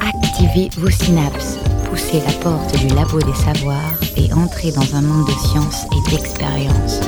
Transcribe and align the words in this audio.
Activez 0.00 0.68
vos 0.78 0.90
synapses, 0.90 1.58
poussez 1.88 2.20
la 2.20 2.32
porte 2.42 2.76
du 2.78 2.88
labo 2.94 3.18
des 3.20 3.34
savoirs 3.34 3.94
et 4.16 4.32
entrez 4.32 4.72
dans 4.72 4.96
un 4.96 5.02
monde 5.02 5.26
de 5.26 5.32
science 5.32 5.86
et 5.92 6.10
d'expérience. 6.10 7.00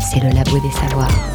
C'est 0.00 0.20
le 0.20 0.30
labo 0.30 0.58
des 0.60 0.72
savoirs. 0.72 1.32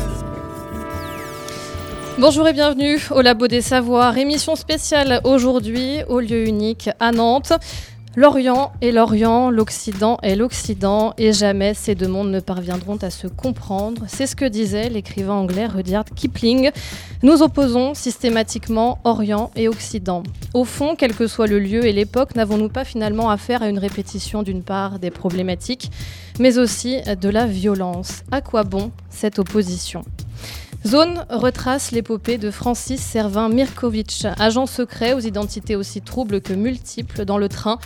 Bonjour 2.20 2.48
et 2.48 2.54
bienvenue 2.54 3.00
au 3.12 3.22
Labo 3.22 3.48
des 3.48 3.62
Savoirs, 3.62 4.18
émission 4.18 4.56
spéciale 4.56 5.22
aujourd'hui 5.24 6.02
au 6.10 6.20
lieu 6.20 6.48
unique 6.48 6.90
à 7.00 7.12
Nantes. 7.12 7.54
L'Orient 8.20 8.72
est 8.82 8.92
l'Orient, 8.92 9.52
l'Occident 9.52 10.18
est 10.24 10.36
l'Occident, 10.36 11.14
et 11.20 11.34
jamais 11.34 11.76
ces 11.76 11.94
deux 11.94 12.08
mondes 12.08 12.32
ne 12.32 12.40
parviendront 12.40 12.98
à 13.04 13.12
se 13.12 13.28
comprendre. 13.28 14.06
C'est 14.08 14.26
ce 14.26 14.36
que 14.36 14.46
disait 14.46 14.90
l'écrivain 14.90 15.36
anglais 15.36 15.68
Rudyard 15.68 16.06
Kipling. 16.16 16.72
Nous 17.22 17.44
opposons 17.44 17.94
systématiquement 17.94 18.98
Orient 19.04 19.52
et 19.56 19.68
Occident. 19.68 20.24
Au 20.56 20.64
fond, 20.64 20.96
quel 20.98 21.14
que 21.14 21.28
soit 21.28 21.46
le 21.46 21.60
lieu 21.60 21.86
et 21.86 21.94
l'époque, 21.94 22.34
n'avons-nous 22.34 22.70
pas 22.70 22.86
finalement 22.86 23.30
affaire 23.30 23.62
à 23.62 23.70
une 23.70 23.78
répétition 23.78 24.42
d'une 24.42 24.64
part 24.64 24.98
des 24.98 25.12
problématiques, 25.12 25.92
mais 26.40 26.58
aussi 26.58 26.98
de 27.22 27.30
la 27.30 27.46
violence? 27.46 28.24
À 28.32 28.42
quoi 28.42 28.64
bon 28.64 28.90
cette 29.12 29.38
opposition? 29.38 30.04
Zone 30.88 31.26
retrace 31.30 31.92
l'épopée 31.92 32.38
de 32.38 32.50
Francis 32.50 33.02
Servin 33.02 33.50
Mirkovitch, 33.50 34.24
agent 34.40 34.68
secret 34.68 35.12
aux 35.12 35.20
identités 35.20 35.76
aussi 35.76 36.00
troubles 36.00 36.40
que 36.40 36.54
multiples 36.54 37.26
dans 37.26 37.38
le 37.38 37.50
train 37.50 37.78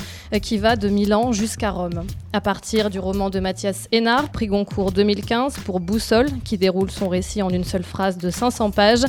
qui 0.43 0.59
va 0.59 0.75
de 0.75 0.87
Milan 0.87 1.31
jusqu'à 1.31 1.71
Rome. 1.71 2.03
À 2.31 2.41
partir 2.41 2.91
du 2.91 2.99
roman 2.99 3.31
de 3.31 3.39
Mathias 3.39 3.87
Hénard, 3.91 4.29
prix 4.29 4.45
Goncourt 4.45 4.91
2015 4.91 5.55
pour 5.65 5.79
Boussole, 5.79 6.29
qui 6.45 6.59
déroule 6.59 6.91
son 6.91 7.09
récit 7.09 7.41
en 7.41 7.49
une 7.49 7.63
seule 7.63 7.83
phrase 7.83 8.19
de 8.19 8.29
500 8.29 8.69
pages, 8.69 9.05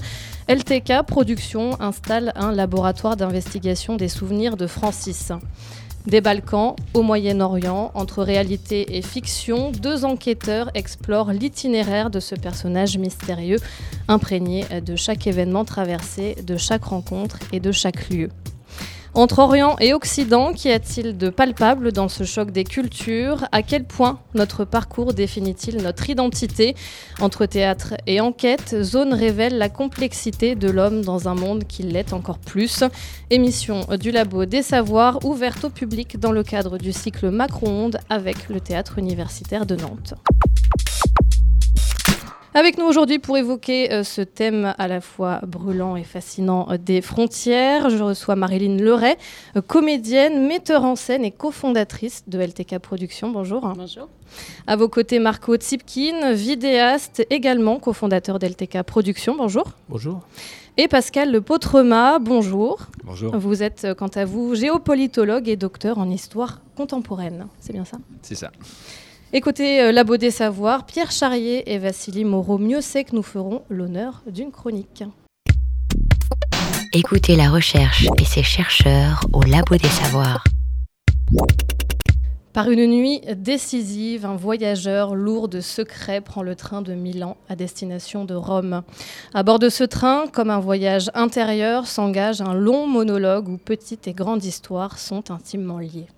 LTK 0.49 1.03
Productions 1.07 1.79
installe 1.79 2.33
un 2.35 2.51
laboratoire 2.51 3.19
d'investigation 3.19 3.97
des 3.97 4.09
souvenirs 4.09 4.57
de 4.57 4.67
Francis. 4.67 5.33
Des 6.07 6.21
Balkans 6.21 6.75
au 6.95 7.03
Moyen-Orient, 7.03 7.93
entre 7.95 8.25
réalité 8.25 8.97
et 8.97 9.03
fiction, 9.03 9.71
deux 9.71 10.05
enquêteurs 10.05 10.71
explorent 10.75 11.33
l'itinéraire 11.33 12.11
de 12.11 12.19
ce 12.19 12.35
personnage 12.35 12.99
mystérieux, 12.99 13.59
imprégné 14.09 14.65
de 14.85 14.97
chaque 14.97 15.29
événement 15.29 15.65
traversé, 15.65 16.35
de 16.45 16.57
chaque 16.57 16.85
rencontre 16.85 17.39
et 17.53 17.61
de 17.61 17.71
chaque 17.71 18.11
lieu. 18.11 18.31
Entre 19.15 19.41
Orient 19.41 19.77
et 19.79 19.93
Occident, 19.93 20.55
qu'y 20.55 20.71
a-t-il 20.71 21.19
de 21.19 21.29
palpable 21.29 21.93
dans 21.93 22.09
ce 22.09 22.25
choc 22.25 22.51
des 22.51 22.65
cultures? 22.65 23.47
À 23.53 23.63
quel 23.63 23.85
point 23.85 24.21
notre 24.35 24.65
parcours 24.65 25.13
définit-il 25.13 25.83
notre 25.83 26.09
identité? 26.09 26.75
Entre 27.21 27.45
théâtre 27.45 27.93
et 28.07 28.23
enquête, 28.23 28.75
Zone 28.83 29.13
révèle 29.13 29.59
la 29.59 29.69
complexité 29.69 30.55
de 30.55 30.71
l'homme 30.71 31.03
dans 31.03 31.29
un 31.29 31.35
monde 31.35 31.65
qui 31.65 31.83
l'est 31.83 32.15
encore 32.15 32.39
plus. 32.39 32.85
Émission 33.29 33.87
du 34.01 34.13
Labo 34.13 34.47
des 34.47 34.63
Savoirs 34.63 35.23
ouverte 35.27 35.65
au 35.65 35.69
public 35.69 36.19
dans 36.19 36.33
le 36.33 36.43
cadre 36.43 36.79
du 36.79 36.93
cycle 36.93 37.29
Macron-Onde 37.29 37.99
avec 38.09 38.49
le 38.49 38.61
théâtre 38.61 38.99
universitaire 38.99 39.67
de 39.67 39.77
Nantes. 39.77 40.15
Avec 42.55 42.77
nous 42.77 42.85
aujourd'hui 42.85 43.19
pour 43.19 43.39
évoquer 43.39 43.91
euh, 43.91 44.05
ce 44.05 44.21
thème 44.21 44.75
à 44.77 44.87
la 44.87 45.01
fois 45.01 45.41
brûlant 45.47 45.97
et 45.97 46.05
fascinant 46.05 46.67
euh, 46.71 46.77
des 46.77 47.01
frontières, 47.01 47.89
je 47.89 48.03
reçois 48.03 48.37
Marilyn 48.37 48.77
Leray, 48.77 49.17
euh, 49.57 49.63
comédienne, 49.63 50.47
metteur 50.47 50.85
en 50.85 50.95
scène 50.95 51.25
et 51.25 51.31
cofondatrice 51.31 52.25
de 52.27 52.39
LTK 52.39 52.79
Productions. 52.79 53.31
Bonjour. 53.31 53.63
Bonjour. 53.75 54.07
À 54.67 54.77
vos 54.77 54.91
côtés, 54.91 55.19
Marco 55.19 55.57
Tsipkin, 55.57 56.35
vidéaste, 56.35 57.27
également 57.31 57.79
cofondateur 57.79 58.39
d'LTK 58.39 58.83
Productions. 58.83 59.35
Bonjour. 59.35 59.65
Bonjour. 59.89 60.21
Et 60.77 60.89
Pascal 60.89 61.33
Le 61.33 61.41
Potrema, 61.41 62.19
bonjour. 62.19 62.81
Bonjour. 63.05 63.35
Vous 63.35 63.63
êtes, 63.63 63.95
quant 63.97 64.09
à 64.09 64.27
vous, 64.27 64.55
géopolitologue 64.55 65.49
et 65.49 65.57
docteur 65.57 65.97
en 65.97 66.11
histoire 66.11 66.61
contemporaine. 66.77 67.47
C'est 67.61 67.73
bien 67.73 67.87
ça? 67.87 67.97
C'est 68.21 68.35
ça. 68.35 68.51
Écoutez 69.35 69.81
euh, 69.81 69.93
La 69.93 70.05
Beauté 70.05 70.31
Savoir, 70.31 70.85
Pierre 70.85 71.11
Charrier 71.11 71.73
et 71.73 71.79
Vassili 71.79 72.23
Moreau, 72.23 72.59
mieux 72.59 72.83
c'est 72.83 73.05
que 73.05 73.17
nous 73.17 73.23
ferons 73.23 73.63
l'honneur 73.71 74.23
d'une 74.27 74.51
chronique. 74.51 75.05
Écoutez 76.93 77.35
la 77.35 77.49
recherche 77.49 78.07
et 78.21 78.27
ses 78.27 78.43
chercheurs 78.43 79.25
au 79.33 79.41
Labo 79.41 79.77
des 79.77 79.89
Savoirs. 79.89 80.45
Par 82.53 82.69
une 82.69 82.87
nuit 82.87 83.23
décisive, 83.35 84.27
un 84.27 84.37
voyageur 84.37 85.15
lourd 85.15 85.49
de 85.49 85.63
secrets 85.63 86.21
prend 86.21 86.43
le 86.43 86.55
train 86.55 86.83
de 86.83 86.93
Milan 86.93 87.39
à 87.49 87.57
destination 87.57 88.27
de 88.27 88.35
Rome. 88.35 88.83
À 89.33 89.43
bord 89.43 89.59
de 89.59 89.71
ce 89.71 89.85
train, 89.85 90.27
comme 90.31 90.51
un 90.51 90.61
voyage 90.61 91.11
intérieur, 91.15 91.87
s'engage 91.87 92.43
un 92.43 92.53
long 92.53 92.87
monologue 92.87 93.49
où 93.49 93.57
petite 93.57 94.07
et 94.09 94.13
grande 94.13 94.45
histoire 94.45 94.99
sont 94.99 95.31
intimement 95.31 95.79
liées. 95.79 96.09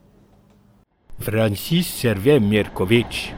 Francis 1.21 1.87
Servien 1.87 2.41
Mirkovic. 2.41 3.35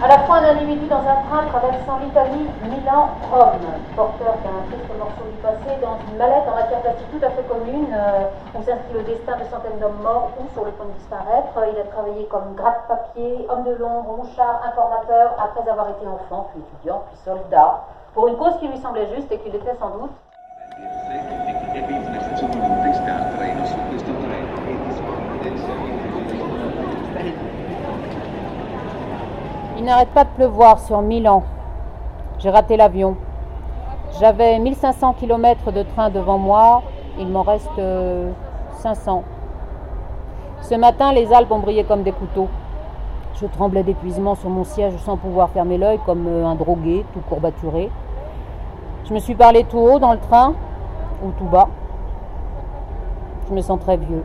À 0.00 0.06
la 0.06 0.18
fois 0.20 0.36
un 0.36 0.56
individu 0.56 0.86
dans 0.86 1.00
un 1.00 1.20
train 1.28 1.46
traversant 1.48 1.98
l'Italie, 1.98 2.46
Milan, 2.70 3.10
Rome, 3.30 3.66
porteur 3.96 4.34
d'un 4.44 4.62
triste 4.70 4.88
morceau 4.96 5.24
du 5.28 5.36
passé, 5.42 5.76
dans 5.82 5.98
une 6.08 6.16
mallette 6.16 6.48
en 6.48 6.54
matière 6.54 6.80
plastique 6.80 7.10
tout 7.10 7.26
à 7.26 7.30
fait 7.30 7.42
commune, 7.48 7.92
euh, 7.92 8.30
on 8.54 8.62
s'inscrit 8.62 8.94
le 8.94 9.02
destin 9.02 9.36
de 9.36 9.44
centaines 9.50 9.80
d'hommes 9.80 10.00
morts 10.00 10.30
ou 10.38 10.48
sur 10.54 10.64
le 10.64 10.70
point 10.70 10.86
de 10.86 10.92
disparaître. 10.92 11.52
Il 11.74 11.78
a 11.80 11.84
travaillé 11.90 12.24
comme 12.26 12.54
gratte-papier, 12.54 13.46
homme 13.50 13.64
de 13.64 13.74
l'ombre, 13.74 14.22
mouchard, 14.22 14.62
informateur, 14.64 15.34
après 15.42 15.68
avoir 15.68 15.90
été 15.90 16.06
enfant, 16.06 16.48
puis 16.52 16.62
étudiant, 16.62 17.02
puis 17.10 17.18
soldat, 17.24 17.84
pour 18.14 18.28
une 18.28 18.36
cause 18.36 18.56
qui 18.60 18.68
lui 18.68 18.78
semblait 18.78 19.12
juste 19.16 19.30
et 19.32 19.38
qu'il 19.38 19.54
était 19.54 19.76
sans 19.80 19.90
doute. 19.98 20.14
Il 29.76 29.84
n'arrête 29.84 30.08
pas 30.10 30.24
de 30.24 30.28
pleuvoir 30.30 30.78
sur 30.78 31.00
Milan. 31.02 31.42
J'ai 32.38 32.50
raté 32.50 32.76
l'avion. 32.76 33.16
J'avais 34.20 34.58
1500 34.58 35.14
km 35.14 35.72
de 35.72 35.82
train 35.82 36.10
devant 36.10 36.38
moi, 36.38 36.82
il 37.18 37.28
m'en 37.28 37.42
reste 37.42 37.80
500. 38.78 39.24
Ce 40.62 40.74
matin, 40.76 41.12
les 41.12 41.32
Alpes 41.32 41.50
ont 41.50 41.58
brillé 41.58 41.84
comme 41.84 42.02
des 42.02 42.12
couteaux. 42.12 42.48
Je 43.40 43.46
tremblais 43.46 43.82
d'épuisement 43.82 44.34
sur 44.34 44.50
mon 44.50 44.64
siège 44.64 44.96
sans 44.98 45.16
pouvoir 45.16 45.50
fermer 45.50 45.78
l'œil 45.78 45.98
comme 46.06 46.26
un 46.26 46.54
drogué, 46.54 47.04
tout 47.14 47.20
courbaturé. 47.28 47.90
Je 49.08 49.14
me 49.14 49.18
suis 49.20 49.34
parlé 49.34 49.64
tout 49.64 49.78
haut 49.78 49.98
dans 49.98 50.12
le 50.12 50.18
train, 50.18 50.54
ou 51.22 51.30
tout 51.32 51.44
bas. 51.44 51.68
Je 53.48 53.54
me 53.54 53.60
sens 53.60 53.80
très 53.80 53.96
vieux. 53.96 54.24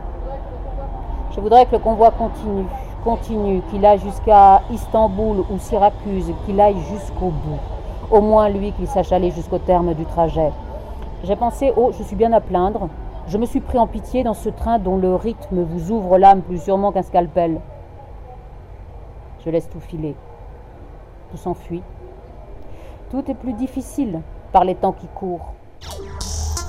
Je 1.34 1.40
voudrais 1.40 1.66
que 1.66 1.72
le 1.72 1.78
convoi 1.78 2.10
continue, 2.10 2.66
continue, 3.02 3.60
qu'il 3.70 3.84
aille 3.84 3.98
jusqu'à 3.98 4.62
Istanbul 4.70 5.44
ou 5.50 5.58
Syracuse, 5.58 6.32
qu'il 6.44 6.60
aille 6.60 6.78
jusqu'au 6.92 7.30
bout. 7.30 7.58
Au 8.10 8.20
moins 8.20 8.48
lui, 8.48 8.72
qu'il 8.72 8.86
sache 8.86 9.12
aller 9.12 9.30
jusqu'au 9.30 9.58
terme 9.58 9.94
du 9.94 10.04
trajet. 10.04 10.52
J'ai 11.24 11.36
pensé, 11.36 11.72
oh, 11.76 11.90
je 11.96 12.02
suis 12.02 12.16
bien 12.16 12.32
à 12.32 12.40
plaindre. 12.40 12.88
Je 13.26 13.38
me 13.38 13.46
suis 13.46 13.60
pris 13.60 13.78
en 13.78 13.86
pitié 13.86 14.22
dans 14.22 14.34
ce 14.34 14.50
train 14.50 14.78
dont 14.78 14.98
le 14.98 15.14
rythme 15.14 15.62
vous 15.62 15.90
ouvre 15.90 16.18
l'âme 16.18 16.42
plus 16.42 16.62
sûrement 16.62 16.92
qu'un 16.92 17.02
scalpel. 17.02 17.60
Je 19.44 19.50
laisse 19.50 19.68
tout 19.70 19.80
filer. 19.80 20.14
Tout 21.30 21.38
s'enfuit. 21.38 21.82
Tout 23.10 23.30
est 23.30 23.34
plus 23.34 23.54
difficile 23.54 24.20
par 24.52 24.64
les 24.64 24.74
temps 24.74 24.92
qui 24.92 25.06
courent. 25.08 25.54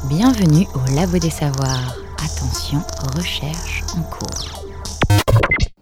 Bienvenue 0.04 0.68
au 0.76 0.96
Labo 0.96 1.18
des 1.18 1.30
Savoirs. 1.32 1.96
Attention, 2.24 2.80
recherche 3.18 3.84
en 3.98 4.02
cours. 4.04 4.64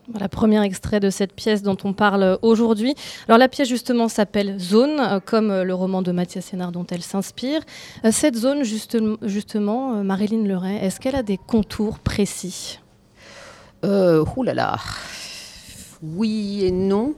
Voilà, 0.09 0.29
premier 0.29 0.63
extrait 0.63 0.99
de 0.99 1.09
cette 1.09 1.33
pièce 1.33 1.61
dont 1.61 1.75
on 1.83 1.91
parle 1.93 2.37
aujourd'hui. 2.41 2.95
Alors 3.27 3.37
la 3.37 3.49
pièce 3.49 3.67
justement 3.67 4.07
s'appelle 4.07 4.57
Zone, 4.59 4.97
euh, 4.99 5.19
comme 5.19 5.51
euh, 5.51 5.63
le 5.63 5.73
roman 5.73 6.01
de 6.01 6.11
Mathias 6.11 6.45
Sénard 6.45 6.71
dont 6.71 6.85
elle 6.89 7.01
s'inspire. 7.01 7.61
Euh, 8.05 8.11
cette 8.11 8.35
zone 8.35 8.63
justement, 8.63 9.17
justement 9.23 10.03
Marilyn 10.03 10.45
Leray, 10.47 10.77
est-ce 10.77 10.99
qu'elle 10.99 11.15
a 11.15 11.23
des 11.23 11.37
contours 11.37 11.99
précis? 11.99 12.79
Euh, 13.83 14.23
Ouh 14.37 14.43
là 14.43 14.53
là. 14.53 14.77
Oui 16.01 16.61
et 16.63 16.71
non. 16.71 17.13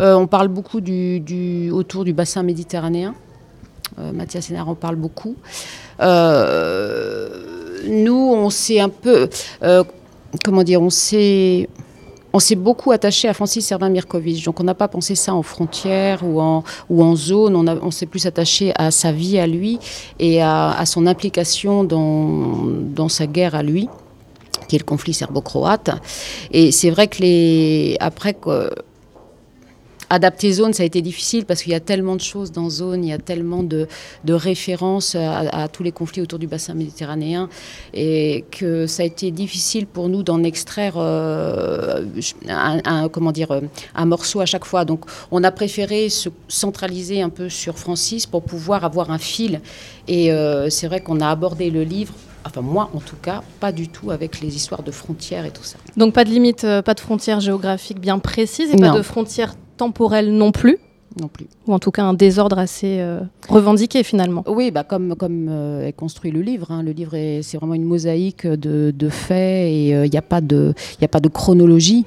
Euh, 0.00 0.14
on 0.14 0.26
parle 0.26 0.48
beaucoup 0.48 0.80
du, 0.80 1.20
du- 1.20 1.70
autour 1.70 2.04
du 2.04 2.12
bassin 2.12 2.42
méditerranéen. 2.42 3.14
Euh, 3.98 4.12
Mathias 4.12 4.46
Sénard 4.46 4.68
en 4.68 4.74
parle 4.74 4.96
beaucoup. 4.96 5.36
Euh, 6.00 7.28
nous, 7.88 8.32
on 8.34 8.50
s'est 8.50 8.80
un 8.80 8.88
peu, 8.88 9.28
euh, 9.62 9.84
comment 10.44 10.62
dire, 10.62 10.82
on 10.82 10.90
s'est, 10.90 11.68
beaucoup 12.56 12.90
attaché 12.92 13.28
à 13.28 13.34
Francis 13.34 13.64
Servin 13.64 13.88
Mirkovic. 13.88 14.44
Donc, 14.44 14.60
on 14.60 14.64
n'a 14.64 14.74
pas 14.74 14.88
pensé 14.88 15.14
ça 15.14 15.34
en 15.34 15.42
frontière 15.42 16.22
ou 16.24 16.40
en, 16.40 16.64
ou 16.90 17.16
zone. 17.16 17.56
On, 17.56 17.90
s'est 17.90 18.06
plus 18.06 18.26
attaché 18.26 18.72
à 18.76 18.90
sa 18.90 19.12
vie 19.12 19.38
à 19.38 19.46
lui 19.46 19.78
et 20.18 20.42
à, 20.42 20.82
son 20.84 21.06
implication 21.06 21.84
dans, 21.84 22.66
dans 22.66 23.08
sa 23.08 23.26
guerre 23.26 23.54
à 23.54 23.62
lui 23.62 23.88
qui 24.68 24.74
est 24.74 24.80
le 24.80 24.84
conflit 24.84 25.14
serbo-croate. 25.14 25.90
Et 26.50 26.72
c'est 26.72 26.90
vrai 26.90 27.06
que 27.06 27.22
les 27.22 27.96
après 28.00 28.36
adapter 30.10 30.52
zone, 30.52 30.72
ça 30.72 30.82
a 30.82 30.86
été 30.86 31.02
difficile 31.02 31.44
parce 31.44 31.62
qu'il 31.62 31.72
y 31.72 31.76
a 31.76 31.80
tellement 31.80 32.16
de 32.16 32.20
choses 32.20 32.52
dans 32.52 32.70
zone, 32.70 33.04
il 33.04 33.10
y 33.10 33.12
a 33.12 33.18
tellement 33.18 33.62
de, 33.62 33.88
de 34.24 34.32
références 34.32 35.14
à, 35.14 35.68
tous 35.68 35.82
les 35.82 35.92
conflits 35.92 36.22
autour 36.22 36.38
du 36.38 36.46
bassin 36.46 36.74
méditerranéen 36.74 37.48
et 37.94 38.44
que 38.50 38.86
ça 38.86 39.02
a 39.02 39.06
été 39.06 39.30
difficile 39.30 39.86
pour 39.86 40.08
nous 40.08 40.22
d'en 40.22 40.42
extraire 40.42 40.94
euh, 40.96 42.04
un, 42.48 43.08
comment 43.08 43.32
dire, 43.32 43.60
un 43.94 44.06
morceau 44.06 44.40
à 44.40 44.46
chaque 44.46 44.64
fois. 44.64 44.84
Donc 44.84 45.04
on 45.30 45.42
a 45.44 45.50
préféré 45.50 46.08
se 46.08 46.28
centraliser 46.48 47.22
un 47.22 47.30
peu 47.30 47.48
sur 47.48 47.78
Francis 47.78 48.26
pour 48.26 48.42
pouvoir 48.42 48.84
avoir 48.84 49.10
un 49.10 49.18
fil. 49.18 49.60
Et 50.08 50.32
euh, 50.32 50.70
c'est 50.70 50.86
vrai 50.86 51.00
qu'on 51.00 51.20
a 51.20 51.28
abordé 51.28 51.70
le 51.70 51.82
livre 51.82 52.14
enfin 52.46 52.60
moi 52.60 52.90
en 52.94 53.00
tout 53.00 53.16
cas, 53.16 53.42
pas 53.60 53.72
du 53.72 53.88
tout 53.88 54.10
avec 54.10 54.40
les 54.40 54.54
histoires 54.54 54.82
de 54.82 54.90
frontières 54.90 55.44
et 55.44 55.50
tout 55.50 55.64
ça. 55.64 55.78
Donc 55.96 56.14
pas 56.14 56.24
de 56.24 56.30
limite, 56.30 56.64
euh, 56.64 56.80
pas 56.80 56.94
de 56.94 57.00
frontières 57.00 57.40
géographiques 57.40 58.00
bien 58.00 58.18
précises 58.18 58.72
et 58.72 58.76
pas 58.76 58.90
de 58.90 59.02
frontières 59.02 59.54
temporel 59.76 60.32
non 60.32 60.52
plus 60.52 60.78
non 61.20 61.28
plus. 61.28 61.46
Ou 61.66 61.72
en 61.72 61.78
tout 61.78 61.90
cas 61.90 62.04
un 62.04 62.14
désordre 62.14 62.58
assez 62.58 62.98
euh, 63.00 63.20
revendiqué 63.48 64.02
finalement. 64.02 64.44
Oui, 64.46 64.70
bah 64.70 64.84
comme, 64.84 65.14
comme 65.16 65.48
euh, 65.48 65.86
est 65.86 65.92
construit 65.92 66.30
le 66.30 66.42
livre. 66.42 66.70
Hein. 66.70 66.82
Le 66.82 66.92
livre, 66.92 67.16
c'est 67.42 67.56
vraiment 67.56 67.74
une 67.74 67.84
mosaïque 67.84 68.46
de, 68.46 68.92
de 68.94 69.08
faits 69.08 69.66
et 69.66 69.88
il 69.88 69.94
euh, 69.94 70.08
n'y 70.08 70.18
a, 70.18 70.22
pas 70.22 70.40
de, 70.40 70.74
a 71.00 71.08
pas 71.08 71.20
de 71.20 71.28
chronologie. 71.28 72.04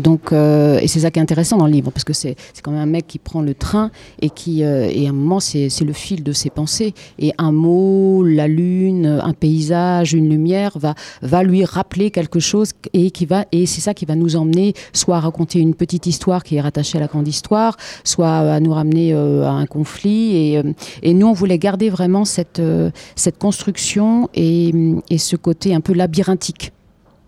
Donc, 0.00 0.32
euh, 0.32 0.78
et 0.80 0.88
c'est 0.88 1.00
ça 1.00 1.10
qui 1.10 1.18
est 1.18 1.22
intéressant 1.22 1.56
dans 1.56 1.66
le 1.66 1.72
livre, 1.72 1.90
parce 1.90 2.04
que 2.04 2.12
c'est 2.12 2.36
quand 2.62 2.72
même 2.72 2.80
un 2.80 2.86
mec 2.86 3.06
qui 3.06 3.18
prend 3.18 3.42
le 3.42 3.54
train 3.54 3.90
et 4.20 4.30
qui, 4.30 4.64
euh, 4.64 4.88
et 4.90 5.06
à 5.06 5.10
un 5.10 5.12
moment, 5.12 5.40
c'est 5.40 5.68
le 5.80 5.92
fil 5.92 6.22
de 6.22 6.32
ses 6.32 6.50
pensées. 6.50 6.94
Et 7.18 7.32
un 7.38 7.52
mot, 7.52 8.22
la 8.24 8.48
lune, 8.48 9.20
un 9.22 9.32
paysage, 9.32 10.12
une 10.12 10.28
lumière 10.28 10.78
va, 10.78 10.94
va 11.22 11.42
lui 11.42 11.64
rappeler 11.64 12.10
quelque 12.10 12.40
chose 12.40 12.72
et 12.92 13.10
qui 13.10 13.26
va, 13.26 13.44
et 13.52 13.66
c'est 13.66 13.80
ça 13.80 13.94
qui 13.94 14.04
va 14.04 14.16
nous 14.16 14.36
emmener 14.36 14.74
soit 14.92 15.16
à 15.16 15.20
raconter 15.20 15.60
une 15.60 15.74
petite 15.74 16.06
histoire 16.06 16.42
qui 16.42 16.56
est 16.56 16.60
rattachée 16.60 16.98
à 16.98 17.00
la 17.00 17.06
grande 17.06 17.28
histoire, 17.28 17.76
soit 18.02 18.28
à 18.28 18.60
nous 18.60 18.72
ramener 18.72 19.14
euh, 19.14 19.44
à 19.44 19.50
un 19.50 19.66
conflit. 19.66 20.36
Et, 20.36 20.62
et, 21.02 21.14
nous, 21.14 21.26
on 21.26 21.32
voulait 21.32 21.58
garder 21.58 21.90
vraiment 21.90 22.24
cette, 22.24 22.60
cette 23.14 23.38
construction 23.38 24.28
et, 24.34 24.72
et 25.10 25.18
ce 25.18 25.36
côté 25.36 25.74
un 25.74 25.80
peu 25.80 25.92
labyrinthique. 25.92 26.73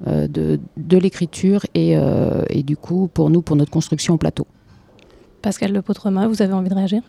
Euh, 0.06 0.28
de, 0.28 0.60
de 0.76 0.98
l'écriture 0.98 1.64
et, 1.72 1.96
euh, 1.96 2.43
et, 2.50 2.62
du 2.62 2.76
coup 2.76 3.08
pour 3.14 3.31
nous, 3.31 3.40
pour 3.40 3.56
notre 3.56 3.70
construction 3.70 4.12
au 4.12 4.19
plateau. 4.19 4.46
Pascal 5.40 5.72
Le 5.72 5.81
Potremas, 5.81 6.26
vous 6.28 6.43
avez 6.43 6.52
envie 6.52 6.69
de 6.69 6.75
réagir? 6.75 7.00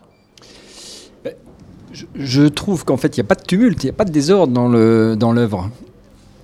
Ben, 1.22 1.34
je, 1.92 2.44
trouve 2.44 2.86
qu'en 2.86 2.96
fait, 2.96 3.14
il 3.14 3.20
n'y 3.20 3.26
a 3.26 3.28
pas 3.28 3.34
de 3.34 3.42
tumulte, 3.42 3.84
il 3.84 3.88
n'y 3.88 3.90
a 3.90 3.92
pas 3.92 4.06
de 4.06 4.10
désordre 4.10 4.54
dans 4.54 4.68
l'œuvre. 4.68 5.16
Dans 5.16 5.70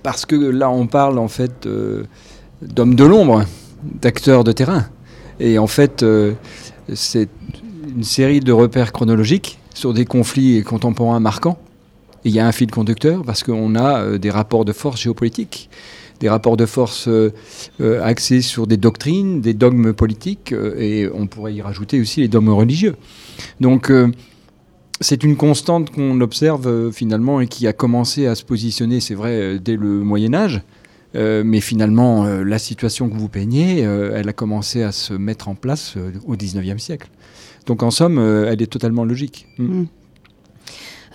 Parce 0.03 0.27
que 0.27 0.35
là, 0.35 0.69
on 0.69 0.85
parle 0.85 1.17
en 1.17 1.27
fait 1.27 1.65
euh, 1.65 2.03
d'hommes 2.61 2.93
de 2.93 3.05
l'ombre, 3.05 3.45
d'acteurs 3.81 4.43
de 4.43 4.51
terrain. 4.51 4.85
Et 5.39 5.57
en 5.57 5.67
fait, 5.67 6.05
c'est 6.93 7.29
une 7.87 8.03
série 8.03 8.39
de 8.39 8.51
repères 8.51 8.91
chronologiques 8.91 9.57
sur 9.73 9.95
des 9.95 10.05
conflits 10.05 10.61
contemporains 10.61 11.19
marquants. 11.19 11.57
Et 12.23 12.29
il 12.29 12.35
y 12.35 12.39
a 12.39 12.45
un 12.45 12.51
fil 12.51 12.69
conducteur 12.69 13.23
parce 13.23 13.41
qu'on 13.41 13.75
a 13.75 14.19
des 14.19 14.29
rapports 14.29 14.63
de 14.63 14.73
force 14.73 15.01
géopolitiques 15.01 15.71
des 16.25 16.29
rapports 16.29 16.57
de 16.57 16.65
force 16.65 17.07
euh, 17.07 17.31
euh, 17.81 18.01
axés 18.03 18.41
sur 18.41 18.65
des 18.65 18.77
doctrines, 18.77 19.41
des 19.41 19.53
dogmes 19.53 19.93
politiques, 19.93 20.53
euh, 20.53 20.75
et 20.79 21.07
on 21.13 21.27
pourrait 21.27 21.53
y 21.53 21.61
rajouter 21.61 22.01
aussi 22.01 22.21
les 22.21 22.27
dogmes 22.27 22.49
religieux. 22.49 22.95
Donc 23.61 23.91
c'est 25.01 25.23
une 25.23 25.35
constante 25.35 25.91
qu'on 25.91 26.19
observe 26.21 26.91
finalement 26.91 27.41
et 27.41 27.47
qui 27.47 27.67
a 27.67 27.73
commencé 27.73 28.25
à 28.25 28.33
se 28.33 28.43
positionner, 28.43 29.01
c'est 29.01 29.13
vrai, 29.13 29.59
dès 29.59 29.75
le 29.75 29.99
Moyen 30.03 30.33
Âge. 30.33 30.61
mais 31.13 31.61
finalement, 31.61 32.25
la 32.25 32.59
situation 32.59 33.07
que 33.09 33.15
vous 33.15 33.29
peignez, 33.29 33.79
elle 33.79 34.29
a 34.29 34.33
commencé 34.33 34.83
à 34.83 34.91
se 34.91 35.13
mettre 35.13 35.47
en 35.47 35.55
place 35.55 35.95
au 36.25 36.35
XIXe 36.35 36.81
siècle. 36.81 37.09
Donc 37.67 37.83
en 37.83 37.91
somme, 37.91 38.17
elle 38.19 38.61
est 38.61 38.71
totalement 38.71 39.05
logique. 39.05 39.47
Mm. 39.57 39.81
Mm. 39.81 39.87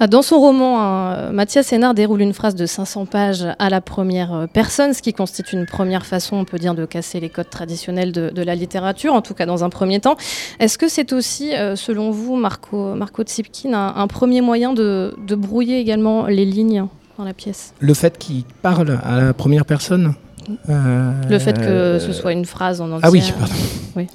Ah, 0.02 0.06
dans 0.06 0.22
son 0.22 0.40
roman, 0.40 0.80
hein, 0.80 1.30
Mathias 1.30 1.66
Sénard 1.66 1.92
déroule 1.92 2.22
une 2.22 2.32
phrase 2.32 2.54
de 2.54 2.64
500 2.64 3.04
pages 3.04 3.46
à 3.58 3.68
la 3.68 3.82
première 3.82 4.32
euh, 4.32 4.46
personne, 4.46 4.94
ce 4.94 5.02
qui 5.02 5.12
constitue 5.12 5.56
une 5.56 5.66
première 5.66 6.06
façon, 6.06 6.36
on 6.36 6.46
peut 6.46 6.58
dire, 6.58 6.74
de 6.74 6.86
casser 6.86 7.20
les 7.20 7.28
codes 7.28 7.50
traditionnels 7.50 8.10
de, 8.10 8.42
la 8.42 8.54
littérature, 8.54 9.12
en 9.12 9.20
tout 9.20 9.34
cas 9.34 9.44
dans 9.44 9.62
un 9.62 9.68
premier 9.68 10.00
temps. 10.00 10.16
Est-ce 10.58 10.78
que 10.78 10.88
c'est 10.88 11.12
aussi, 11.12 11.54
euh, 11.54 11.76
selon 11.76 12.12
vous, 12.12 12.36
Marco, 12.36 12.94
Marco 12.94 13.22
Tsipkin, 13.24 13.74
un, 13.74 14.06
premier 14.06 14.40
moyen 14.40 14.72
de, 14.72 15.14
brouiller 15.36 15.78
également 15.78 16.24
les 16.28 16.46
lignes 16.46 16.86
dans 17.18 17.24
la 17.24 17.34
pièce? 17.34 17.74
Le 17.78 17.92
fait 17.92 18.16
qu'il 18.16 18.44
parle 18.62 18.98
à 19.04 19.20
la 19.20 19.34
première 19.34 19.66
personne 19.66 20.14
Le 20.66 21.38
fait 21.38 21.58
que 21.58 21.98
ce 21.98 22.14
soit 22.14 22.32
une 22.32 22.46
phrase 22.46 22.80
en 22.80 22.90
entier. 22.90 23.02
Ah 23.02 23.10
oui, 23.10 23.32
pardon. 23.38 23.54
Oui. 23.96 24.06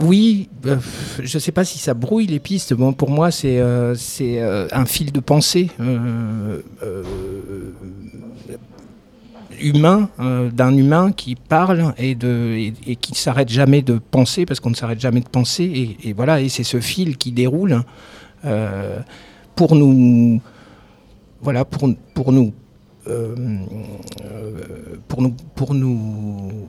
Oui, 0.00 0.48
euh, 0.66 0.76
je 1.20 1.36
ne 1.36 1.40
sais 1.40 1.52
pas 1.52 1.64
si 1.64 1.78
ça 1.78 1.94
brouille 1.94 2.26
les 2.26 2.38
pistes. 2.38 2.72
Bon, 2.74 2.92
pour 2.92 3.10
moi, 3.10 3.30
c'est 3.30 3.58
euh, 3.58 3.96
euh, 4.20 4.68
un 4.70 4.86
fil 4.86 5.12
de 5.12 5.20
pensée 5.20 5.70
humain, 9.60 10.08
d'un 10.52 10.76
humain 10.76 11.10
qui 11.10 11.34
parle 11.34 11.92
et, 11.98 12.14
qui 12.14 13.12
ne 13.12 13.16
s'arrête 13.16 13.48
jamais 13.48 13.82
de 13.82 13.98
penser, 13.98 14.46
parce 14.46 14.60
qu'on 14.60 14.70
ne 14.70 14.76
s'arrête 14.76 15.00
jamais 15.00 15.20
de 15.20 15.28
penser. 15.28 15.96
Et, 16.04 16.12
voilà, 16.12 16.40
et 16.40 16.48
c'est 16.48 16.62
ce 16.62 16.78
fil 16.80 17.16
qui 17.16 17.32
déroule 17.32 17.82
pour 19.56 19.74
nous. 19.74 20.40
Voilà, 21.40 21.64
pour 21.64 21.88
nous. 21.88 21.96
pour 22.14 22.32
nous. 22.32 22.52
Pour 25.56 25.74
nous. 25.74 26.68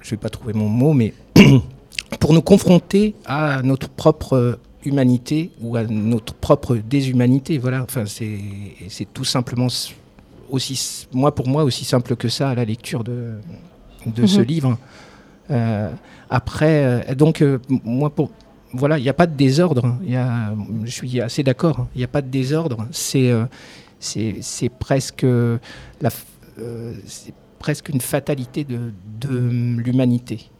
Je 0.00 0.06
ne 0.06 0.10
vais 0.10 0.16
pas 0.16 0.28
trouver 0.28 0.52
mon 0.52 0.68
mot, 0.68 0.92
mais. 0.92 1.12
pour 2.18 2.32
nous 2.32 2.42
confronter 2.42 3.14
à 3.26 3.62
notre 3.62 3.88
propre 3.88 4.58
humanité 4.84 5.50
ou 5.60 5.76
à 5.76 5.84
notre 5.84 6.34
propre 6.34 6.76
déshumanité. 6.76 7.58
Voilà, 7.58 7.82
enfin, 7.82 8.04
c'est 8.06 9.12
tout 9.12 9.24
simplement 9.24 9.68
aussi, 10.50 11.06
moi 11.12 11.34
pour 11.34 11.48
moi, 11.48 11.64
aussi 11.64 11.84
simple 11.84 12.16
que 12.16 12.28
ça 12.28 12.50
à 12.50 12.54
la 12.54 12.64
lecture 12.64 13.04
de, 13.04 13.34
de 14.06 14.26
ce 14.26 14.40
mhm. 14.40 14.46
livre. 14.46 14.78
Euh, 15.50 15.90
après, 16.30 16.84
euh, 16.84 17.14
donc, 17.14 17.42
euh, 17.42 17.58
moi, 17.68 18.10
pour, 18.10 18.30
voilà, 18.72 18.98
il 18.98 19.02
n'y 19.02 19.08
a 19.08 19.14
pas 19.14 19.26
de 19.26 19.34
désordre. 19.34 19.96
Y 20.04 20.16
a, 20.16 20.54
je 20.84 20.90
suis 20.90 21.20
assez 21.20 21.42
d'accord. 21.42 21.86
Il 21.94 21.98
n'y 21.98 22.04
a 22.04 22.08
pas 22.08 22.22
de 22.22 22.28
désordre. 22.28 22.86
C'est 22.90 23.32
c'est 24.00 24.68
presque 24.78 25.26
la, 26.00 26.10
presque 27.58 27.88
une 27.88 28.00
fatalité 28.00 28.64
de, 28.64 28.92
de 29.20 29.38
l'humanité. 29.80 30.50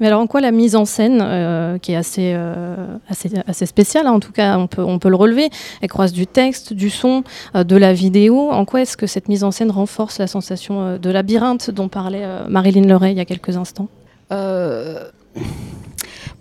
Mais 0.00 0.06
alors 0.08 0.20
en 0.20 0.26
quoi 0.26 0.40
la 0.40 0.50
mise 0.50 0.76
en 0.76 0.84
scène, 0.84 1.20
euh, 1.22 1.78
qui 1.78 1.92
est 1.92 1.96
assez, 1.96 2.32
euh, 2.34 2.86
assez, 3.08 3.30
assez 3.46 3.66
spéciale, 3.66 4.06
hein, 4.06 4.12
en 4.12 4.20
tout 4.20 4.32
cas 4.32 4.58
on 4.58 4.66
peut, 4.66 4.82
on 4.82 4.98
peut 4.98 5.08
le 5.08 5.16
relever, 5.16 5.48
elle 5.80 5.88
croise 5.88 6.12
du 6.12 6.26
texte, 6.26 6.72
du 6.72 6.90
son, 6.90 7.24
euh, 7.54 7.64
de 7.64 7.76
la 7.76 7.92
vidéo, 7.92 8.50
en 8.50 8.64
quoi 8.64 8.82
est-ce 8.82 8.96
que 8.96 9.06
cette 9.06 9.28
mise 9.28 9.44
en 9.44 9.50
scène 9.50 9.70
renforce 9.70 10.18
la 10.18 10.26
sensation 10.26 10.98
de 10.98 11.10
labyrinthe 11.10 11.70
dont 11.70 11.88
parlait 11.88 12.26
Marilyn 12.48 12.86
Leray 12.86 13.12
il 13.12 13.18
y 13.18 13.20
a 13.20 13.24
quelques 13.24 13.56
instants? 13.56 13.88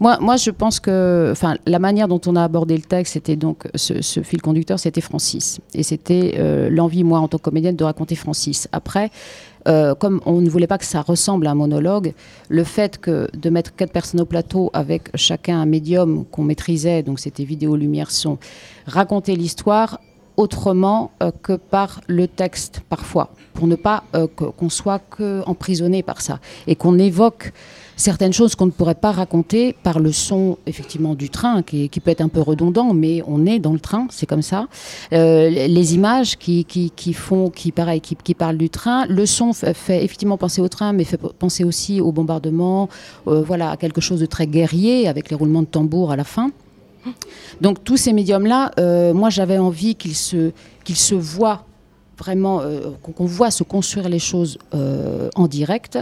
Moi, 0.02 0.36
je 0.36 0.50
pense 0.50 0.80
que 0.80 1.30
enfin, 1.32 1.56
la 1.66 1.80
manière 1.80 2.08
dont 2.08 2.22
on 2.26 2.36
a 2.36 2.44
abordé 2.44 2.76
le 2.76 2.82
texte, 2.82 3.14
c'était 3.14 3.36
donc 3.36 3.68
ce, 3.76 4.22
fil 4.22 4.42
conducteur, 4.42 4.80
c'était 4.80 5.02
Francis. 5.02 5.60
Et 5.74 5.84
c'était 5.84 6.70
l'envie, 6.70 7.04
moi, 7.04 7.20
en 7.20 7.28
tant 7.28 7.38
que 7.38 7.44
comédienne, 7.44 7.76
de 7.76 7.84
raconter 7.84 8.16
Francis. 8.16 8.68
Après, 8.72 9.12
euh, 9.68 9.94
comme 9.94 10.22
on 10.26 10.42
ne 10.42 10.50
voulait 10.50 10.68
pas 10.68 10.78
que 10.78 10.86
ça 10.86 11.02
ressemble 11.02 11.48
à 11.48 11.52
un 11.52 11.56
monologue, 11.56 12.14
le 12.50 12.64
fait 12.64 12.98
que 12.98 13.28
de 13.34 13.50
mettre 13.50 13.76
quatre 13.76 13.92
personnes 13.92 14.22
au 14.22 14.26
plateau 14.26 14.72
avec 14.74 15.10
chacun 15.16 15.60
un 15.60 15.66
médium 15.66 16.26
qu'on 16.26 16.44
maîtrisait, 16.44 17.04
donc 17.04 17.20
c'était 17.20 17.44
vidéo, 17.44 17.76
lumière, 17.76 18.10
son, 18.10 18.38
raconter 18.88 19.36
l'histoire 19.36 20.00
autrement 20.38 21.12
euh, 21.22 21.32
que 21.44 21.54
par 21.54 22.02
le 22.08 22.28
texte 22.28 22.82
parfois, 22.90 23.32
pour 23.54 23.68
ne 23.68 23.76
pas 23.76 24.04
euh, 24.16 24.28
qu'on 24.28 24.70
soit 24.70 25.00
que 25.00 25.44
emprisonné 25.46 26.02
par 26.02 26.22
ça 26.22 26.40
et 26.68 26.76
qu'on 26.76 26.98
évoque 26.98 27.54
certaines 27.96 28.34
choses 28.34 28.56
qu'on 28.56 28.66
ne 28.66 28.72
pourrait 28.72 28.96
pas 28.96 29.12
raconter 29.12 29.76
par 29.84 30.00
le 30.00 30.12
son 30.12 30.58
effectivement 30.66 31.16
du 31.16 31.30
train, 31.30 31.62
qui, 31.64 31.90
peut 31.90 32.12
être 32.12 32.22
un 32.22 32.30
peu 32.30 32.42
redondant, 32.42 32.94
mais 32.94 33.22
on 33.28 33.46
est 33.46 33.60
dans 33.60 33.74
le 33.74 33.80
train, 33.80 34.08
c'est 34.10 34.26
comme 34.26 34.42
ça. 34.42 34.68
Euh, 35.14 35.50
les 35.50 35.96
images 35.96 36.38
qui, 36.38 36.66
qui, 36.66 37.14
font, 37.14 37.50
qui 37.50 37.74
qui, 38.02 38.34
parlent 38.34 38.58
du 38.58 38.70
train, 38.70 39.06
le 39.08 39.26
son 39.26 39.54
fait, 39.54 40.04
effectivement 40.04 40.38
penser 40.38 40.62
au 40.62 40.68
train, 40.68 40.94
mais 40.94 41.04
fait 41.04 41.18
penser 41.18 41.64
aussi 41.64 42.02
au 42.02 42.12
bombardement, 42.12 42.90
euh, 43.28 43.42
voilà, 43.42 43.72
à 43.72 43.78
quelque 43.78 44.02
chose 44.02 44.20
de 44.20 44.26
très 44.26 44.48
guerrier 44.48 45.08
avec 45.08 45.30
les 45.30 45.36
roulements 45.36 45.62
de 45.62 45.68
tambour 45.68 46.12
à 46.12 46.16
la 46.16 46.24
fin. 46.24 46.52
Donc 47.62 47.84
tous 47.84 47.98
ces 47.98 48.14
médiums-là, 48.14 48.72
euh, 48.80 49.14
moi 49.14 49.30
j'avais 49.30 49.58
envie 49.58 49.96
qu'ils 49.96 50.16
se, 50.16 50.52
qu'ils 50.84 50.98
se 50.98 51.16
voient 51.16 51.66
vraiment, 52.18 52.62
qu'on 53.02 53.26
voit 53.26 53.50
se 53.50 53.64
construire 53.64 54.08
les 54.08 54.20
choses 54.20 54.60
en 54.72 55.48
direct. 55.48 55.98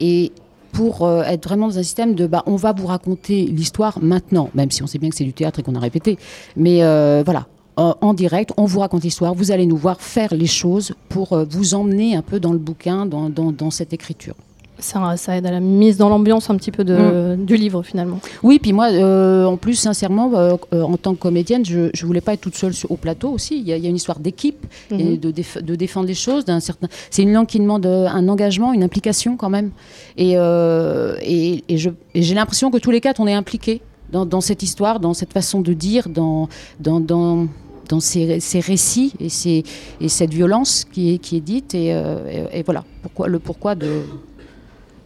Et 0.00 0.32
pour 0.72 1.06
euh, 1.06 1.22
être 1.22 1.46
vraiment 1.46 1.68
dans 1.68 1.78
un 1.78 1.82
système 1.82 2.14
de 2.14 2.26
bah, 2.26 2.42
on 2.46 2.56
va 2.56 2.72
vous 2.72 2.86
raconter 2.86 3.44
l'histoire 3.46 3.98
maintenant, 4.02 4.50
même 4.54 4.70
si 4.70 4.82
on 4.82 4.86
sait 4.86 4.98
bien 4.98 5.10
que 5.10 5.16
c'est 5.16 5.24
du 5.24 5.32
théâtre 5.32 5.60
et 5.60 5.62
qu'on 5.62 5.74
a 5.74 5.80
répété. 5.80 6.18
Mais 6.56 6.82
euh, 6.82 7.22
voilà, 7.24 7.46
en 7.76 8.12
direct, 8.14 8.52
on 8.56 8.66
vous 8.66 8.80
raconte 8.80 9.04
l'histoire, 9.04 9.34
vous 9.34 9.52
allez 9.52 9.66
nous 9.66 9.76
voir 9.76 10.00
faire 10.00 10.34
les 10.34 10.46
choses 10.46 10.92
pour 11.08 11.32
euh, 11.32 11.44
vous 11.48 11.74
emmener 11.74 12.14
un 12.14 12.22
peu 12.22 12.38
dans 12.40 12.52
le 12.52 12.58
bouquin, 12.58 13.06
dans 13.06 13.70
cette 13.70 13.92
écriture. 13.92 14.34
Ça, 14.80 15.16
ça 15.16 15.36
aide 15.36 15.46
à 15.46 15.50
la 15.50 15.60
mise 15.60 15.96
dans 15.96 16.08
l'ambiance 16.08 16.50
un 16.50 16.56
petit 16.56 16.70
peu 16.70 16.84
de- 16.84 17.36
du 17.36 17.56
livre 17.56 17.82
finalement. 17.82 18.20
Oui, 18.42 18.58
puis 18.58 18.72
moi, 18.72 18.88
euh, 18.90 19.44
en 19.44 19.56
plus, 19.56 19.74
sincèrement, 19.74 20.30
euh, 20.34 20.56
euh, 20.72 20.82
en 20.82 20.96
tant 20.96 21.14
que 21.14 21.18
comédienne, 21.20 21.64
je 21.64 21.78
ne 21.80 22.06
voulais 22.06 22.20
pas 22.20 22.32
être 22.34 22.40
toute 22.40 22.56
seule 22.56 22.74
sur- 22.74 22.90
au 22.90 22.96
plateau 22.96 23.30
aussi. 23.30 23.58
Il 23.58 23.66
y 23.68 23.72
a, 23.72 23.76
il 23.76 23.82
y 23.82 23.86
a 23.86 23.90
une 23.90 23.96
histoire 23.96 24.18
d'équipe 24.18 24.64
et 24.90 25.04
Mhm. 25.12 25.16
de, 25.18 25.30
déf- 25.30 25.62
de 25.62 25.74
défendre 25.74 26.06
les 26.06 26.14
choses. 26.14 26.44
d'un 26.44 26.60
certain... 26.60 26.88
C'est 27.10 27.22
une 27.22 27.32
langue 27.32 27.46
qui 27.46 27.58
demande 27.60 27.84
un 27.86 28.28
engagement, 28.28 28.72
une 28.72 28.82
implication 28.82 29.36
quand 29.36 29.50
même. 29.50 29.70
Et, 30.16 30.32
euh, 30.36 31.16
et, 31.22 31.62
et 31.68 31.76
je- 31.78 31.90
et 32.14 32.22
j'ai 32.22 32.34
l'impression 32.34 32.70
que 32.70 32.78
tous 32.78 32.90
les 32.90 33.00
quatre, 33.00 33.20
on 33.20 33.26
est 33.26 33.34
impliqués 33.34 33.80
dans, 34.12 34.24
dans 34.26 34.40
cette 34.40 34.62
histoire, 34.62 35.00
dans 35.00 35.14
cette 35.14 35.32
façon 35.32 35.60
de 35.60 35.72
dire, 35.72 36.08
dans, 36.08 36.48
dans, 36.80 36.98
dans, 37.00 37.46
dans 37.88 38.00
ces, 38.00 38.40
ces 38.40 38.60
récits 38.60 39.12
et, 39.20 39.28
ces, 39.28 39.64
et 40.00 40.08
cette 40.08 40.32
violence 40.32 40.86
qui 40.92 41.14
est, 41.14 41.18
qui 41.18 41.36
est 41.36 41.40
dite. 41.40 41.74
Et, 41.74 41.92
euh, 41.92 42.46
et- 42.52 42.60
et 42.60 42.62
voilà 42.62 42.84
pourquoi, 43.02 43.28
le 43.28 43.38
pourquoi 43.38 43.74
de, 43.74 43.88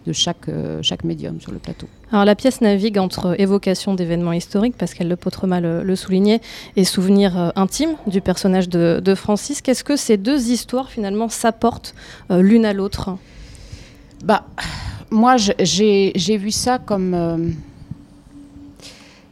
de 0.06 0.12
chaque, 0.12 0.48
euh, 0.48 0.80
chaque 0.82 1.04
médium 1.04 1.40
sur 1.40 1.52
le 1.52 1.58
plateau. 1.58 1.88
Alors 2.12 2.24
la 2.24 2.34
pièce 2.34 2.60
navigue 2.60 2.98
entre 2.98 3.34
évocation 3.40 3.94
d'événements 3.94 4.32
historiques, 4.32 4.76
Pascal 4.76 5.08
Le 5.08 5.16
Potrema 5.16 5.60
le, 5.60 5.82
le 5.82 5.96
soulignait, 5.96 6.40
et 6.76 6.84
souvenirs 6.84 7.38
euh, 7.38 7.50
intimes 7.56 7.96
du 8.06 8.20
personnage 8.20 8.68
de, 8.68 9.00
de 9.02 9.14
Francis. 9.14 9.62
Qu'est-ce 9.62 9.84
que 9.84 9.96
ces 9.96 10.16
deux 10.16 10.50
histoires 10.50 10.90
finalement 10.90 11.28
s'apportent 11.28 11.94
euh, 12.30 12.42
l'une 12.42 12.64
à 12.64 12.72
l'autre? 12.72 13.16
Bah, 14.24 14.46
moi, 15.10 15.36
j'ai 15.36 16.36
vu 16.36 16.50
ça 16.50 16.78
comme. 16.78 17.14
euh, 17.14 17.50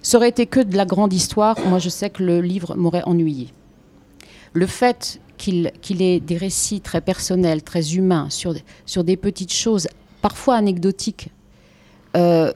ça 0.03 0.17
aurait 0.17 0.29
été 0.29 0.47
que 0.47 0.61
de 0.61 0.77
la 0.77 0.85
grande 0.85 1.13
histoire. 1.13 1.57
Moi, 1.67 1.79
je 1.79 1.89
sais 1.89 2.11
que 2.11 2.23
le 2.23 2.41
livre 2.41 2.75
m'aurait 2.77 3.05
ennuyé. 3.05 3.49
Le 4.53 4.67
fait 4.67 5.21
qu'il 5.39 5.73
qu'il 5.81 6.03
ait 6.03 6.21
des 6.21 6.37
récits 6.37 6.81
très 6.81 7.01
personnels, 7.01 7.63
très 7.63 7.95
humains, 7.95 8.29
sur, 8.29 8.55
sur 8.85 9.03
des 9.03 9.17
petites 9.17 9.53
choses, 9.53 9.89
parfois 10.23 10.55
anecdotiques, 10.55 11.29
euh, 12.17 12.53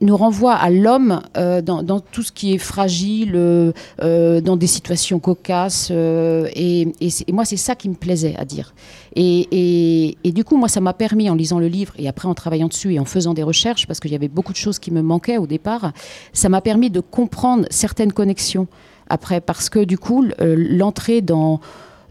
nous 0.00 0.16
renvoie 0.16 0.54
à 0.54 0.68
l'homme 0.68 1.22
euh, 1.36 1.62
dans, 1.62 2.00
tout 2.00 2.24
ce 2.24 2.32
qui 2.32 2.54
est 2.54 2.58
fragile, 2.58 3.34
euh, 3.36 4.40
dans 4.40 4.56
des 4.56 4.66
situations 4.66 5.20
cocasses. 5.20 5.92
et, 5.92 6.92
moi, 7.32 7.44
c'est 7.44 7.56
ça 7.56 7.76
qui 7.76 7.88
me 7.88 7.94
plaisait 7.94 8.34
à 8.36 8.44
dire. 8.44 8.74
Et, 9.14 10.16
et- 10.24 10.32
du 10.32 10.42
coup, 10.42 10.56
moi, 10.56 10.68
ça 10.68 10.80
m'a 10.80 10.92
permis, 10.92 11.30
en 11.30 11.36
lisant 11.36 11.60
le 11.60 11.68
livre 11.68 11.92
et 11.98 12.08
après 12.08 12.26
en 12.26 12.34
travaillant 12.34 12.66
dessus 12.66 12.94
et 12.94 12.98
en 12.98 13.04
faisant 13.04 13.32
des 13.32 13.44
recherches, 13.44 13.86
parce 13.86 14.00
qu'il 14.00 14.10
y 14.10 14.16
avait 14.16 14.26
beaucoup 14.26 14.52
de 14.52 14.58
choses 14.58 14.80
qui 14.80 14.90
me 14.90 15.02
manquaient 15.02 15.38
au 15.38 15.46
départ, 15.46 15.92
ça 16.32 16.48
m'a 16.48 16.60
permis 16.60 16.90
de 16.90 16.98
comprendre 16.98 17.64
certaines 17.70 18.12
connexions 18.12 18.66
après, 19.08 19.40
parce 19.40 19.68
que 19.68 19.84
du 19.84 19.98
coup, 19.98 20.24
l'entrée 20.40 21.20
dans 21.20 21.60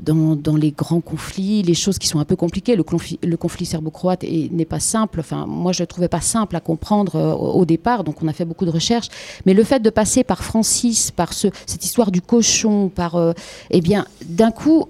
dans, 0.02 0.36
dans 0.36 0.56
les 0.56 0.72
grands 0.72 1.02
conflits, 1.02 1.62
les 1.64 1.74
choses 1.74 1.98
qui 2.00 2.08
sont 2.08 2.20
un 2.20 2.26
peu 2.26 2.36
compliquées. 2.36 2.76
Le 2.76 2.84
conflit, 2.84 3.20
le 3.24 3.38
conflit 3.38 3.66
serbo-croate 3.66 4.24
est- 4.24 4.52
n'est 4.52 4.66
pas 4.66 4.80
simple. 4.80 5.20
Enfin, 5.20 5.46
moi, 5.48 5.72
je 5.72 5.82
ne 5.82 5.84
le 5.84 5.88
trouvais 5.88 6.08
pas 6.08 6.22
simple 6.22 6.56
à 6.56 6.60
comprendre 6.60 7.16
euh, 7.16 7.34
au, 7.34 7.66
départ, 7.66 8.04
donc 8.04 8.22
on 8.24 8.28
a 8.28 8.34
fait 8.34 8.46
beaucoup 8.46 8.66
de 8.66 8.72
recherches. 8.72 9.08
Mais 9.46 9.54
le 9.54 9.64
fait 9.64 9.80
de 9.80 9.90
passer 9.90 10.24
par 10.24 10.44
Francis, 10.44 11.12
par 11.12 11.34
ce, 11.34 11.48
cette 11.66 11.86
histoire 11.86 12.12
du 12.12 12.22
cochon, 12.22 12.90
par, 12.90 13.16
euh, 13.16 13.34
eh 13.70 13.82
bien, 13.82 14.06
d'un 14.26 14.52
coup, 14.52 14.86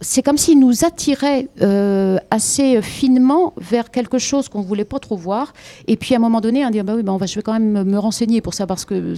c'est 0.00 0.22
comme 0.22 0.38
s'il 0.38 0.58
nous 0.58 0.84
attirait 0.84 1.48
euh, 1.60 2.16
assez 2.30 2.80
finement 2.80 3.52
vers 3.58 3.90
quelque 3.90 4.18
chose 4.18 4.48
qu'on 4.48 4.60
ne 4.62 4.66
voulait 4.66 4.86
pas 4.86 4.98
trop 4.98 5.16
voir. 5.16 5.52
Et 5.86 5.96
puis 5.96 6.14
à 6.14 6.16
un 6.16 6.20
moment 6.20 6.40
donné, 6.40 6.64
on 6.64 6.70
dit 6.70 6.80
bah 6.82 6.94
oui, 6.96 7.02
bah, 7.02 7.12
on 7.12 7.18
va, 7.18 7.26
je 7.26 7.34
vais 7.34 7.42
quand 7.42 7.52
même 7.52 7.84
me- 7.84 7.98
renseigner 7.98 8.40
pour 8.40 8.54
savoir 8.54 8.78
ce 8.78 8.86
que, 8.86 9.14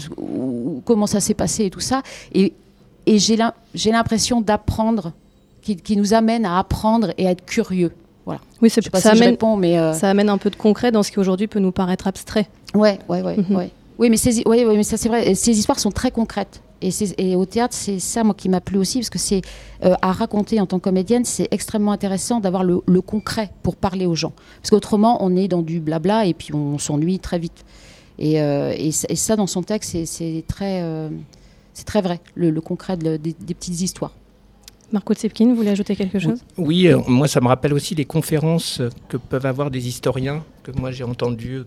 comment 0.84 1.06
ça 1.06 1.20
s'est 1.20 1.34
passé 1.34 1.66
et 1.66 1.70
tout 1.70 1.78
ça. 1.80 2.02
Et 3.06 3.18
j'ai 3.18 3.36
l'im- 3.36 3.52
j'ai 3.74 3.90
l'impression 3.92 4.40
d'apprendre, 4.40 5.12
qui, 5.62 5.76
qui 5.76 5.96
nous 5.96 6.14
amène 6.14 6.44
à 6.44 6.58
apprendre 6.58 7.12
et 7.18 7.26
à 7.26 7.30
être 7.30 7.44
curieux. 7.44 7.92
Voilà. 8.24 8.40
Oui, 8.60 8.70
pas 8.90 9.00
ça, 9.00 9.10
si 9.12 9.16
je 9.16 9.22
amène, 9.22 9.34
réponds, 9.34 9.56
mais 9.56 9.78
euh, 9.78 9.92
ça 9.92 10.08
amène 10.10 10.28
un 10.28 10.38
peu 10.38 10.50
de 10.50 10.56
concret 10.56 10.92
dans 10.92 11.02
ce 11.02 11.10
qui 11.10 11.18
aujourd'hui 11.18 11.46
peut 11.48 11.58
nous 11.60 11.72
paraître 11.72 12.06
abstrait. 12.06 12.48
ouais, 12.74 12.98
ouais, 13.08 13.22
ouais, 13.22 13.36
Mhm. 13.36 13.56
ouais. 13.56 13.70
Oui, 13.98 14.10
mais 14.10 14.16
ces, 14.16 14.42
ouais, 14.46 14.64
ouais, 14.64 14.76
mais 14.76 14.82
ça 14.82 14.96
c'est 14.96 15.08
vrai. 15.08 15.34
Ces 15.34 15.58
histoires 15.58 15.78
sont 15.78 15.90
très 15.90 16.10
concrètes. 16.10 16.62
Et, 16.80 16.90
c'est- 16.90 17.14
et 17.18 17.36
au 17.36 17.44
théâtre, 17.46 17.74
c'est 17.76 18.00
ça 18.00 18.24
moi 18.24 18.34
qui 18.34 18.48
m'a 18.48 18.60
plu 18.60 18.76
aussi, 18.78 18.98
parce 18.98 19.10
que 19.10 19.18
c'est 19.18 19.42
euh, 19.84 19.94
à 20.02 20.10
raconter 20.12 20.58
en 20.60 20.66
tant 20.66 20.78
que 20.78 20.84
comédienne, 20.84 21.24
c'est 21.24 21.46
extrêmement 21.52 21.92
intéressant 21.92 22.40
d'avoir 22.40 22.64
le, 22.64 22.80
le 22.86 23.00
concret 23.00 23.50
pour 23.62 23.76
parler 23.76 24.06
aux 24.06 24.16
gens. 24.16 24.32
Parce 24.60 24.70
qu'autrement, 24.70 25.18
on 25.24 25.36
est 25.36 25.46
dans 25.46 25.62
du 25.62 25.78
blabla 25.78 26.26
et 26.26 26.34
puis 26.34 26.52
on 26.54 26.78
s'ennuie 26.78 27.20
très 27.20 27.38
vite. 27.38 27.64
Et, 28.18 28.40
euh, 28.40 28.74
et, 28.76 28.90
ça- 28.90 29.06
et 29.10 29.16
ça, 29.16 29.36
dans 29.36 29.46
son 29.46 29.62
texte, 29.62 29.90
c'est- 29.92 30.06
c'est 30.06 30.42
très, 30.48 30.82
c'est 31.74 31.84
très 31.86 32.02
vrai, 32.02 32.20
le, 32.34 32.50
le 32.50 32.60
concret 32.60 32.96
de- 32.96 33.16
des, 33.16 33.34
des 33.38 33.54
petites 33.54 33.80
histoires. 33.80 34.12
Marco 34.92 35.14
Tsepkin, 35.14 35.46
vous 35.48 35.54
voulez 35.56 35.70
ajouter 35.70 35.96
quelque 35.96 36.18
chose? 36.18 36.40
Oui, 36.58 36.86
euh, 36.88 36.98
moi 37.08 37.26
ça 37.26 37.40
me 37.40 37.46
rappelle 37.48 37.72
aussi 37.72 37.94
les 37.94 38.04
conférences 38.04 38.82
que 39.08 39.16
peuvent 39.16 39.46
avoir 39.46 39.70
des 39.70 39.88
historiens, 39.88 40.44
que 40.62 40.70
moi 40.72 40.90
j'ai 40.92 41.04
entendu 41.04 41.62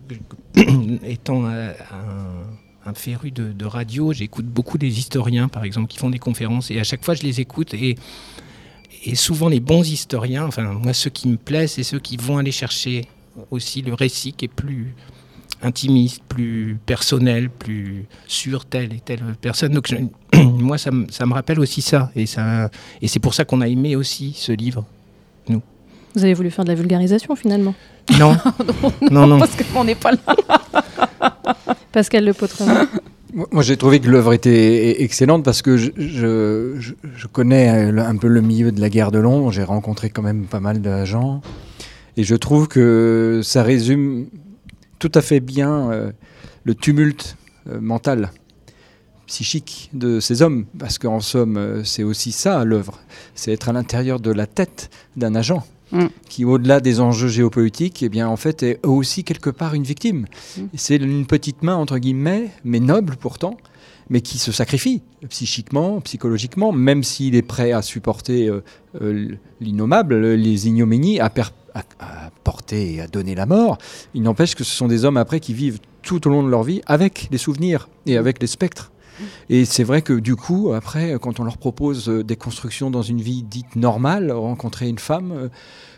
étant 1.04 1.44
euh, 1.46 1.72
un, 1.92 2.88
un 2.90 2.94
féru 2.94 3.32
de, 3.32 3.52
de 3.52 3.64
radio, 3.64 4.12
j'écoute 4.12 4.46
beaucoup 4.46 4.78
des 4.78 4.98
historiens 5.00 5.48
par 5.48 5.64
exemple 5.64 5.88
qui 5.88 5.98
font 5.98 6.10
des 6.10 6.20
conférences 6.20 6.70
et 6.70 6.78
à 6.78 6.84
chaque 6.84 7.04
fois 7.04 7.14
je 7.14 7.22
les 7.22 7.40
écoute 7.40 7.74
et, 7.74 7.96
et 9.04 9.16
souvent 9.16 9.48
les 9.48 9.58
bons 9.60 9.82
historiens, 9.88 10.46
enfin 10.46 10.62
moi 10.74 10.92
ceux 10.92 11.10
qui 11.10 11.26
me 11.28 11.36
plaisent, 11.36 11.72
c'est 11.72 11.82
ceux 11.82 11.98
qui 11.98 12.16
vont 12.16 12.38
aller 12.38 12.52
chercher 12.52 13.06
aussi 13.50 13.82
le 13.82 13.92
récit 13.92 14.32
qui 14.34 14.44
est 14.44 14.48
plus 14.54 14.94
intimiste, 15.62 16.22
plus 16.28 16.76
personnel, 16.86 17.48
plus 17.50 18.04
sur 18.26 18.64
telle 18.64 18.92
et 18.92 19.00
telle 19.04 19.22
personne. 19.40 19.72
Donc 19.72 19.88
je- 19.88 20.38
moi 20.42 20.78
ça, 20.78 20.90
me- 20.90 21.06
ça 21.10 21.26
me 21.26 21.32
rappelle 21.34 21.60
aussi 21.60 21.80
ça 21.82 22.10
et, 22.16 22.26
ça, 22.26 22.70
et 23.02 23.08
c'est 23.08 23.20
pour 23.20 23.34
ça 23.34 23.44
qu'on 23.44 23.60
a 23.60 23.68
aimé 23.68 23.96
aussi 23.96 24.32
ce 24.36 24.52
livre. 24.52 24.84
Vous 26.14 26.24
avez 26.24 26.32
voulu 26.32 26.50
faire 26.50 26.64
de 26.64 26.70
la 26.70 26.74
vulgarisation 26.76 27.36
finalement 27.36 27.74
Non, 28.18 28.34
non, 29.10 29.26
non. 29.26 29.38
Parce 29.38 29.54
qu'on 29.54 29.84
n'est 29.84 29.94
pas 29.94 30.12
là. 30.12 30.18
Pascal 31.92 32.24
Le 32.24 32.32
Potrema. 32.32 32.86
Moi, 33.52 33.62
j'ai 33.62 33.76
trouvé 33.76 34.00
que 34.00 34.08
l'œuvre 34.08 34.32
était 34.32 34.94
e- 34.98 35.02
excellente 35.02 35.44
parce 35.44 35.60
que 35.60 35.76
je, 35.76 35.90
je- 35.98 36.76
je- 36.80 37.26
connais 37.26 37.90
euh, 37.92 38.02
un 38.02 38.16
peu 38.16 38.28
le 38.28 38.40
milieu 38.40 38.72
de 38.72 38.80
la 38.80 38.88
guerre 38.88 39.12
de 39.12 39.18
Londres. 39.18 39.52
J'ai 39.52 39.62
rencontré 39.62 40.08
quand 40.08 40.22
même 40.22 40.44
pas 40.46 40.60
mal 40.60 40.80
d'agents. 40.80 41.42
Et 42.16 42.24
je 42.24 42.34
trouve 42.34 42.66
que 42.66 43.42
ça 43.44 43.62
résume 43.62 44.28
tout 44.98 45.12
à 45.14 45.22
fait 45.22 45.40
bien 45.40 45.90
euh, 45.90 46.12
le 46.64 46.74
tumulte 46.74 47.36
euh, 47.68 47.80
mental, 47.80 48.30
psychique 49.26 49.90
de 49.92 50.20
ces 50.20 50.42
hommes. 50.42 50.66
Parce 50.78 50.98
qu'en 50.98 51.20
somme, 51.20 51.56
euh, 51.56 51.84
c'est 51.84 52.02
aussi 52.02 52.32
ça 52.32 52.64
l'œuvre. 52.64 53.00
C'est 53.34 53.52
être 53.52 53.68
à 53.68 53.72
l'intérieur 53.72 54.20
de 54.20 54.30
la 54.30 54.46
tête 54.46 54.90
d'un 55.16 55.34
agent. 55.34 55.64
Mm. 55.92 56.06
qui 56.28 56.44
au-delà 56.44 56.80
des 56.80 56.98
enjeux 56.98 57.28
géopolitiques, 57.28 58.02
eh 58.02 58.08
bien 58.08 58.28
en 58.28 58.34
fait 58.36 58.64
est 58.64 58.84
aussi 58.84 59.22
quelque 59.22 59.50
part 59.50 59.74
une 59.74 59.84
victime. 59.84 60.26
Mm. 60.56 60.62
C'est 60.74 60.96
une 60.96 61.26
petite 61.26 61.62
main 61.62 61.76
entre 61.76 61.98
guillemets, 61.98 62.50
mais 62.64 62.80
noble 62.80 63.14
pourtant, 63.16 63.56
mais 64.10 64.20
qui 64.20 64.38
se 64.38 64.52
sacrifie 64.52 65.02
psychiquement, 65.28 66.00
psychologiquement, 66.00 66.72
même 66.72 67.02
s'il 67.02 67.34
est 67.34 67.42
prêt 67.42 67.72
à 67.72 67.82
supporter 67.82 68.48
euh, 68.48 68.62
euh, 69.00 69.36
l'innommable, 69.60 70.34
les 70.34 70.66
ignominies, 70.66 71.20
à, 71.20 71.32
à- 71.80 72.30
porter 72.44 72.94
et 72.94 73.00
à 73.00 73.06
donner 73.06 73.34
la 73.34 73.46
mort. 73.46 73.78
Il 74.14 74.22
n'empêche 74.22 74.54
que 74.54 74.64
ce 74.64 74.74
sont 74.74 74.88
des 74.88 75.04
hommes 75.04 75.16
après 75.16 75.40
qui 75.40 75.54
vivent 75.54 75.80
tout 76.02 76.26
au 76.26 76.30
long 76.30 76.42
de 76.42 76.48
leur 76.48 76.62
vie 76.62 76.80
avec 76.86 77.28
les 77.30 77.38
souvenirs 77.38 77.88
et 78.06 78.16
avec 78.16 78.40
les 78.40 78.46
spectres. 78.46 78.92
Et 79.48 79.64
c'est 79.64 79.82
vrai 79.84 80.02
que 80.02 80.12
du 80.12 80.36
coup, 80.36 80.72
après, 80.74 81.16
quand 81.20 81.40
on 81.40 81.44
leur 81.44 81.56
propose 81.56 82.08
euh, 82.10 82.22
des 82.22 82.36
constructions 82.36 82.90
dans 82.90 83.00
une 83.02 83.20
vie 83.22 83.42
dite 83.42 83.74
normale, 83.74 84.30
rencontrer 84.30 84.88
une 84.88 84.98
femme, 84.98 85.32
euh, 85.32 85.48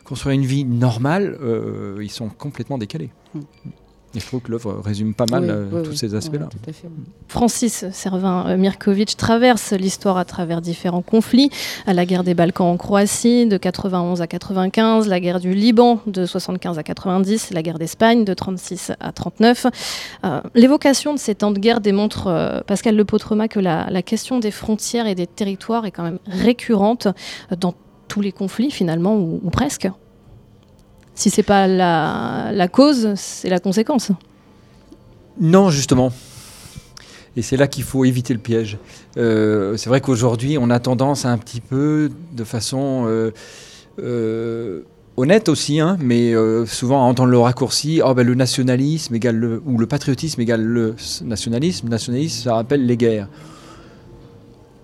construire 0.05 0.35
une 0.35 0.47
vie 0.47 0.65
normale, 0.65 1.37
euh, 1.43 1.99
ils 2.01 2.11
sont 2.13 2.29
complètement 2.29 2.79
décalés. 2.79 3.11
Mm. 3.35 3.41
Et 4.15 4.21
je 4.21 4.27
trouve 4.27 4.41
que 4.41 4.51
l'œuvre 4.51 4.81
résume 4.83 5.13
pas 5.13 5.27
mal 5.31 5.43
Oui, 5.43 5.49
euh, 5.51 5.67
oui, 5.71 5.83
tous 5.85 5.91
oui. 5.91 5.97
ces 5.99 6.15
aspects-là. 6.15 6.45
Ouais, 6.45 6.51
tout 6.51 6.71
à 6.71 6.73
fait. 6.73 6.89
Francis 7.29 7.85
Servin-Mirkovitch 7.93 9.17
traverse 9.17 9.73
l'histoire 9.73 10.17
à 10.17 10.25
travers 10.25 10.61
différents 10.63 11.03
conflits. 11.03 11.51
À 11.87 11.93
la 11.93 12.07
guerre 12.07 12.25
des 12.25 12.35
Balkans 12.35 12.67
en 12.69 12.77
Croatie 12.79 13.47
de 13.47 13.57
91 13.59 14.23
à 14.23 14.27
95, 14.27 15.09
la 15.09 15.21
guerre 15.21 15.41
du 15.41 15.53
Liban 15.53 16.01
de 16.07 16.25
75 16.25 16.79
à 16.79 16.83
90, 16.83 17.51
la 17.53 17.63
guerre 17.63 17.79
d'Espagne 17.79 18.25
de 18.25 18.33
36 18.35 18.93
à 18.99 19.13
39. 19.13 19.67
Euh, 20.25 20.41
L'évocation 20.55 21.13
de 21.13 21.19
ces 21.19 21.35
temps 21.35 21.51
de 21.51 21.59
guerre 21.59 21.81
démontre, 21.81 22.29
euh, 22.29 22.61
Pascal 22.67 22.97
Le 22.97 23.05
Potrema, 23.05 23.47
que 23.49 23.61
la, 23.61 23.89
la 23.91 24.03
question 24.03 24.39
des 24.39 24.51
frontières 24.51 25.07
et 25.07 25.15
des 25.15 25.27
territoires 25.27 25.85
est 25.85 25.91
quand 25.91 26.03
même 26.05 26.19
récurrente 26.27 27.09
euh, 27.53 27.57
dans 27.57 27.75
tous 28.09 28.23
les 28.23 28.33
conflits 28.33 28.71
finalement, 28.71 29.17
ou, 29.17 29.39
ou 29.45 29.51
presque. 29.51 29.89
Si 31.19 31.31
c'est 31.31 31.43
pas 31.43 31.67
la, 31.67 32.69
cause, 32.69 33.15
c'est 33.17 33.51
la 33.51 33.59
conséquence. 33.59 34.13
Non, 35.41 35.69
justement. 35.69 36.13
Et 37.37 37.43
c'est 37.43 37.57
là 37.57 37.67
qu'il 37.67 37.83
faut 37.83 38.05
éviter 38.05 38.33
le 38.33 38.39
piège. 38.39 38.79
Euh, 39.17 39.77
c'est 39.77 39.89
vrai 39.89 40.01
qu'aujourd'hui, 40.01 40.59
on 40.61 40.71
a 40.71 40.79
tendance 40.79 41.25
un 41.25 41.37
petit 41.37 41.61
peu, 41.61 42.13
de 42.35 42.45
façon 42.45 43.07
euh, 43.09 43.33
euh, 44.01 44.83
honnête 45.17 45.49
aussi, 45.49 45.81
hein, 45.81 45.97
mais 46.01 46.35
souvent 46.67 47.05
à 47.05 47.09
entendre 47.09 47.31
le 47.31 47.39
raccourci 47.39 48.01
oh, 48.05 48.15
ben, 48.15 48.25
le 48.25 48.37
nationalisme 48.37 49.13
égale 49.17 49.37
le, 49.37 49.61
ou 49.67 49.77
le 49.77 49.87
patriotisme 49.89 50.41
égale 50.41 50.63
le 50.63 50.95
nationalisme. 51.25 51.89
Nationalisme, 51.89 52.45
ça 52.45 52.55
rappelle 52.55 52.87
les 52.87 52.97
guerres. 52.97 53.27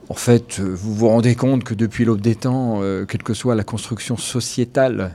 En 0.08 0.14
fait, 0.14 0.58
vous 0.58 0.94
vous 0.94 1.08
rendez 1.08 1.36
compte 1.36 1.62
que 1.62 1.74
depuis 1.74 2.04
l'aube 2.04 2.20
des 2.20 2.34
temps, 2.34 2.80
quelle 3.06 3.22
que 3.22 3.34
soit 3.34 3.54
la 3.54 3.64
construction 3.64 4.16
sociétale, 4.16 5.14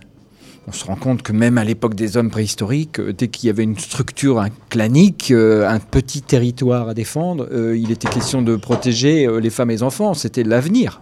on 0.67 0.71
se 0.71 0.85
rend 0.85 0.95
compte 0.95 1.21
que 1.21 1.31
même 1.31 1.57
à 1.57 1.63
l'époque 1.63 1.95
des 1.95 2.17
hommes 2.17 2.29
préhistoriques, 2.29 2.99
euh, 2.99 3.13
dès 3.13 3.27
qu'il 3.27 3.47
y 3.47 3.49
avait 3.49 3.63
une 3.63 3.77
structure 3.77 4.39
un 4.39 4.49
clanique, 4.69 5.31
euh, 5.31 5.67
un 5.67 5.79
petit 5.79 6.21
territoire 6.21 6.89
à 6.89 6.93
défendre, 6.93 7.47
euh, 7.51 7.77
il 7.77 7.91
était 7.91 8.07
question 8.07 8.41
de 8.41 8.55
protéger 8.55 9.27
les 9.39 9.49
femmes 9.49 9.71
et 9.71 9.75
les 9.75 9.83
enfants. 9.83 10.13
C'était 10.13 10.43
l'avenir. 10.43 11.01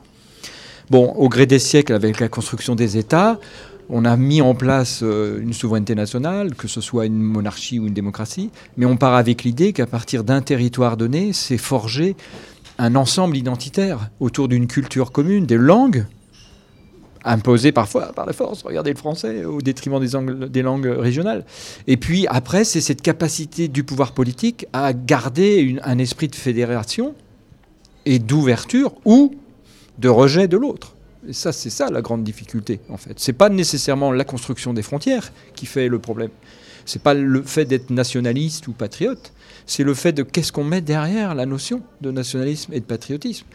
Bon, 0.90 1.12
au 1.14 1.28
gré 1.28 1.46
des 1.46 1.60
siècles, 1.60 1.94
avec 1.94 2.20
la 2.20 2.30
construction 2.30 2.76
des 2.76 2.98
États, 2.98 3.40
on 3.90 4.06
a 4.06 4.16
mis 4.16 4.42
en 4.42 4.54
place 4.54 5.02
une 5.02 5.54
souveraineté 5.54 5.96
nationale, 5.96 6.56
que 6.56 6.68
ce 6.68 6.82
soit 6.82 7.06
une 7.06 7.22
monarchie 7.22 7.80
ou 7.80 7.88
une 7.88 7.94
démocratie, 7.94 8.52
mais 8.76 8.86
on 8.86 8.98
part 8.98 9.16
avec 9.16 9.44
l'idée 9.44 9.74
qu'à 9.74 9.86
partir 9.86 10.24
d'un 10.24 10.42
territoire 10.42 10.98
donné, 10.98 11.32
c'est 11.34 11.58
forger 11.58 12.16
un 12.78 12.96
ensemble 12.96 13.38
identitaire 13.38 14.10
autour 14.20 14.48
d'une 14.48 14.68
culture 14.68 15.12
commune, 15.12 15.46
des 15.46 15.58
langues 15.58 16.06
imposées 17.28 17.72
parfois 17.72 18.14
par 18.14 18.26
la 18.26 18.34
force. 18.34 18.64
Regardez 18.64 18.92
le 18.92 18.98
français 18.98 19.46
au 19.46 19.62
détriment 19.62 20.00
des, 20.00 20.62
langues 20.62 20.86
régionales. 20.86 21.46
Et 21.86 21.98
puis 21.98 22.26
après, 22.28 22.64
c'est 22.64 22.82
cette 22.82 23.02
capacité 23.02 23.68
du 23.68 23.84
pouvoir 23.84 24.14
politique 24.14 24.66
à 24.74 24.94
garder 24.94 25.78
un 25.84 25.98
esprit 25.98 26.28
de 26.28 26.36
fédération 26.36 27.14
et 28.06 28.20
d'ouverture 28.20 28.94
ou 29.06 29.36
de 30.00 30.10
rejet 30.10 30.48
de 30.48 30.58
l'autre. 30.58 30.96
Et 31.28 31.34
ça, 31.34 31.52
c'est 31.52 31.70
ça 31.70 31.90
la 31.90 32.02
grande 32.02 32.24
difficulté, 32.24 32.80
en 32.90 32.98
fait. 32.98 33.20
C'est 33.20 33.34
pas 33.34 33.50
nécessairement 33.50 34.12
la 34.12 34.24
construction 34.24 34.74
des 34.74 34.82
frontières 34.82 35.34
qui 35.56 35.66
fait 35.66 35.90
le 35.90 36.00
problème. 36.00 36.30
C'est 36.86 37.02
pas 37.02 37.14
le 37.14 37.42
fait 37.44 37.66
d'être 37.66 37.90
nationaliste 37.90 38.68
ou 38.70 38.72
patriote. 38.72 39.34
C'est 39.66 39.84
le 39.84 39.94
fait 39.94 40.14
de 40.14 40.24
qu'est-ce 40.24 40.54
qu'on 40.54 40.64
met 40.64 40.80
derrière 40.80 41.36
la 41.36 41.46
notion 41.46 41.82
de 42.00 42.12
nationalisme 42.12 42.72
et 42.72 42.80
de 42.80 42.86
patriotisme. 42.86 43.46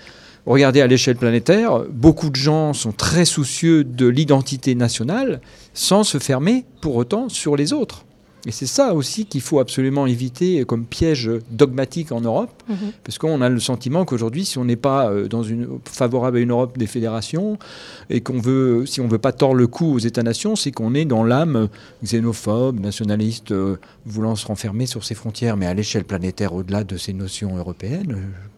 Regardez 0.47 0.81
à 0.81 0.87
l'échelle 0.89 1.17
planétaire, 1.17 1.85
beaucoup 1.91 2.31
de 2.31 2.37
gens 2.37 2.73
sont 2.73 2.93
très 2.93 3.25
soucieux 3.25 3.85
de 3.85 4.07
l'identité 4.07 4.75
nationale 4.75 5.41
sans 5.73 6.03
se 6.03 6.19
fermer 6.19 6.65
pour 6.81 6.97
autant 6.97 7.29
sur 7.29 7.55
les 7.55 7.73
autres. 7.73 8.05
Et 8.45 8.51
c'est 8.51 8.67
ça 8.67 8.93
aussi 8.93 9.27
qu'il 9.27 9.41
faut 9.41 9.61
absolument 9.61 10.05
éviter 10.05 10.65
comme 10.65 10.85
piège 10.85 11.31
dogmatique 11.53 12.11
en 12.11 12.21
Europe, 12.21 12.51
Mhm. 12.69 12.77
parce 13.05 13.17
qu'on 13.19 13.41
a 13.41 13.49
le 13.49 13.61
sentiment 13.61 14.05
qu'aujourd'hui, 14.05 14.45
si 14.45 14.59
on 14.59 14.65
n'est 14.65 14.75
pas 14.75 15.09
euh, 15.13 15.29
dans 15.29 15.45
une, 15.45 15.79
favorable 15.85 16.39
à 16.39 16.41
une 16.41 16.51
Europe 16.51 16.77
des 16.77 16.89
fédérations 16.89 17.57
et 18.11 18.21
qu'on 18.21 18.41
veut, 18.41 18.85
si 18.85 19.01
on 19.01 19.07
veut 19.07 19.19
pas 19.19 19.31
tordre 19.31 19.55
le 19.55 19.69
cou 19.69 19.95
aux 19.95 20.01
États-nations, 20.01 20.57
c'est 20.57 20.73
qu'on 20.73 20.93
est 20.95 21.05
dans 21.05 21.23
l'âme 21.23 21.69
xénophobe, 22.03 22.81
nationaliste, 22.81 23.53
euh, 23.53 23.77
voulant 24.07 24.35
se 24.35 24.45
renfermer 24.45 24.87
sur 24.87 25.05
ses 25.05 25.15
frontières. 25.15 25.57
Mais 25.57 25.67
à 25.67 25.75
l'échelle 25.75 26.05
planétaire, 26.05 26.53
au-delà 26.53 26.83
de 26.83 26.97
ces 26.97 27.13
notions 27.13 27.57
européennes, 27.57 28.17
euh, 28.17 28.49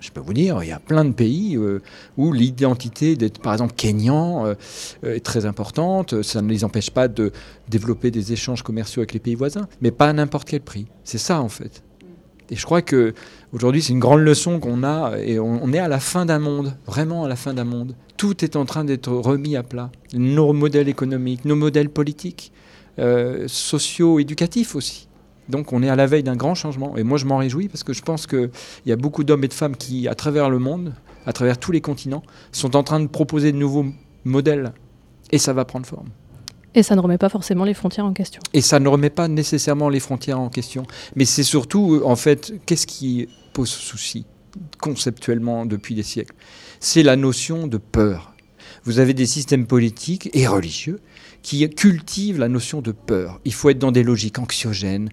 je 0.00 0.10
peux 0.10 0.20
vous 0.20 0.32
dire, 0.32 0.62
il 0.62 0.68
y 0.68 0.72
a 0.72 0.80
plein 0.80 1.04
de 1.04 1.12
pays 1.12 1.56
euh, 1.56 1.82
où 2.16 2.32
l'identité 2.32 3.16
d'être, 3.16 3.40
par 3.40 3.52
exemple, 3.52 3.74
kényan 3.76 4.46
euh, 4.46 4.54
est 5.02 5.24
très 5.24 5.46
importante. 5.46 6.22
Ça 6.22 6.42
ne 6.42 6.48
les 6.48 6.64
empêche 6.64 6.90
pas 6.90 7.08
de 7.08 7.32
développer 7.68 8.10
des 8.10 8.32
échanges 8.32 8.62
commerciaux 8.62 9.00
avec 9.00 9.12
les 9.12 9.20
pays 9.20 9.34
voisins, 9.34 9.68
mais 9.80 9.90
pas 9.90 10.08
à 10.08 10.12
n'importe 10.12 10.48
quel 10.48 10.62
prix. 10.62 10.86
C'est 11.04 11.18
ça, 11.18 11.40
en 11.40 11.48
fait. 11.48 11.82
Et 12.50 12.56
je 12.56 12.64
crois 12.64 12.82
que 12.82 13.14
aujourd'hui, 13.52 13.80
c'est 13.80 13.92
une 13.92 14.00
grande 14.00 14.20
leçon 14.20 14.58
qu'on 14.58 14.82
a, 14.82 15.18
et 15.18 15.38
on, 15.38 15.62
on 15.62 15.72
est 15.72 15.78
à 15.78 15.88
la 15.88 16.00
fin 16.00 16.26
d'un 16.26 16.40
monde, 16.40 16.74
vraiment 16.86 17.24
à 17.24 17.28
la 17.28 17.36
fin 17.36 17.54
d'un 17.54 17.64
monde. 17.64 17.94
Tout 18.16 18.44
est 18.44 18.56
en 18.56 18.64
train 18.64 18.84
d'être 18.84 19.12
remis 19.12 19.54
à 19.54 19.62
plat. 19.62 19.90
Nos 20.14 20.52
modèles 20.52 20.88
économiques, 20.88 21.44
nos 21.44 21.56
modèles 21.56 21.90
politiques, 21.90 22.52
euh, 22.98 23.44
sociaux, 23.46 24.18
éducatifs 24.18 24.74
aussi. 24.74 25.08
Donc 25.50 25.72
on 25.72 25.82
est 25.82 25.88
à 25.88 25.96
la 25.96 26.06
veille 26.06 26.22
d'un 26.22 26.36
grand 26.36 26.54
changement. 26.54 26.96
Et 26.96 27.02
moi, 27.02 27.18
je 27.18 27.26
m'en 27.26 27.38
réjouis 27.38 27.68
parce 27.68 27.84
que 27.84 27.92
je 27.92 28.02
pense 28.02 28.26
qu'il 28.26 28.50
y 28.86 28.92
a 28.92 28.96
beaucoup 28.96 29.24
d'hommes 29.24 29.44
et 29.44 29.48
de 29.48 29.54
femmes 29.54 29.76
qui, 29.76 30.08
à 30.08 30.14
travers 30.14 30.50
le 30.50 30.58
monde, 30.58 30.94
à 31.26 31.32
travers 31.32 31.58
tous 31.58 31.72
les 31.72 31.80
continents, 31.80 32.22
sont 32.52 32.76
en 32.76 32.82
train 32.82 33.00
de 33.00 33.06
proposer 33.06 33.52
de 33.52 33.56
nouveaux 33.56 33.86
modèles. 34.24 34.72
Et 35.32 35.38
ça 35.38 35.52
va 35.52 35.64
prendre 35.64 35.86
forme. 35.86 36.08
Et 36.74 36.82
ça 36.82 36.94
ne 36.94 37.00
remet 37.00 37.18
pas 37.18 37.28
forcément 37.28 37.64
les 37.64 37.74
frontières 37.74 38.06
en 38.06 38.12
question. 38.12 38.40
Et 38.52 38.60
ça 38.60 38.78
ne 38.78 38.88
remet 38.88 39.10
pas 39.10 39.28
nécessairement 39.28 39.88
les 39.88 40.00
frontières 40.00 40.40
en 40.40 40.48
question. 40.48 40.84
Mais 41.16 41.24
c'est 41.24 41.42
surtout, 41.42 41.96
euh, 41.96 42.02
en 42.04 42.16
fait, 42.16 42.54
qu'est-ce 42.64 42.86
qui 42.86 43.28
pose 43.52 43.68
souci 43.68 44.24
conceptuellement 44.80 45.66
depuis 45.66 45.94
des 45.94 46.02
siècles? 46.04 46.34
C'est 46.78 47.02
la 47.02 47.16
notion 47.16 47.66
de 47.66 47.76
peur. 47.76 48.34
Vous 48.84 48.98
avez 48.98 49.14
des 49.14 49.26
systèmes 49.26 49.66
politiques 49.66 50.30
et 50.32 50.46
religieux 50.46 51.00
qui 51.42 51.68
cultivent 51.70 52.38
la 52.38 52.48
notion 52.48 52.80
de 52.80 52.92
peur. 52.92 53.40
Il 53.44 53.52
faut 53.52 53.70
être 53.70 53.78
dans 53.78 53.92
des 53.92 54.02
logiques 54.02 54.38
anxiogènes, 54.38 55.10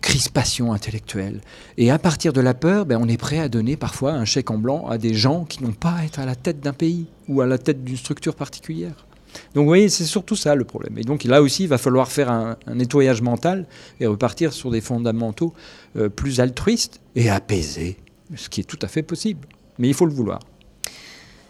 crispation 0.00 0.72
intellectuelle. 0.72 1.40
Et 1.78 1.90
à 1.90 1.98
partir 1.98 2.32
de 2.32 2.40
la 2.40 2.54
peur, 2.54 2.86
ben, 2.86 2.98
on 3.00 3.08
est 3.08 3.16
prêt 3.16 3.38
à 3.38 3.48
donner 3.48 3.76
parfois 3.76 4.12
un 4.12 4.24
chèque 4.24 4.50
en 4.50 4.58
blanc 4.58 4.86
à 4.88 4.98
des 4.98 5.14
gens 5.14 5.44
qui 5.44 5.62
n'ont 5.62 5.72
pas 5.72 5.92
à 5.92 6.04
être 6.04 6.18
à 6.18 6.26
la 6.26 6.34
tête 6.34 6.60
d'un 6.60 6.72
pays 6.72 7.06
ou 7.28 7.40
à 7.40 7.46
la 7.46 7.58
tête 7.58 7.84
d'une 7.84 7.96
structure 7.96 8.34
particulière. 8.34 9.06
Donc 9.54 9.62
vous 9.62 9.68
voyez, 9.68 9.88
c'est 9.88 10.04
surtout 10.04 10.36
ça 10.36 10.54
le 10.54 10.64
problème. 10.64 10.98
Et 10.98 11.02
donc 11.02 11.24
là 11.24 11.42
aussi, 11.42 11.64
il 11.64 11.68
va 11.68 11.78
falloir 11.78 12.10
faire 12.10 12.30
un, 12.30 12.56
nettoyage 12.74 13.22
mental 13.22 13.66
et 14.00 14.06
repartir 14.06 14.52
sur 14.52 14.70
des 14.70 14.80
fondamentaux 14.80 15.54
euh, 15.96 16.08
plus 16.08 16.40
altruistes 16.40 17.00
et 17.16 17.30
apaisés, 17.30 17.96
ce 18.34 18.48
qui 18.48 18.60
est 18.60 18.64
tout 18.64 18.78
à 18.82 18.88
fait 18.88 19.02
possible. 19.02 19.46
Mais 19.78 19.88
il 19.88 19.94
faut 19.94 20.06
le 20.06 20.12
vouloir. 20.12 20.40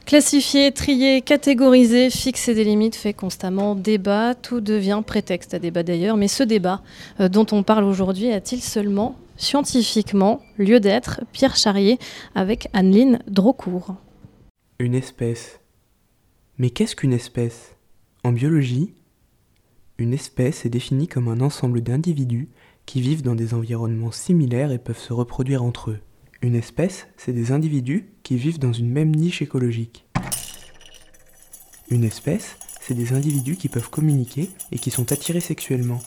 Classifier, 0.06 0.72
trier, 0.72 1.22
catégoriser, 1.22 2.10
fixer 2.10 2.54
des 2.54 2.64
limites 2.64 2.96
fait 2.96 3.14
constamment 3.14 3.74
débat. 3.74 4.34
Tout 4.34 4.60
devient 4.60 5.02
prétexte 5.06 5.54
à 5.54 5.58
débat 5.58 5.82
d'ailleurs. 5.82 6.16
Mais 6.16 6.28
ce 6.28 6.42
débat 6.42 6.82
euh, 7.20 7.28
dont 7.28 7.46
on 7.52 7.62
parle 7.62 7.84
aujourd'hui 7.84 8.30
a-t-il 8.32 8.60
seulement 8.60 9.16
scientifiquement 9.36 10.40
lieu 10.58 10.80
d'être? 10.80 11.20
Pierre 11.32 11.56
Charrier 11.56 11.98
avec 12.34 12.68
Anneline 12.72 13.20
Drocourt. 13.26 13.94
Une 14.78 14.94
espèce. 14.94 15.60
Mais 16.58 16.70
qu'est-ce 16.70 16.96
qu'une 16.96 17.12
espèce? 17.12 17.76
En 18.24 18.32
biologie, 18.32 18.92
une 19.98 20.12
espèce 20.12 20.66
est 20.66 20.70
définie 20.70 21.08
comme 21.08 21.28
un 21.28 21.40
ensemble 21.40 21.80
d'individus 21.80 22.48
qui 22.86 23.00
vivent 23.00 23.22
dans 23.22 23.34
des 23.34 23.54
environnements 23.54 24.10
similaires 24.10 24.72
et 24.72 24.78
peuvent 24.78 24.98
se 24.98 25.12
reproduire 25.12 25.62
entre 25.62 25.90
eux. 25.90 26.00
Une 26.42 26.56
espèce, 26.56 27.06
c'est 27.16 27.32
des 27.32 27.52
individus 27.52 28.08
qui 28.24 28.34
vivent 28.34 28.58
dans 28.58 28.72
une 28.72 28.90
même 28.90 29.14
niche 29.14 29.42
écologique. 29.42 30.04
Une 31.88 32.02
espèce, 32.02 32.56
c'est 32.80 32.94
des 32.94 33.12
individus 33.12 33.54
qui 33.54 33.68
peuvent 33.68 33.90
communiquer 33.90 34.50
et 34.72 34.78
qui 34.80 34.90
sont 34.90 35.12
attirés 35.12 35.38
sexuellement. 35.38 36.02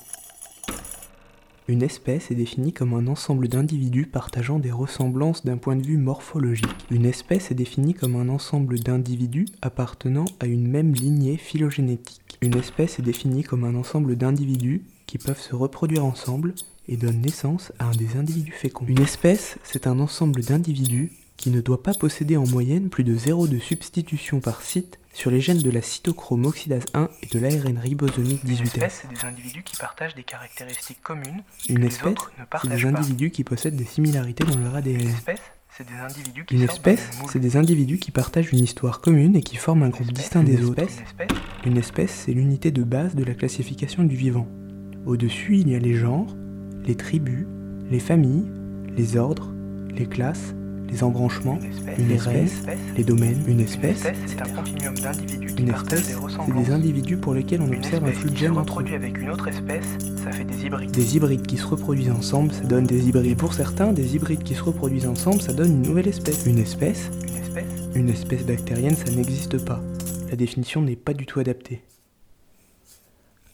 Une 1.69 1.81
espèce 1.81 2.31
est 2.31 2.35
définie 2.35 2.73
comme 2.73 2.93
un 2.93 3.07
ensemble 3.07 3.47
d'individus 3.47 4.07
partageant 4.07 4.59
des 4.59 4.73
ressemblances 4.73 5.45
d'un 5.45 5.55
point 5.55 5.77
de 5.77 5.85
vue 5.87 5.97
morphologique. 5.97 6.85
Une 6.91 7.05
espèce 7.05 7.49
est 7.51 7.55
définie 7.55 7.93
comme 7.93 8.17
un 8.17 8.27
ensemble 8.27 8.77
d'individus 8.79 9.47
appartenant 9.61 10.25
à 10.41 10.47
une 10.47 10.67
même 10.67 10.93
lignée 10.93 11.37
phylogénétique. 11.37 12.37
Une 12.41 12.57
espèce 12.57 12.99
est 12.99 13.03
définie 13.03 13.43
comme 13.43 13.63
un 13.63 13.75
ensemble 13.75 14.17
d'individus 14.17 14.83
qui 15.07 15.17
peuvent 15.17 15.39
se 15.39 15.55
reproduire 15.55 16.03
ensemble 16.03 16.55
et 16.87 16.97
donnent 16.97 17.21
naissance 17.21 17.71
à 17.79 17.85
un 17.85 17.91
des 17.91 18.17
individus 18.17 18.51
féconds. 18.51 18.85
Une 18.87 19.01
espèce, 19.01 19.57
c'est 19.63 19.87
un 19.87 19.99
ensemble 19.99 20.41
d'individus 20.41 21.11
qui 21.37 21.49
ne 21.49 21.61
doit 21.61 21.83
pas 21.83 21.93
posséder 21.93 22.37
en 22.37 22.47
moyenne 22.47 22.89
plus 22.89 23.03
de 23.03 23.15
zéro 23.15 23.47
de 23.47 23.59
substitution 23.59 24.39
par 24.39 24.61
site 24.61 24.99
sur 25.13 25.31
les 25.31 25.41
gènes 25.41 25.61
de 25.61 25.69
la 25.71 25.81
cytochrome 25.81 26.45
oxydase 26.45 26.85
1 26.93 27.09
et 27.23 27.27
de 27.27 27.39
l'ARN 27.39 27.77
ribosomique 27.77 28.43
18F. 28.45 28.89
c'est 28.89 29.09
des 29.13 29.25
individus 29.25 29.63
qui 29.63 29.75
partagent 29.77 30.15
des 30.15 30.23
caractéristiques 30.23 31.01
communes. 31.01 31.43
Une 31.69 31.83
espèce, 31.83 32.15
c'est 32.61 32.69
des 32.69 32.81
pas. 32.81 32.87
individus 32.89 33.31
qui 33.31 33.43
possèdent 33.43 33.75
des 33.75 33.85
similarités 33.85 34.43
dans 34.45 34.57
leur 34.57 34.75
ADN. 34.75 35.01
Une 35.01 35.07
espèce, 35.09 35.39
c'est 35.77 35.87
des 35.87 35.93
individus 35.95 36.45
qui 36.45 36.55
Une 36.55 36.63
espèce, 36.63 37.09
c'est 37.31 37.39
des 37.39 37.57
individus 37.57 37.97
qui 37.97 38.11
partagent 38.11 38.51
une 38.53 38.59
histoire 38.59 39.01
commune 39.01 39.35
et 39.35 39.41
qui 39.41 39.57
forment 39.57 39.83
un 39.83 39.89
groupe 39.89 40.11
distinct 40.11 40.43
des 40.43 40.55
Une 40.57 40.65
autres. 40.65 40.83
espèce, 40.83 41.03
Une 41.65 41.77
espèce, 41.77 42.11
c'est 42.25 42.33
l'unité 42.33 42.71
de 42.71 42.83
base 42.83 43.15
de 43.15 43.23
la 43.23 43.33
classification 43.33 44.03
du 44.03 44.15
vivant. 44.15 44.47
Au-dessus, 45.05 45.57
il 45.59 45.69
y 45.69 45.75
a 45.75 45.79
les 45.79 45.93
genres, 45.95 46.27
les 46.85 46.95
tribus, 46.95 47.45
les 47.89 47.99
familles, 47.99 48.45
les 48.95 49.17
ordres, 49.17 49.51
les 49.95 50.05
classes, 50.05 50.53
les 50.89 51.03
embranchements, 51.03 51.59
Une 51.97 52.11
espèce, 52.11 52.63
les 52.95 53.03
domaines, 53.03 53.41
une 53.47 53.59
espèce, 53.59 54.03
c'est 54.27 54.41
un 54.41 54.49
continuum 54.49 54.95
d'individus 54.95 55.53
qui 55.55 55.63
partagent 55.63 56.05
des 56.05 56.13
c'est 56.13 56.53
des 56.53 56.71
individus 56.71 57.17
pour 57.17 57.33
lesquels 57.33 57.61
on 57.61 57.71
observe 57.71 58.05
un 58.05 58.11
flux 58.11 58.29
de 58.29 58.37
gènes 58.37 58.57
entre 58.57 58.59
eux. 58.59 58.83
reproduit 58.83 58.95
avec 58.95 59.17
une 59.17 59.29
autre 59.29 59.47
espèce, 59.47 59.85
ça 60.23 60.31
fait 60.31 60.43
des 60.43 60.65
hybrides. 60.65 60.91
Des 60.91 61.15
hybrides 61.15 61.47
qui 61.47 61.57
se 61.57 61.65
reproduisent 61.65 62.11
ensemble, 62.11 62.51
ça 62.53 62.63
donne 62.63 62.85
des 62.85 63.07
hybrides. 63.07 63.31
Et 63.31 63.35
pour 63.35 63.53
certains, 63.53 63.93
des 63.93 64.15
hybrides 64.15 64.43
qui 64.43 64.53
se 64.53 64.63
reproduisent 64.63 65.07
ensemble, 65.07 65.41
ça 65.41 65.53
donne 65.53 65.71
une 65.71 65.81
nouvelle 65.81 66.07
espèce. 66.07 66.45
Une 66.45 66.59
espèce, 66.59 67.09
Une 67.27 67.37
espèce, 67.37 67.65
une 67.95 68.09
espèce 68.09 68.45
bactérienne, 68.45 68.95
ça 68.95 69.11
n'existe 69.11 69.63
pas. 69.63 69.81
La 70.29 70.35
définition 70.35 70.81
n'est 70.81 70.95
pas 70.95 71.13
du 71.13 71.25
tout 71.25 71.39
adaptée. 71.39 71.81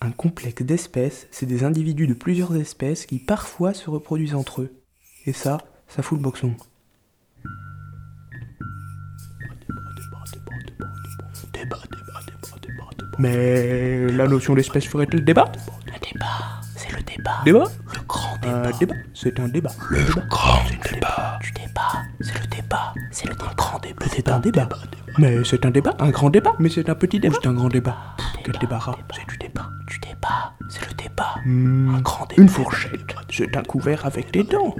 Un 0.03 0.11
complexe 0.11 0.63
d'espèces, 0.63 1.27
c'est 1.29 1.45
des 1.45 1.63
individus 1.63 2.07
de 2.07 2.15
plusieurs 2.15 2.55
espèces 2.55 3.05
qui 3.05 3.19
parfois 3.19 3.75
se 3.75 3.87
reproduisent 3.87 4.33
entre 4.33 4.61
eux. 4.61 4.73
Et 5.27 5.33
ça, 5.33 5.59
ça 5.87 6.01
fout 6.01 6.17
le 6.17 6.23
boxon. 6.23 6.55
Mais 13.19 14.07
la 14.07 14.27
notion 14.27 14.55
d'espèce 14.55 14.85
ferait-elle 14.87 15.23
débat? 15.23 15.51
Débat, 16.01 16.60
le 17.01 17.15
débat. 17.17 17.41
Débat 17.45 17.63
Le 17.93 18.01
grand 18.07 18.37
Un 18.43 18.71
débat 18.77 18.95
C'est 19.13 19.39
un 19.39 19.47
débat. 19.47 19.71
Le 19.89 20.03
grand 20.29 20.59
débat. 20.91 21.39
Du 21.41 21.51
débat, 21.51 22.03
c'est 22.21 22.39
le 22.39 22.47
débat. 22.47 22.93
C'est 23.11 23.27
le 23.29 23.35
grand 23.35 23.79
débat. 23.79 24.05
C'est 24.11 24.29
un 24.29 24.39
débat. 24.39 24.69
Mais 25.17 25.43
c'est 25.43 25.65
un 25.65 25.71
débat, 25.71 25.93
un 25.99 26.09
grand 26.09 26.29
débat. 26.29 26.53
Mais 26.59 26.69
c'est 26.69 26.89
un 26.89 26.95
petit 26.95 27.19
débat, 27.19 27.35
c'est 27.41 27.47
un 27.49 27.53
grand 27.53 27.69
débat. 27.69 27.97
Quel 28.43 28.55
débarras 28.57 28.95
C'est 29.13 29.27
du 29.29 29.37
débat. 29.37 29.67
Du 29.87 29.99
débat, 29.99 30.53
c'est 30.69 30.87
le 30.87 30.93
débat. 30.95 31.35
Hmm, 31.45 31.95
Un 31.95 32.01
grand 32.01 32.25
débat. 32.27 32.41
Une 32.41 32.49
fourchette, 32.49 33.15
c'est 33.29 33.55
un 33.57 33.63
couvert 33.63 34.05
avec 34.05 34.31
des 34.31 34.43
dents. 34.43 34.75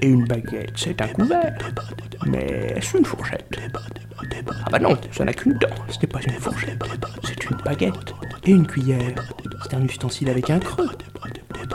Et 0.00 0.08
une 0.08 0.24
baguette, 0.24 0.72
c'est 0.76 1.00
un 1.00 1.08
couvert. 1.08 1.56
Mais 2.26 2.74
est-ce 2.76 2.96
une 2.96 3.04
fourchette? 3.04 3.58
Ah 4.66 4.70
bah 4.70 4.78
non, 4.78 4.96
ça 5.10 5.24
n'a 5.24 5.32
qu'une 5.32 5.54
dent. 5.54 5.68
Ce 5.88 5.98
n'est 6.00 6.06
pas 6.06 6.20
une 6.26 6.32
fourchette. 6.34 6.82
C'est 7.24 7.50
une 7.50 7.56
baguette. 7.64 8.14
Et 8.44 8.52
une 8.52 8.66
cuillère. 8.66 9.14
C'est 9.62 9.74
un 9.74 9.82
ustensile 9.82 10.30
avec 10.30 10.50
un 10.50 10.60
creux. 10.60 10.90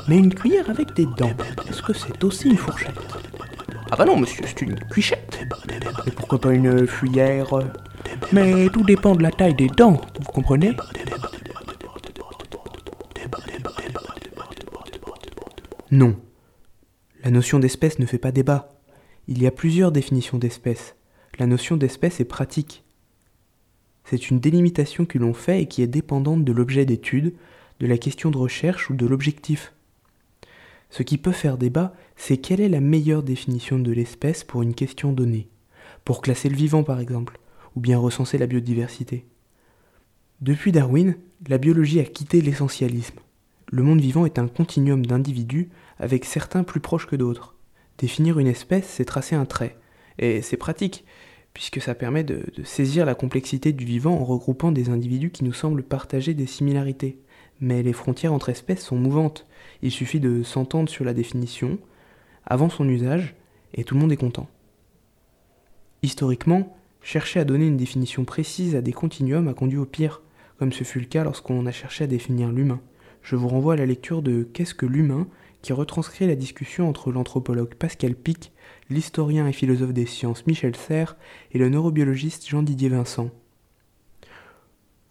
Mais 0.07 0.17
une 0.17 0.33
cuillère 0.33 0.69
avec 0.69 0.93
des 0.93 1.05
dents. 1.17 1.31
Est-ce 1.69 1.81
que 1.81 1.93
c'est 1.93 2.23
aussi 2.23 2.49
une 2.49 2.57
fourchette? 2.57 2.95
Ah 3.91 3.95
bah 3.95 4.05
non, 4.05 4.17
monsieur, 4.17 4.43
c'est 4.47 4.61
une 4.61 4.75
cuichette. 4.75 5.39
Mais 6.05 6.11
pourquoi 6.11 6.39
pas 6.39 6.53
une 6.53 6.87
cuillère 6.87 7.53
Mais 8.31 8.69
tout 8.69 8.83
dépend 8.83 9.15
de 9.15 9.23
la 9.23 9.31
taille 9.31 9.53
des 9.55 9.67
dents, 9.67 10.01
vous 10.19 10.31
comprenez? 10.31 10.75
Non. 15.91 16.15
La 17.23 17.31
notion 17.31 17.57
d'espèce 17.57 17.99
ne 17.99 18.05
fait 18.05 18.17
pas 18.17 18.33
débat. 18.33 18.75
Il 19.29 19.41
y 19.41 19.47
a 19.47 19.51
plusieurs 19.51 19.93
définitions 19.93 20.37
d'espèce. 20.37 20.97
La 21.39 21.47
notion 21.47 21.77
d'espèce 21.77 22.19
est 22.19 22.25
pratique. 22.25 22.83
C'est 24.03 24.29
une 24.29 24.41
délimitation 24.41 25.05
que 25.05 25.17
l'on 25.17 25.33
fait 25.33 25.61
et 25.61 25.67
qui 25.67 25.81
est 25.81 25.87
dépendante 25.87 26.43
de 26.43 26.51
l'objet 26.51 26.85
d'étude, 26.85 27.33
de 27.79 27.87
la 27.87 27.97
question 27.97 28.29
de 28.29 28.37
recherche 28.37 28.89
ou 28.89 28.95
de 28.95 29.05
l'objectif. 29.05 29.71
Ce 30.89 31.01
qui 31.01 31.17
peut 31.17 31.31
faire 31.31 31.57
débat, 31.57 31.93
c'est 32.17 32.35
quelle 32.35 32.59
est 32.59 32.67
la 32.67 32.81
meilleure 32.81 33.23
définition 33.23 33.79
de 33.79 33.93
l'espèce 33.93 34.43
pour 34.43 34.61
une 34.61 34.75
question 34.75 35.13
donnée, 35.13 35.47
pour 36.03 36.21
classer 36.21 36.49
le 36.49 36.57
vivant 36.57 36.83
par 36.83 36.99
exemple, 36.99 37.39
ou 37.77 37.79
bien 37.79 37.97
recenser 37.97 38.37
la 38.37 38.47
biodiversité. 38.47 39.25
Depuis 40.41 40.73
Darwin, 40.73 41.15
la 41.47 41.57
biologie 41.57 42.01
a 42.01 42.03
quitté 42.03 42.41
l'essentialisme. 42.41 43.19
Le 43.71 43.83
monde 43.83 44.01
vivant 44.01 44.25
est 44.25 44.39
un 44.39 44.47
continuum 44.47 45.05
d'individus 45.05 45.69
avec 45.99 46.25
certains 46.25 46.63
plus 46.63 46.79
proches 46.79 47.07
que 47.07 47.15
d'autres. 47.15 47.55
Définir 47.97 48.39
une 48.39 48.47
espèce, 48.47 48.87
c'est 48.87 49.05
tracer 49.05 49.35
un 49.35 49.45
trait. 49.45 49.77
Et 50.19 50.41
c'est 50.41 50.57
pratique, 50.57 51.05
puisque 51.53 51.81
ça 51.81 51.95
permet 51.95 52.23
de, 52.23 52.43
saisir 52.63 53.05
la 53.05 53.15
complexité 53.15 53.71
du 53.71 53.85
vivant 53.85 54.19
en 54.19 54.25
regroupant 54.25 54.71
des 54.71 54.89
individus 54.89 55.31
qui 55.31 55.43
nous 55.43 55.53
semblent 55.53 55.83
partager 55.83 56.33
des 56.33 56.47
similarités. 56.47 57.19
Mais 57.61 57.83
les 57.83 57.93
frontières 57.93 58.33
entre 58.33 58.49
espèces 58.49 58.83
sont 58.83 58.95
mouvantes. 58.95 59.47
Il 59.81 59.91
suffit 59.91 60.19
de 60.19 60.43
s'entendre 60.43 60.89
sur 60.89 61.05
la 61.05 61.13
définition, 61.13 61.77
avant 62.45 62.69
son 62.69 62.87
usage, 62.89 63.35
et 63.73 63.83
tout 63.83 63.95
le 63.95 64.01
monde 64.01 64.11
est 64.11 64.17
content. 64.17 64.49
Historiquement, 66.01 66.75
chercher 67.01 67.39
à 67.39 67.45
donner 67.45 67.67
une 67.67 67.77
définition 67.77 68.25
précise 68.25 68.75
à 68.75 68.81
des 68.81 68.93
continuums 68.93 69.47
a 69.47 69.53
conduit 69.53 69.77
au 69.77 69.85
pire, 69.85 70.21
comme 70.57 70.73
ce 70.73 70.83
fut 70.83 70.99
le 70.99 71.05
cas 71.05 71.23
lorsqu'on 71.23 71.65
a 71.65 71.71
cherché 71.71 72.03
à 72.03 72.07
définir 72.07 72.51
l'humain. 72.51 72.81
Je 73.23 73.37
vous 73.37 73.47
renvoie 73.47 73.73
à 73.73 73.77
la 73.77 73.85
lecture 73.85 74.21
de 74.21 74.43
Qu'est-ce 74.43 74.75
que 74.75 74.85
l'humain 74.85 75.27
qui 75.61 75.71
retranscrit 75.71 76.27
la 76.27 76.35
discussion 76.35 76.89
entre 76.89 77.09
l'anthropologue 77.09 77.73
Pascal 77.75 78.15
Pic, 78.15 78.51
l'historien 78.89 79.47
et 79.47 79.53
philosophe 79.53 79.93
des 79.93 80.05
sciences 80.05 80.45
Michel 80.45 80.75
Serres 80.75 81.15
et 81.53 81.57
le 81.57 81.69
neurobiologiste 81.69 82.47
Jean-Didier 82.47 82.89
Vincent. 82.89 83.29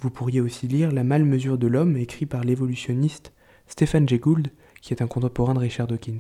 Vous 0.01 0.11
pourriez 0.11 0.43
aussi 0.43 0.69
lire 0.69 0.93
La 0.93 1.05
malmesure 1.05 1.57
de 1.57 1.67
l'homme 1.67 1.97
écrit 1.97 2.27
par 2.27 2.45
l'évolutionniste 2.45 3.33
Stephen 3.67 4.07
Jay 4.07 4.19
Gould, 4.19 4.51
qui 4.83 4.93
est 4.93 5.01
un 5.01 5.07
contemporain 5.07 5.55
de 5.55 5.61
Richard 5.61 5.87
Dawkins. 5.87 6.19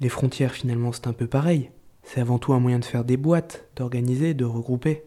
Les 0.00 0.08
frontières 0.08 0.52
finalement 0.52 0.90
c'est 0.90 1.06
un 1.06 1.12
peu 1.12 1.28
pareil. 1.28 1.70
C'est 2.02 2.20
avant 2.20 2.38
tout 2.38 2.52
un 2.52 2.58
moyen 2.58 2.80
de 2.80 2.84
faire 2.84 3.04
des 3.04 3.16
boîtes, 3.16 3.68
d'organiser, 3.76 4.34
de 4.34 4.44
regrouper. 4.44 5.04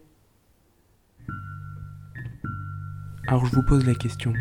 Alors 3.26 3.44
je 3.44 3.54
vous 3.54 3.62
pose 3.62 3.84
la 3.84 3.94
question. 3.94 4.32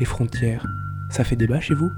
Les 0.00 0.06
frontières, 0.06 0.66
ça 1.10 1.24
fait 1.24 1.36
débat 1.36 1.60
chez 1.60 1.74
vous? 1.74 1.90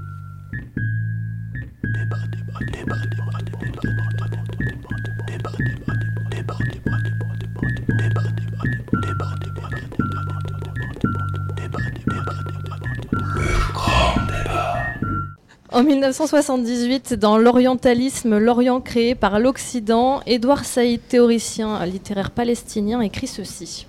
En 15.71 15.81
1978, 15.83 17.13
dans 17.13 17.37
L'Orientalisme, 17.37 18.37
l'Orient 18.37 18.81
créé 18.81 19.15
par 19.15 19.39
l'Occident, 19.39 20.21
Édouard 20.27 20.65
Saïd, 20.65 20.99
théoricien 21.07 21.85
littéraire 21.85 22.31
palestinien, 22.31 22.99
écrit 22.99 23.27
ceci. 23.27 23.87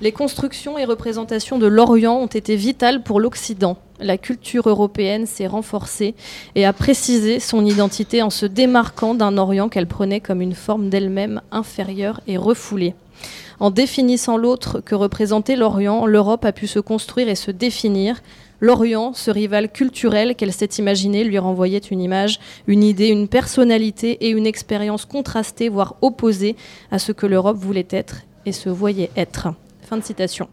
Les 0.00 0.12
constructions 0.12 0.78
et 0.78 0.84
représentations 0.84 1.58
de 1.58 1.66
l'Orient 1.66 2.16
ont 2.16 2.26
été 2.26 2.56
vitales 2.56 3.02
pour 3.02 3.20
l'Occident. 3.20 3.76
La 4.00 4.18
culture 4.18 4.68
européenne 4.68 5.26
s'est 5.26 5.46
renforcée 5.46 6.14
et 6.56 6.64
a 6.64 6.72
précisé 6.72 7.38
son 7.38 7.64
identité 7.64 8.20
en 8.20 8.30
se 8.30 8.46
démarquant 8.46 9.14
d'un 9.14 9.38
Orient 9.38 9.68
qu'elle 9.68 9.86
prenait 9.86 10.20
comme 10.20 10.40
une 10.40 10.54
forme 10.54 10.88
d'elle-même 10.88 11.40
inférieure 11.52 12.20
et 12.26 12.36
refoulée. 12.36 12.94
En 13.60 13.70
définissant 13.70 14.36
l'autre 14.36 14.80
que 14.80 14.96
représentait 14.96 15.54
l'Orient, 15.54 16.04
l'Europe 16.06 16.44
a 16.44 16.50
pu 16.50 16.66
se 16.66 16.80
construire 16.80 17.28
et 17.28 17.36
se 17.36 17.52
définir. 17.52 18.20
L'Orient, 18.58 19.12
ce 19.12 19.30
rival 19.30 19.70
culturel 19.70 20.34
qu'elle 20.34 20.52
s'est 20.52 20.78
imaginé, 20.78 21.22
lui 21.22 21.38
renvoyait 21.38 21.78
une 21.78 22.00
image, 22.00 22.40
une 22.66 22.82
idée, 22.82 23.06
une 23.06 23.28
personnalité 23.28 24.26
et 24.26 24.30
une 24.30 24.46
expérience 24.46 25.04
contrastée, 25.04 25.68
voire 25.68 25.94
opposée 26.02 26.56
à 26.90 26.98
ce 26.98 27.12
que 27.12 27.26
l'Europe 27.26 27.56
voulait 27.56 27.86
être 27.90 28.22
et 28.46 28.52
se 28.52 28.68
voyait 28.68 29.10
être. 29.16 29.48
Fin 29.82 29.96
de 29.96 30.02
citation. 30.04 30.48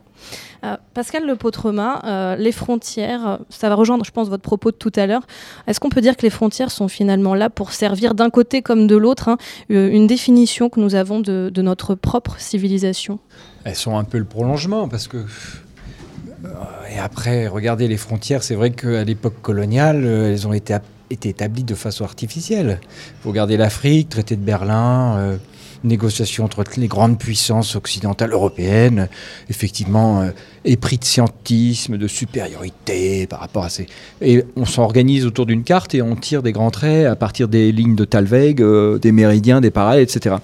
Euh, 0.63 0.75
Pascal 0.93 1.25
Le 1.25 1.35
Potremin, 1.35 2.01
euh, 2.03 2.35
les 2.35 2.51
frontières, 2.51 3.39
ça 3.49 3.69
va 3.69 3.75
rejoindre, 3.75 4.03
je 4.03 4.11
pense, 4.11 4.27
votre 4.27 4.43
propos 4.43 4.71
de 4.71 4.75
tout 4.75 4.91
à 4.95 5.05
l'heure. 5.05 5.25
Est-ce 5.67 5.79
qu'on 5.79 5.89
peut 5.89 6.01
dire 6.01 6.17
que 6.17 6.23
les 6.23 6.29
frontières 6.29 6.71
sont 6.71 6.87
finalement 6.87 7.33
là 7.33 7.49
pour 7.49 7.71
servir 7.71 8.13
d'un 8.13 8.29
côté 8.29 8.61
comme 8.61 8.87
de 8.87 8.97
l'autre 8.97 9.29
hein, 9.29 9.37
euh, 9.71 9.89
une 9.89 10.07
définition 10.07 10.69
que 10.69 10.79
nous 10.79 10.95
avons 10.95 11.19
de, 11.21 11.61
notre 11.61 11.95
propre 11.95 12.35
civilisation? 12.39 13.19
Elles 13.63 13.75
sont 13.75 13.97
un 13.97 14.03
peu 14.03 14.17
le 14.17 14.25
prolongement 14.25 14.87
parce 14.89 15.07
que. 15.07 15.17
euh, 15.17 16.47
Et 16.93 16.99
après, 16.99 17.47
regardez 17.47 17.87
les 17.87 17.97
frontières, 17.97 18.43
c'est 18.43 18.55
vrai 18.55 18.71
qu'à 18.71 19.03
l'époque 19.03 19.41
coloniale, 19.41 20.03
elles 20.05 20.47
ont 20.47 20.53
été, 20.53 20.75
établies 21.09 21.63
de 21.63 21.75
façon 21.75 22.03
artificielle. 22.03 22.81
Vous 23.23 23.29
regardez 23.29 23.55
l'Afrique, 23.55 24.09
traité 24.09 24.35
de 24.35 24.41
Berlin, 24.41 25.39
négociations 25.83 26.45
entre 26.45 26.63
les 26.77 26.87
grandes 26.87 27.17
puissances 27.17 27.75
occidentales 27.75 28.31
européennes, 28.31 29.07
effectivement, 29.49 30.21
euh, 30.21 30.31
épris 30.65 30.97
de 30.97 31.05
scientisme, 31.05 31.97
de 31.97 32.07
supériorité 32.07 33.27
par 33.27 33.39
rapport 33.39 33.63
à 33.63 33.69
ces. 33.69 33.87
Et 34.21 34.43
on 34.55 34.65
s'organise 34.65 35.25
autour 35.25 35.45
d'une 35.45 35.63
carte 35.63 35.95
et 35.95 36.01
on 36.01 36.15
tire 36.15 36.43
des 36.43 36.51
grands 36.51 36.71
traits 36.71 37.05
à 37.05 37.15
partir 37.15 37.47
des 37.47 37.71
lignes 37.71 37.95
de 37.95 38.05
Talweg, 38.05 38.61
euh, 38.61 38.97
des 38.99 39.11
méridiens, 39.11 39.61
des 39.61 39.71
parallèles, 39.71 40.03
etc. 40.03 40.35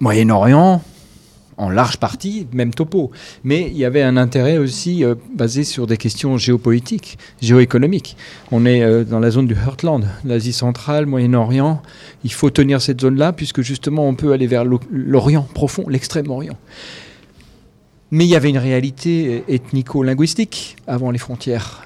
Moyen-Orient, 0.00 0.82
en 1.62 1.70
large 1.70 1.98
partie, 1.98 2.46
même 2.52 2.74
topo. 2.74 3.10
Mais 3.44 3.68
il 3.68 3.76
y 3.76 3.84
avait 3.84 4.02
un 4.02 4.16
intérêt 4.16 4.58
aussi 4.58 5.04
euh, 5.04 5.14
basé 5.34 5.62
sur 5.64 5.86
des 5.86 5.96
questions 5.96 6.36
géopolitiques, 6.36 7.18
géoéconomiques. 7.40 8.16
On 8.50 8.66
est 8.66 8.82
euh, 8.82 9.04
dans 9.04 9.20
la 9.20 9.30
zone 9.30 9.46
du 9.46 9.54
Heartland, 9.54 10.04
l'Asie 10.24 10.52
centrale, 10.52 11.06
Moyen-Orient. 11.06 11.80
Il 12.24 12.32
faut 12.32 12.50
tenir 12.50 12.82
cette 12.82 13.00
zone-là, 13.00 13.32
puisque 13.32 13.62
justement 13.62 14.08
on 14.08 14.14
peut 14.14 14.32
aller 14.32 14.48
vers 14.48 14.64
l'O- 14.64 14.80
l'Orient 14.90 15.46
profond, 15.54 15.84
l'extrême-Orient. 15.88 16.58
Mais 18.10 18.24
il 18.24 18.28
y 18.30 18.36
avait 18.36 18.50
une 18.50 18.58
réalité 18.58 19.44
euh, 19.48 19.54
ethnico-linguistique 19.54 20.76
avant 20.86 21.10
les 21.12 21.18
frontières. 21.18 21.82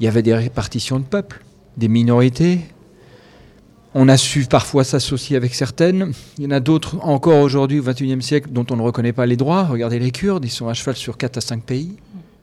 Il 0.00 0.04
y 0.04 0.08
avait 0.08 0.22
des 0.22 0.34
répartitions 0.34 0.98
de 0.98 1.04
peuples, 1.04 1.44
des 1.76 1.88
minorités. 1.88 2.60
On 3.98 4.08
a 4.10 4.18
su 4.18 4.44
parfois 4.44 4.84
s'associer 4.84 5.38
avec 5.38 5.54
certaines. 5.54 6.12
Il 6.36 6.44
y 6.44 6.46
en 6.46 6.50
a 6.50 6.60
d'autres 6.60 6.98
encore 7.00 7.40
aujourd'hui 7.40 7.80
au 7.80 7.82
XXIe 7.82 8.20
siècle 8.20 8.50
dont 8.52 8.66
on 8.68 8.76
ne 8.76 8.82
reconnaît 8.82 9.14
pas 9.14 9.24
les 9.24 9.38
droits. 9.38 9.62
Regardez 9.62 9.98
les 9.98 10.10
Kurdes, 10.10 10.44
ils 10.44 10.50
sont 10.50 10.68
à 10.68 10.74
cheval 10.74 10.96
sur 10.96 11.16
4 11.16 11.38
à 11.38 11.40
5 11.40 11.62
pays. 11.62 11.96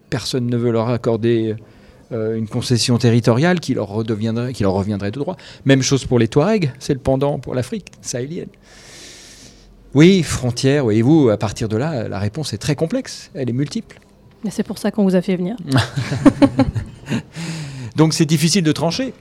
Personne 0.09 0.47
ne 0.47 0.57
veut 0.57 0.71
leur 0.71 0.89
accorder 0.89 1.55
euh, 2.11 2.37
une 2.37 2.47
concession 2.47 2.97
territoriale 2.97 3.59
qui 3.59 3.75
leur, 3.75 3.87
redeviendrait, 3.87 4.51
qui 4.51 4.63
leur 4.63 4.73
reviendrait 4.73 5.11
de 5.11 5.19
droit. 5.19 5.37
Même 5.65 5.83
chose 5.83 6.05
pour 6.05 6.17
les 6.17 6.27
Touaregs, 6.27 6.71
c'est 6.79 6.93
le 6.93 6.99
pendant 6.99 7.37
pour 7.37 7.53
l'Afrique 7.53 7.85
sahélienne. 8.01 8.49
Oui, 9.93 10.23
frontières, 10.23 10.81
voyez-vous, 10.81 11.29
à 11.29 11.37
partir 11.37 11.69
de 11.69 11.77
là, 11.77 12.07
la 12.07 12.17
réponse 12.17 12.53
est 12.53 12.57
très 12.57 12.75
complexe, 12.75 13.29
elle 13.35 13.47
est 13.47 13.53
multiple. 13.53 13.99
Et 14.43 14.49
c'est 14.49 14.63
pour 14.63 14.79
ça 14.79 14.89
qu'on 14.89 15.03
vous 15.03 15.15
a 15.15 15.21
fait 15.21 15.35
venir. 15.35 15.55
Donc 17.95 18.15
c'est 18.15 18.25
difficile 18.25 18.63
de 18.63 18.71
trancher. 18.71 19.13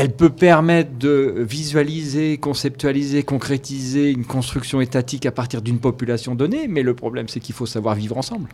Elle 0.00 0.12
peut 0.12 0.30
permettre 0.30 0.96
de 0.96 1.34
visualiser, 1.38 2.38
conceptualiser, 2.38 3.24
concrétiser 3.24 4.12
une 4.12 4.24
construction 4.24 4.80
étatique 4.80 5.26
à 5.26 5.32
partir 5.32 5.60
d'une 5.60 5.80
population 5.80 6.36
donnée, 6.36 6.68
mais 6.68 6.84
le 6.84 6.94
problème 6.94 7.26
c'est 7.26 7.40
qu'il 7.40 7.52
faut 7.56 7.66
savoir 7.66 7.96
vivre 7.96 8.16
ensemble 8.16 8.48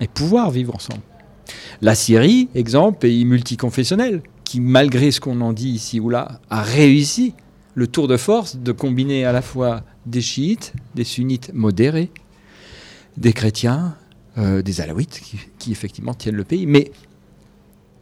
et 0.00 0.08
pouvoir 0.08 0.50
vivre 0.50 0.74
ensemble. 0.74 1.02
La 1.80 1.94
Syrie, 1.94 2.48
exemple, 2.56 2.98
pays 2.98 3.24
multiconfessionnel, 3.24 4.20
qui 4.42 4.58
malgré 4.58 5.12
ce 5.12 5.20
qu'on 5.20 5.40
en 5.42 5.52
dit 5.52 5.68
ici 5.68 6.00
ou 6.00 6.10
là, 6.10 6.40
a 6.50 6.60
réussi 6.60 7.34
le 7.76 7.86
tour 7.86 8.08
de 8.08 8.16
force 8.16 8.56
de 8.56 8.72
combiner 8.72 9.24
à 9.26 9.30
la 9.30 9.42
fois 9.42 9.84
des 10.06 10.22
chiites, 10.22 10.72
des 10.96 11.04
sunnites 11.04 11.52
modérés, 11.54 12.10
des 13.16 13.32
chrétiens, 13.32 13.94
euh, 14.38 14.60
des 14.62 14.80
alaouites 14.80 15.20
qui, 15.20 15.38
qui 15.60 15.70
effectivement 15.70 16.14
tiennent 16.14 16.34
le 16.34 16.42
pays, 16.42 16.66
mais 16.66 16.90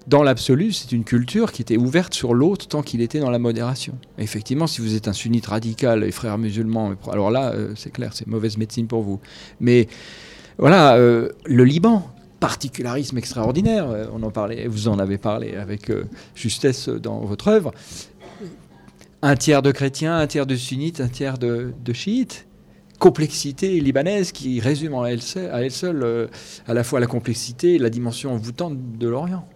dans 0.06 0.22
l'absolu, 0.22 0.72
c'est 0.72 0.92
une 0.92 1.02
culture 1.02 1.50
qui 1.50 1.62
était 1.62 1.76
ouverte 1.76 2.14
sur 2.14 2.32
l'autre 2.32 2.68
tant 2.68 2.82
qu'il 2.82 3.00
était 3.00 3.18
dans 3.18 3.30
la 3.30 3.40
modération. 3.40 3.98
Effectivement, 4.18 4.68
si 4.68 4.80
vous 4.80 4.94
êtes 4.94 5.08
un 5.08 5.12
sunnite 5.12 5.46
radical 5.46 6.04
et 6.04 6.12
frère 6.12 6.38
musulman, 6.38 6.94
alors 7.10 7.30
là, 7.30 7.52
euh, 7.52 7.72
c'est 7.74 7.90
clair, 7.90 8.12
c'est 8.14 8.26
mauvaise 8.28 8.56
médecine 8.56 8.86
pour 8.86 9.02
vous. 9.02 9.20
Mais 9.58 9.88
voilà, 10.58 10.94
euh, 10.94 11.30
le 11.44 11.64
Liban, 11.64 12.08
particularisme 12.38 13.18
extraordinaire, 13.18 13.90
euh, 13.90 14.06
on 14.12 14.22
en 14.22 14.30
parlait, 14.30 14.68
vous 14.68 14.86
en 14.86 15.00
avez 15.00 15.18
parlé 15.18 15.56
avec 15.56 15.90
justesse 16.36 16.88
dans 16.88 17.24
votre 17.24 17.48
œuvre. 17.48 17.72
Un 19.22 19.34
tiers 19.34 19.62
de 19.62 19.72
chrétiens, 19.72 20.18
un 20.18 20.26
tiers 20.28 20.46
de 20.46 20.54
sunnites, 20.54 21.00
un 21.00 21.08
tiers 21.08 21.38
de, 21.38 21.72
chiites 21.92 22.46
complexité 22.98 23.78
libanaise 23.78 24.32
qui 24.32 24.58
résume 24.58 24.94
à 24.94 25.10
elle 25.10 25.20
seule, 25.20 26.30
à, 26.66 26.70
à 26.70 26.74
la 26.74 26.82
fois 26.82 26.98
la 26.98 27.06
complexité 27.06 27.74
et 27.74 27.78
la 27.78 27.90
dimension 27.90 28.32
envoûtante 28.32 28.96
de 28.96 29.06
l'Orient. 29.06 29.46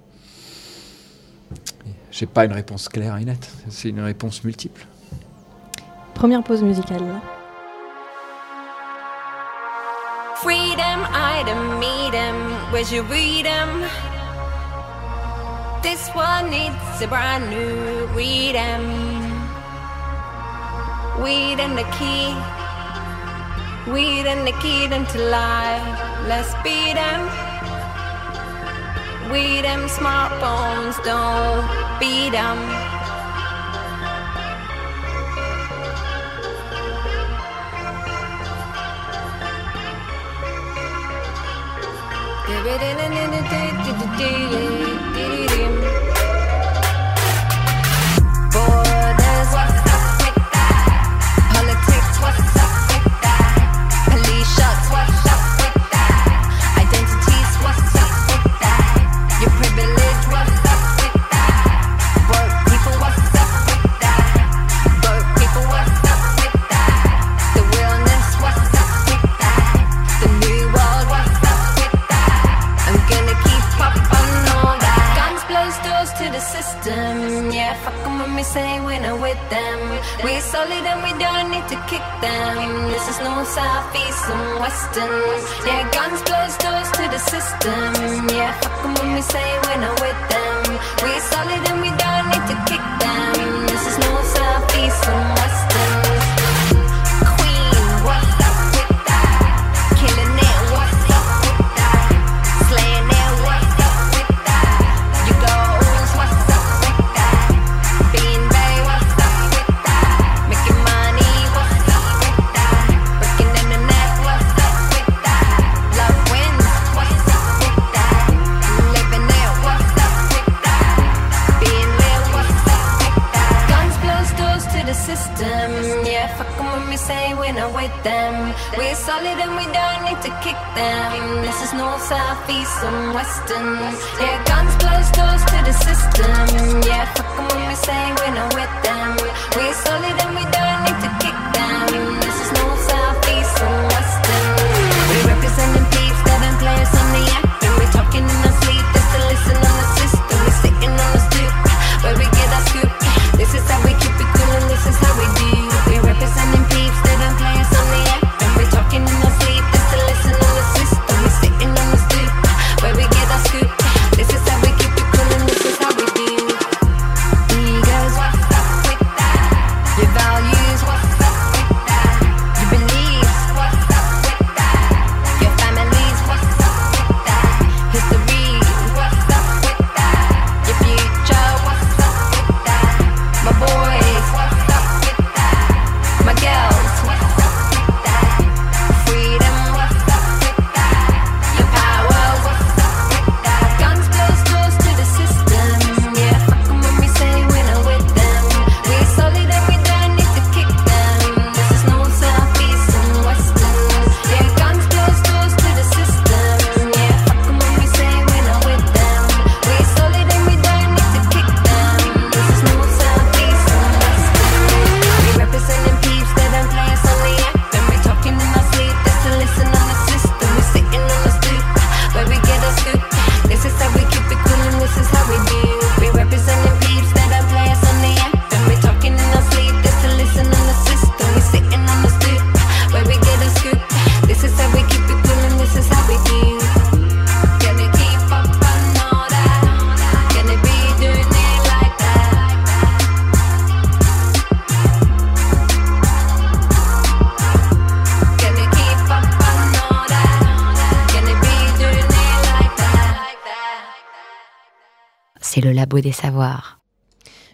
J'ai 2.11 2.27
pas 2.27 2.45
une 2.45 2.53
réponse 2.53 2.89
claire 2.89 3.17
et 3.17 3.25
nette, 3.25 3.51
c'est 3.69 3.89
une 3.89 4.01
réponse 4.01 4.43
multiple. 4.45 4.87
Première 6.15 6.43
pause 6.43 6.63
musicale. 6.63 7.21
Freedom, 10.43 11.05
I 11.13 11.45
meet 11.79 12.15
him, 12.15 12.37
where 12.73 12.83
you 12.93 13.03
read 13.03 13.47
him. 13.47 13.85
This 15.83 16.09
one 16.15 16.51
needs 16.51 17.01
a 17.01 17.07
brand 17.07 17.49
new 17.51 18.07
read 18.15 18.55
him. 18.55 18.83
Weed 21.23 21.61
and 21.61 21.77
the 21.77 21.85
key, 21.97 22.33
weed 23.91 24.27
and 24.27 24.47
the 24.47 24.53
key 24.61 24.89
to 24.89 25.19
life. 25.31 25.85
Let's 26.27 26.55
beat 26.63 26.97
him. 26.97 27.29
We 29.31 29.63
them 29.63 29.83
smartphones 29.87 30.97
don't 31.05 31.65
beat 32.01 32.31
them. 32.31 32.59
Give 42.49 42.67
it 42.67 42.83
in 42.83 42.99
and 42.99 43.15
in 43.15 44.80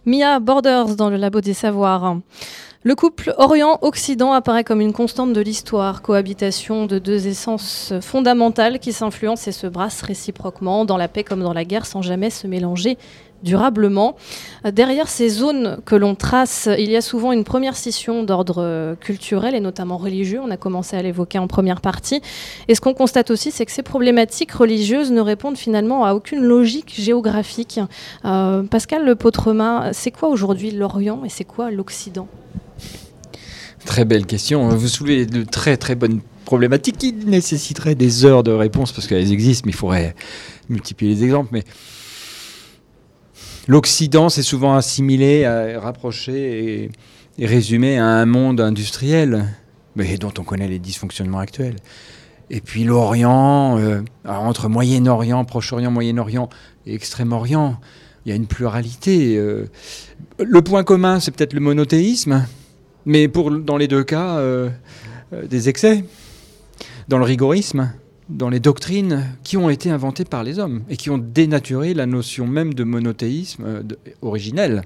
Mia 0.05 0.38
Borders 0.38 0.94
dans 0.96 1.11
le 1.11 1.16
Labo 1.16 1.40
des 1.40 1.55
Savoirs. 1.55 2.18
Le 2.85 2.94
couple 2.94 3.35
Orient-Occident 3.38 4.33
apparaît 4.33 4.62
comme 4.62 4.81
une 4.81 4.92
constante 4.92 5.33
de 5.33 5.40
l'histoire, 5.40 6.03
cohabitation 6.03 6.87
de 6.87 7.01
deux 7.01 7.27
essences 7.27 7.92
fondamentales 8.01 8.79
qui 8.79 8.92
s'influencent 8.92 9.49
et 9.49 9.53
se 9.53 9.66
brassent 9.66 10.03
réciproquement 10.03 10.85
dans 10.85 10.96
la 10.96 11.09
paix 11.09 11.25
comme 11.25 11.42
dans 11.42 11.53
la 11.53 11.64
guerre 11.64 11.85
sans 11.85 12.03
jamais 12.03 12.31
se 12.31 12.46
mélanger 12.46 12.96
durablement. 13.47 14.17
Euh, 14.67 14.71
Derrière 14.71 15.09
ces 15.09 15.31
zones 15.31 15.79
que 15.87 15.95
l'on 15.95 16.15
trace, 16.15 16.69
il 16.79 16.91
y 16.91 16.97
a 16.97 17.01
souvent 17.01 17.33
une 17.33 17.45
première 17.45 17.77
scission 17.77 18.25
d'ordre 18.25 18.57
euh, 18.59 18.95
culturel 18.97 19.55
et 19.55 19.61
notamment 19.61 19.97
religieux. 19.97 20.41
On 20.45 20.51
a 20.51 20.59
commencé 20.59 20.97
à 20.97 21.03
l'évoquer 21.03 21.39
en 21.39 21.47
première 21.47 21.81
partie. 21.81 22.21
Et 22.69 22.75
ce 22.75 22.81
qu'on 22.83 22.93
constate 22.93 23.31
aussi, 23.31 23.51
c'est 23.51 23.65
que 23.65 23.73
ces 23.73 23.83
problématiques 23.83 24.53
religieuses 24.53 25.11
ne 25.11 25.21
répondent 25.21 25.57
finalement 25.57 26.05
à 26.05 26.13
aucune 26.13 26.43
logique 26.43 26.93
géographique. 26.99 27.81
Euh, 28.25 28.65
Pascal 28.65 29.07
Le 29.07 29.15
Potremin, 29.15 29.93
c'est 29.93 30.11
quoi 30.11 30.29
aujourd'hui 30.29 30.73
l'Orient 30.73 31.23
et 31.25 31.31
c'est 31.31 31.45
quoi 31.45 31.71
l'Occident? 31.71 32.29
Très 33.87 34.05
belle 34.05 34.27
question. 34.27 34.69
Vous 34.69 34.89
soulevez 34.89 35.27
de 35.27 35.45
très 35.45 35.77
très 35.77 35.95
bonnes 35.95 36.21
problématiques 36.45 36.99
qui 36.99 37.13
nécessiteraient 37.13 37.95
des 37.95 38.25
heures 38.25 38.43
de 38.43 38.51
réponse 38.51 38.93
parce 38.93 39.07
qu'elles 39.07 39.33
existent, 39.33 39.65
mais 39.67 39.73
il 39.73 39.77
faudrait 39.77 40.15
multiplier 40.69 41.15
les 41.15 41.25
exemples. 41.25 41.51
Mais 41.53 41.65
l'Occident, 43.67 44.29
c'est 44.29 44.43
souvent 44.43 44.77
assimilé, 44.77 45.45
euh, 45.45 45.79
rapproché 45.81 46.91
et, 47.39 47.47
résumé 47.47 47.99
à 47.99 48.07
un 48.07 48.27
monde 48.27 48.61
industriel, 48.61 49.47
mais 49.95 50.17
dont 50.17 50.33
on 50.39 50.43
connaît 50.43 50.69
les 50.69 50.79
dysfonctionnements 50.79 51.39
actuels. 51.39 51.77
Et 52.49 52.61
puis 52.61 52.85
l'Orient, 52.85 53.79
euh, 53.79 54.01
entre 54.25 54.69
Moyen-Orient, 54.69 55.45
Proche-Orient, 55.45 55.91
Moyen-Orient 55.91 56.49
et 56.87 56.95
Extrême-Orient, 56.95 57.79
il 58.25 58.31
y 58.31 58.33
a 58.33 58.37
une 58.37 58.47
pluralité. 58.47 59.37
euh. 59.37 59.67
Le 60.39 60.63
point 60.63 60.83
commun, 60.83 61.21
c'est 61.21 61.31
peut-être 61.31 61.53
le 61.53 61.61
monothéisme, 61.61 62.47
mais 63.05 63.29
pour, 63.29 63.51
dans 63.51 63.77
les 63.77 63.89
deux 63.89 64.05
cas, 64.05 64.41
des 65.33 65.69
excès. 65.69 66.05
Dans 67.09 67.19
le 67.19 67.25
rigorisme, 67.25 67.93
dans 68.29 68.49
les 68.49 68.61
doctrines 68.61 69.25
qui 69.45 69.57
ont 69.57 69.71
été 69.71 69.91
inventées 69.91 70.25
par 70.25 70.43
les 70.43 70.59
hommes 70.59 70.83
et 70.89 70.97
qui 70.97 71.11
ont 71.11 71.19
dénaturé 71.19 71.95
la 71.95 72.07
notion 72.07 72.47
même 72.47 72.75
de 72.75 72.85
monothéisme 72.85 73.65
euh, 73.65 73.83
originelle. 74.23 74.83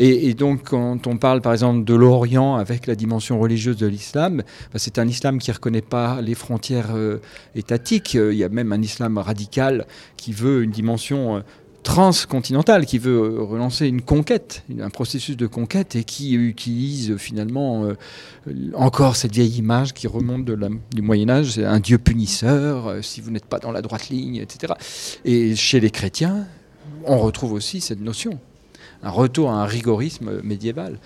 Et, 0.00 0.32
donc, 0.34 0.62
quand 0.62 1.08
on 1.08 1.16
parle 1.16 1.40
par 1.40 1.52
exemple 1.52 1.84
de 1.84 1.94
l'Orient 1.94 2.54
avec 2.54 2.86
la 2.86 2.94
dimension 2.94 3.40
religieuse 3.40 3.76
de 3.78 3.88
l'islam, 3.88 4.44
bah, 4.72 4.78
c'est 4.78 4.96
un 5.00 5.08
islam 5.08 5.40
qui 5.40 5.50
ne 5.50 5.54
reconnaît 5.54 5.82
pas 5.82 6.20
les 6.20 6.36
frontières 6.36 6.94
euh, 6.94 7.20
étatiques. 7.56 8.14
Euh, 8.14 8.32
Il 8.32 8.38
y 8.38 8.44
a 8.44 8.48
même 8.48 8.72
un 8.72 8.80
islam 8.80 9.18
radical 9.18 9.86
qui 10.16 10.32
veut 10.32 10.62
une 10.62 10.70
dimension 10.70 11.42
transcontinentale, 11.88 12.84
qui 12.84 12.98
veut 12.98 13.16
euh, 13.16 13.42
relancer 13.42 13.86
une 13.86 14.02
conquête, 14.02 14.62
un 14.78 14.90
processus 14.90 15.38
de 15.38 15.46
conquête 15.46 15.96
et 15.96 16.04
qui 16.04 16.34
utilise 16.34 17.12
euh, 17.12 17.16
finalement 17.16 17.86
euh, 17.86 17.94
encore 18.74 19.16
cette 19.16 19.32
vieille 19.32 19.56
image 19.56 19.94
qui 19.94 20.06
remonte 20.06 20.44
du 20.44 21.00
Moyen 21.00 21.30
Âge, 21.30 21.52
c'est 21.52 21.64
un 21.64 21.80
Dieu 21.80 21.96
punisseur, 21.96 22.96
si 23.00 23.22
vous 23.22 23.30
n'êtes 23.30 23.46
pas 23.46 23.58
dans 23.58 23.72
la 23.72 23.80
droite 23.80 24.10
ligne, 24.10 24.36
etc. 24.36 24.74
Et 25.24 25.56
chez 25.56 25.80
les 25.80 25.88
chrétiens, 25.88 26.46
on 27.06 27.18
retrouve 27.18 27.52
aussi 27.52 27.80
cette 27.80 28.00
notion 28.00 28.38
un 29.02 29.10
retour 29.10 29.50
à 29.50 29.62
un 29.62 29.64
rigorisme 29.64 30.42
médiéval. 30.42 30.98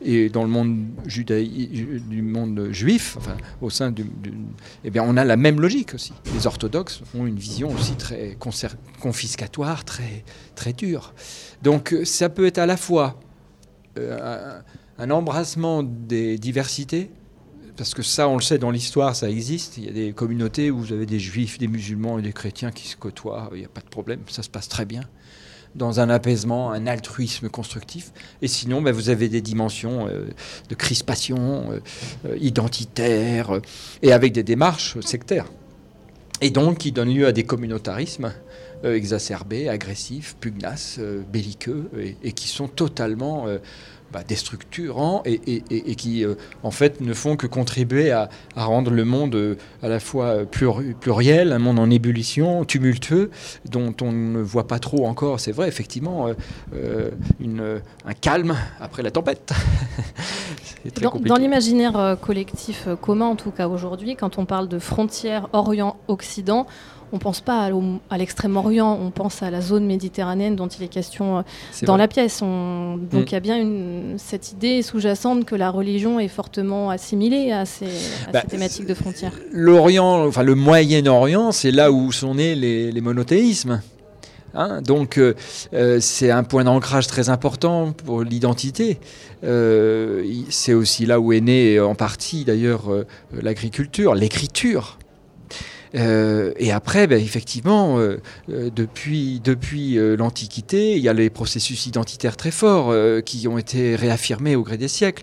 Et 0.00 0.28
dans 0.28 0.42
le 0.44 0.48
monde 0.48 0.86
judaï- 1.06 1.74
ju- 1.74 2.00
du 2.08 2.22
monde 2.22 2.68
juif, 2.70 3.16
enfin, 3.18 3.36
au 3.60 3.68
sein 3.68 3.90
du, 3.90 4.04
eh 4.84 4.90
bien, 4.90 5.02
on 5.04 5.16
a 5.16 5.24
la 5.24 5.36
même 5.36 5.60
logique 5.60 5.94
aussi. 5.94 6.12
Les 6.34 6.46
orthodoxes 6.46 7.02
ont 7.16 7.26
une 7.26 7.38
vision 7.38 7.68
aussi 7.74 7.96
très 7.96 8.36
confiscatoire, 9.00 9.84
très, 9.84 10.24
très 10.54 10.72
dure. 10.72 11.14
Donc 11.62 11.92
euh, 11.92 12.04
ça 12.04 12.28
peut 12.28 12.46
être 12.46 12.58
à 12.58 12.66
la 12.66 12.76
fois 12.76 13.18
euh, 13.98 14.60
un 14.98 15.10
embrassement 15.10 15.82
des 15.82 16.38
diversités, 16.38 17.10
parce 17.76 17.94
que 17.94 18.02
ça, 18.02 18.28
on 18.28 18.36
le 18.36 18.42
sait, 18.42 18.58
dans 18.58 18.70
l'histoire, 18.70 19.16
ça 19.16 19.28
existe. 19.30 19.78
Il 19.78 19.84
y 19.84 19.88
a 19.88 19.92
des 19.92 20.12
communautés 20.12 20.70
où 20.70 20.78
vous 20.78 20.92
avez 20.92 21.06
des 21.06 21.20
juifs, 21.20 21.58
des 21.58 21.68
musulmans 21.68 22.18
et 22.18 22.22
des 22.22 22.32
chrétiens 22.32 22.70
qui 22.70 22.86
se 22.88 22.96
côtoient, 22.96 23.50
il 23.52 23.58
n'y 23.60 23.64
a 23.64 23.68
pas 23.68 23.80
de 23.80 23.88
problème, 23.88 24.20
ça 24.28 24.42
se 24.44 24.48
passe 24.50 24.68
très 24.68 24.84
bien 24.84 25.02
dans 25.74 26.00
un 26.00 26.10
apaisement, 26.10 26.72
un 26.72 26.86
altruisme 26.86 27.48
constructif. 27.48 28.12
Et 28.42 28.48
sinon, 28.48 28.82
ben, 28.82 28.92
vous 28.92 29.10
avez 29.10 29.28
des 29.28 29.40
dimensions 29.40 30.08
euh, 30.08 30.26
de 30.68 30.74
crispation 30.74 31.72
euh, 31.72 31.80
euh, 32.26 32.36
identitaire 32.38 33.60
et 34.02 34.12
avec 34.12 34.32
des 34.32 34.42
démarches 34.42 34.98
sectaires. 35.00 35.46
Et 36.40 36.50
donc 36.50 36.78
qui 36.78 36.92
donnent 36.92 37.12
lieu 37.12 37.26
à 37.26 37.32
des 37.32 37.42
communautarismes 37.42 38.32
exacerbés, 38.84 39.68
agressifs, 39.68 40.36
pugnaces, 40.38 41.00
belliqueux 41.32 41.90
et, 42.22 42.30
qui 42.30 42.46
sont 42.46 42.68
totalement 42.68 43.46
bah, 44.12 44.20
déstructurants 44.26 45.22
et, 45.24 45.40
et- 45.46 45.62
et- 45.70 45.90
et 45.90 45.94
qui, 45.94 46.24
euh, 46.24 46.34
en 46.62 46.70
fait, 46.70 47.00
ne 47.00 47.12
font 47.14 47.36
que 47.36 47.46
contribuer 47.46 48.10
à, 48.10 48.28
à 48.56 48.64
rendre 48.64 48.90
le 48.90 49.04
monde 49.04 49.34
euh, 49.34 49.56
à 49.82 49.88
la 49.88 50.00
fois 50.00 50.26
euh, 50.26 50.44
plur- 50.44 50.82
pluriel, 51.00 51.52
un 51.52 51.58
monde 51.58 51.78
en 51.78 51.90
ébullition, 51.90 52.64
tumultueux, 52.64 53.30
dont 53.70 53.94
on 54.00 54.12
ne 54.12 54.40
voit 54.40 54.66
pas 54.66 54.78
trop 54.78 55.06
encore, 55.06 55.40
c'est 55.40 55.52
vrai, 55.52 55.68
effectivement, 55.68 56.28
euh, 56.74 57.10
une, 57.40 57.80
un 58.06 58.14
calme 58.14 58.56
après 58.80 59.02
la 59.02 59.10
tempête. 59.10 59.52
très 60.94 61.04
Dans, 61.26 61.36
l'imaginaire 61.36 62.16
collectif 62.22 62.88
commun, 63.02 63.26
en 63.26 63.36
tout 63.36 63.50
cas 63.50 63.68
aujourd'hui, 63.68 64.16
quand 64.16 64.38
on 64.38 64.46
parle 64.46 64.68
de 64.68 64.78
frontières 64.78 65.48
Orient-Occident, 65.52 66.66
on 67.12 67.16
ne 67.16 67.20
pense 67.20 67.40
pas 67.40 67.70
à, 68.10 68.18
l'extrême-orient, 68.18 68.98
on 69.02 69.10
pense 69.10 69.42
à 69.42 69.50
la 69.50 69.60
zone 69.60 69.86
méditerranéenne 69.86 70.56
dont 70.56 70.66
il 70.68 70.82
est 70.84 70.88
question 70.88 71.38
euh, 71.38 71.42
dans 71.82 71.94
vrai. 71.94 72.02
la 72.02 72.08
pièce. 72.08 72.42
On- 72.42 72.96
donc 72.98 73.22
Mm. 73.22 73.24
il 73.28 73.32
y 73.32 73.36
a 73.36 73.40
bien 73.40 73.58
une- 73.60 74.14
cette 74.18 74.52
idée 74.52 74.82
sous-jacente 74.82 75.44
que 75.44 75.54
la 75.54 75.70
religion 75.70 76.20
est 76.20 76.28
fortement 76.28 76.90
assimilée 76.90 77.50
à 77.52 77.64
ces, 77.64 77.86
à 78.28 78.32
Bah, 78.32 78.40
ces 78.42 78.48
thématiques 78.48 78.86
de 78.86 78.94
frontières. 78.94 79.32
L'Orient, 79.52 80.26
enfin 80.26 80.42
le 80.42 80.54
Moyen-Orient, 80.54 81.52
c'est 81.52 81.70
là 81.70 81.90
où 81.92 82.12
sont 82.12 82.34
nés 82.34 82.54
les, 82.54 82.92
les 82.92 83.00
monothéismes. 83.00 83.80
Hein, 84.54 84.80
donc 84.80 85.18
euh, 85.18 85.34
euh, 85.74 85.98
c'est 86.00 86.30
un 86.30 86.42
point 86.42 86.64
d'ancrage 86.64 87.06
très 87.06 87.28
important 87.28 87.92
pour 87.92 88.22
l'identité. 88.22 88.98
Euh, 89.44 90.24
c'est 90.50 90.72
aussi 90.74 91.06
là 91.06 91.20
où 91.20 91.32
est 91.32 91.40
née 91.40 91.78
en 91.78 91.94
partie 91.94 92.44
d'ailleurs 92.44 92.90
euh, 92.92 93.06
l'agriculture, 93.40 94.14
l'écriture. 94.14 94.98
Euh, 95.94 96.52
et 96.56 96.72
après, 96.72 97.06
ben, 97.06 97.22
effectivement, 97.22 97.98
euh, 97.98 98.20
euh, 98.50 98.70
depuis, 98.74 99.40
depuis 99.42 99.98
l'Antiquité, 100.16 100.96
il 100.96 101.02
y 101.02 101.08
a 101.08 101.12
les 101.12 101.30
processus 101.30 101.86
identitaires 101.86 102.36
très 102.36 102.50
forts 102.50 102.94
qui 103.24 103.48
ont 103.48 103.58
été 103.58 103.96
réaffirmés 103.96 104.56
au 104.56 104.62
gré 104.62 104.76
des 104.76 104.88
siècles. 104.88 105.22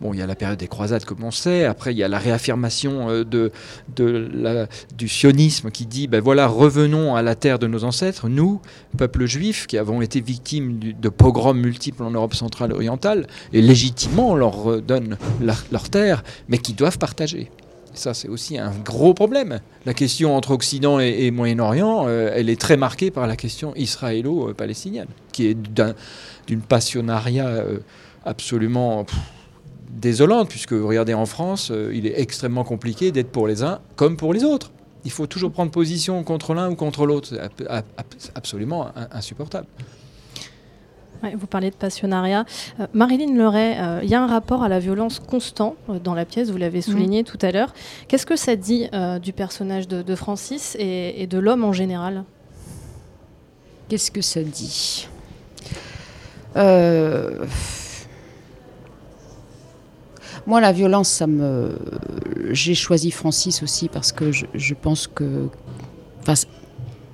Bon, 0.00 0.12
il 0.12 0.18
y 0.18 0.22
a 0.22 0.26
la 0.26 0.34
période 0.34 0.58
des 0.58 0.68
croisades, 0.68 1.04
comme 1.04 1.24
on 1.24 1.30
sait. 1.30 1.64
Après, 1.64 1.92
il 1.92 1.98
y 1.98 2.02
a 2.02 2.08
la 2.08 2.18
réaffirmation 2.18 3.24
du 3.96 5.08
sionisme 5.08 5.70
qui 5.70 5.86
dit, 5.86 6.06
ben 6.06 6.20
voilà, 6.20 6.46
revenons 6.46 7.14
à 7.14 7.22
la 7.22 7.34
terre 7.34 7.58
de 7.58 7.66
nos 7.66 7.84
ancêtres, 7.84 8.28
nous, 8.28 8.60
peuple 8.96 9.26
juif, 9.26 9.66
qui 9.66 9.78
avons 9.78 10.02
été 10.02 10.20
victimes 10.20 10.78
de 10.78 11.08
pogroms 11.08 11.58
multiples 11.58 12.02
en 12.02 12.10
Europe 12.10 12.34
centrale 12.34 12.70
et 12.70 12.74
orientale, 12.74 13.26
et 13.52 13.62
légitimement, 13.62 14.30
on 14.30 14.34
leur 14.34 14.66
leur, 15.40 15.64
leur 15.70 15.90
terre, 15.90 16.24
mais 16.48 16.58
qui 16.58 16.72
doivent 16.74 16.98
partager. 16.98 17.50
Ça, 17.96 18.12
c'est 18.14 18.28
aussi 18.28 18.58
un 18.58 18.72
gros 18.84 19.14
problème. 19.14 19.60
La 19.86 19.94
question 19.94 20.36
entre 20.36 20.50
Occident 20.50 21.00
et, 21.00 21.30
Moyen-Orient, 21.30 22.04
euh, 22.08 22.30
elle 22.34 22.50
est 22.50 22.60
très 22.60 22.76
marquée 22.76 23.10
par 23.10 23.26
la 23.26 23.36
question 23.36 23.74
israélo-palestinienne, 23.74 25.08
qui 25.32 25.46
est 25.46 25.54
d'un- 25.54 25.94
d'une 26.46 26.60
passionnariat 26.60 27.46
euh, 27.48 27.78
absolument 28.24 29.06
désolante, 29.90 30.48
puisque 30.50 30.72
regardez 30.72 31.14
en 31.14 31.26
France, 31.26 31.70
euh, 31.70 31.90
il 31.94 32.06
est 32.06 32.20
extrêmement 32.20 32.64
compliqué 32.64 33.12
d'être 33.12 33.30
pour 33.30 33.46
les 33.48 33.62
uns 33.62 33.80
comme 33.96 34.16
pour 34.18 34.34
les 34.34 34.44
autres. 34.44 34.70
Il 35.06 35.10
faut 35.10 35.26
toujours 35.26 35.50
prendre 35.52 35.70
position 35.70 36.22
contre 36.22 36.52
l'un 36.52 36.70
ou 36.70 36.74
contre 36.74 37.06
l'autre. 37.06 37.28
C'est 37.30 37.38
ab- 37.40 37.50
ab- 37.68 37.84
ab- 37.96 38.06
absolument 38.34 38.88
in- 38.96 39.08
insupportable. 39.12 39.66
Ouais, 41.26 41.34
vous 41.34 41.48
parlez 41.48 41.70
de 41.70 41.74
passionnariat. 41.74 42.44
Euh, 42.78 42.86
Marilyn 42.92 43.34
Leray, 43.34 43.76
euh, 43.78 44.00
il 44.04 44.08
y 44.08 44.14
a 44.14 44.22
un 44.22 44.28
rapport 44.28 44.62
à 44.62 44.68
la 44.68 44.78
violence 44.78 45.18
constant 45.18 45.74
euh, 45.88 45.98
dans 45.98 46.14
la 46.14 46.24
pièce, 46.24 46.50
vous 46.50 46.56
l'avez 46.56 46.82
souligné 46.82 47.24
tout 47.24 47.38
à 47.42 47.50
l'heure. 47.50 47.74
Qu'est-ce 48.06 48.26
que 48.26 48.36
ça 48.36 48.54
dit 48.54 48.88
du 49.22 49.32
personnage 49.32 49.88
de, 49.88 50.02
de 50.02 50.14
Francis 50.14 50.76
et, 50.78 51.20
et 51.20 51.26
de 51.26 51.38
l'homme 51.38 51.64
en 51.64 51.72
général? 51.72 52.24
Qu'est-ce 53.88 54.12
que 54.12 54.20
ça 54.20 54.42
dit? 54.42 55.08
Moi, 60.46 60.60
la 60.60 60.70
violence, 60.70 61.08
ça 61.08 61.26
me. 61.26 61.76
J'ai 62.50 62.76
choisi 62.76 63.10
Francis 63.10 63.64
aussi 63.64 63.88
parce 63.88 64.12
que 64.12 64.30
je, 64.30 64.46
je 64.54 64.74
pense 64.74 65.08
que. 65.08 65.48
Enfin, 66.20 66.34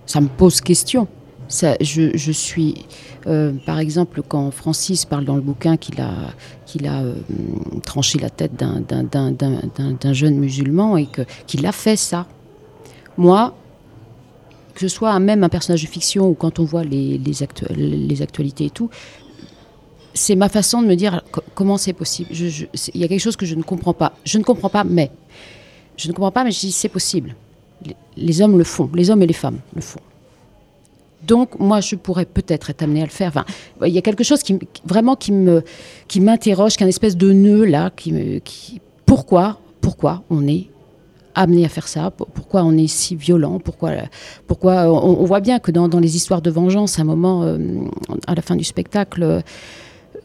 ça 0.04 0.20
me 0.20 0.28
pose 0.28 0.60
question. 0.60 1.08
Je, 1.80 2.32
suis. 2.32 2.86
euh, 3.26 3.52
par 3.66 3.78
exemple, 3.78 4.22
quand 4.26 4.50
Francis 4.50 5.04
parle 5.04 5.24
dans 5.24 5.36
le 5.36 5.42
bouquin 5.42 5.76
qu'il 5.76 6.00
a, 6.00 6.32
euh, 7.02 7.14
tranché 7.84 8.18
la 8.18 8.30
tête 8.30 8.52
d'un- 8.56 10.12
jeune 10.14 10.36
musulman 10.36 10.96
et 10.96 11.08
qu'il 11.46 11.66
a 11.66 11.72
fait 11.72 11.96
ça. 11.96 12.26
Moi, 13.18 13.54
que 14.74 14.80
ce 14.80 14.88
soit 14.88 15.18
même 15.18 15.44
un 15.44 15.50
personnage 15.50 15.82
de 15.82 15.88
fiction 15.88 16.28
ou 16.30 16.34
quand 16.34 16.58
on 16.58 16.64
voit 16.64 16.84
les, 16.84 17.18
les, 17.18 17.42
actu- 17.42 17.66
les 17.76 18.22
actualités 18.22 18.64
et 18.66 18.70
tout, 18.70 18.88
c'est 20.14 20.34
ma 20.36 20.48
façon 20.48 20.80
de 20.82 20.86
me 20.86 20.94
dire 20.94 21.22
co- 21.30 21.42
comment 21.54 21.76
c'est 21.76 21.92
possible. 21.92 22.30
Il 22.32 23.00
y 23.00 23.04
a 23.04 23.08
quelque 23.08 23.20
chose 23.20 23.36
que 23.36 23.44
je 23.46 23.54
ne 23.54 23.62
comprends 23.62 23.92
pas. 23.94 24.14
Je 24.24 24.38
ne 24.38 24.42
comprends 24.44 24.70
pas, 24.70 24.84
mais. 24.84 25.10
Je 25.98 26.08
ne 26.08 26.14
comprends 26.14 26.30
pas, 26.32 26.42
mais 26.44 26.50
je 26.52 26.60
dis 26.60 26.72
c'est 26.72 26.88
possible. 26.88 27.36
Les, 27.84 27.94
les 28.16 28.40
hommes 28.40 28.56
le 28.56 28.64
font, 28.64 28.88
les 28.94 29.10
hommes 29.10 29.22
et 29.22 29.26
les 29.26 29.34
femmes 29.34 29.58
le 29.76 29.82
font. 29.82 30.00
Donc, 31.26 31.58
moi, 31.60 31.80
je 31.80 31.94
pourrais 31.96 32.24
peut-être 32.24 32.70
être 32.70 32.82
amenée 32.82 33.02
à 33.02 33.04
le 33.06 33.10
faire. 33.10 33.44
Il 33.84 33.92
y 33.92 33.98
a 33.98 34.02
quelque 34.02 34.24
chose 34.24 34.42
qui, 34.42 34.58
vraiment 34.84 35.14
qui 35.16 35.32
me, 35.32 35.62
qui 36.08 36.20
m'interroge, 36.20 36.76
qu'un 36.76 36.86
espèce 36.88 37.16
de 37.16 37.32
nœud 37.32 37.64
là, 37.64 37.90
qui 37.94 38.12
me, 38.12 38.40
pourquoi, 39.06 39.60
pourquoi 39.80 40.22
on 40.30 40.46
est 40.46 40.68
amené 41.34 41.64
à 41.64 41.68
faire 41.68 41.88
ça? 41.88 42.10
Pour- 42.10 42.26
Pourquoi 42.26 42.64
on 42.64 42.76
est 42.76 42.88
si 42.88 43.14
violent? 43.14 43.58
Pourquoi, 43.60 43.90
on, 44.90 45.24
voit 45.24 45.40
bien 45.40 45.58
que 45.58 45.70
dans, 45.70 45.88
les 46.00 46.16
histoires 46.16 46.42
de 46.42 46.50
vengeance, 46.50 46.98
à 46.98 47.02
un 47.02 47.04
moment, 47.04 47.44
euh, 47.44 47.58
à 48.26 48.34
la 48.34 48.42
fin 48.42 48.56
du 48.56 48.64
spectacle, 48.64 49.42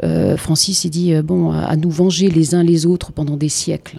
euh, 0.03 0.37
Francis 0.37 0.85
dit 0.87 1.13
euh, 1.13 1.21
bon, 1.21 1.51
à 1.51 1.75
nous 1.75 1.89
venger 1.89 2.29
les 2.29 2.55
uns 2.55 2.63
les 2.63 2.85
autres 2.85 3.11
pendant 3.11 3.37
des 3.37 3.49
siècles. 3.49 3.97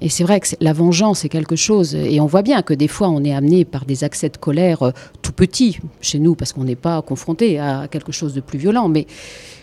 Et 0.00 0.08
c'est 0.08 0.24
vrai 0.24 0.40
que 0.40 0.48
la 0.60 0.72
vengeance 0.72 1.24
est 1.24 1.28
quelque 1.28 1.56
chose, 1.56 1.94
et 1.94 2.20
on 2.20 2.26
voit 2.26 2.42
bien 2.42 2.62
que 2.62 2.74
des 2.74 2.88
fois 2.88 3.08
on 3.08 3.22
est 3.24 3.32
amené 3.32 3.64
par 3.64 3.84
des 3.84 4.04
accès 4.04 4.28
de 4.28 4.36
colère 4.36 4.82
euh, 4.82 4.90
tout 5.22 5.32
petits 5.32 5.78
chez 6.00 6.18
nous, 6.18 6.34
parce 6.34 6.52
qu'on 6.52 6.64
n'est 6.64 6.74
pas 6.76 7.00
confronté 7.00 7.58
à 7.58 7.88
quelque 7.88 8.12
chose 8.12 8.34
de 8.34 8.40
plus 8.40 8.58
violent. 8.58 8.88
Mais 8.88 9.06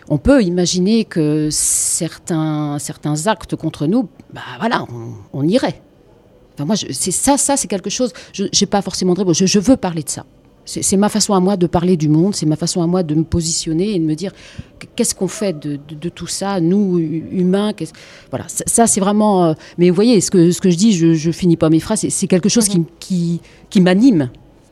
on 0.07 0.17
peut 0.17 0.41
imaginer 0.41 1.05
que 1.05 1.49
certains, 1.51 2.79
certains 2.79 3.27
actes 3.27 3.55
contre 3.55 3.87
nous, 3.87 4.07
bah 4.33 4.41
voilà, 4.59 4.85
on, 4.91 5.39
on 5.39 5.47
irait. 5.47 5.81
Enfin, 6.55 6.65
moi, 6.65 6.75
c'est 6.75 7.11
ça, 7.11 7.37
ça 7.37 7.57
c'est 7.57 7.67
quelque 7.67 7.89
chose. 7.89 8.11
Je 8.33 8.43
n'ai 8.43 8.67
pas 8.67 8.81
forcément 8.81 9.13
de 9.13 9.19
réponse. 9.19 9.37
Je, 9.37 9.45
je 9.45 9.59
veux 9.59 9.77
parler 9.77 10.03
de 10.03 10.09
ça. 10.09 10.25
C'est 10.63 10.95
ma 10.97 11.09
façon 11.09 11.33
à 11.33 11.39
moi 11.39 11.57
de 11.57 11.65
parler 11.67 11.97
du 11.97 12.07
monde, 12.07 12.35
c'est 12.35 12.45
ma 12.45 12.55
façon 12.55 12.81
à 12.83 12.87
moi 12.87 13.01
de 13.03 13.15
me 13.15 13.23
positionner 13.23 13.95
et 13.95 13.99
de 13.99 14.05
me 14.05 14.13
dire 14.15 14.31
qu'est-ce 14.95 15.15
qu'on 15.15 15.27
fait 15.27 15.57
de, 15.59 15.77
de- 15.87 15.95
de 15.95 16.09
tout 16.09 16.27
ça, 16.27 16.61
nous 16.61 16.99
hu- 16.99 17.25
humains. 17.31 17.73
Voilà, 18.29 18.47
ça, 18.47 18.63
ça, 18.67 18.87
c'est 18.87 18.99
vraiment. 18.99 19.45
euh, 19.45 19.53
mais 19.77 19.89
vous 19.89 19.95
voyez, 19.95 20.21
ce 20.21 20.29
que, 20.31 20.51
ce 20.51 20.61
que 20.61 20.69
je 20.69 20.77
dis, 20.77 20.93
je, 20.93 21.13
je 21.13 21.31
finis 21.31 21.57
pas 21.57 21.69
mes 21.69 21.79
phrases. 21.79 22.05
C'est- 22.07 22.27
quelque 22.27 22.47
chose 22.49 22.67
qui, 22.67 22.83
qui, 22.99 23.41
qui 23.69 23.81
m'anime. 23.81 24.29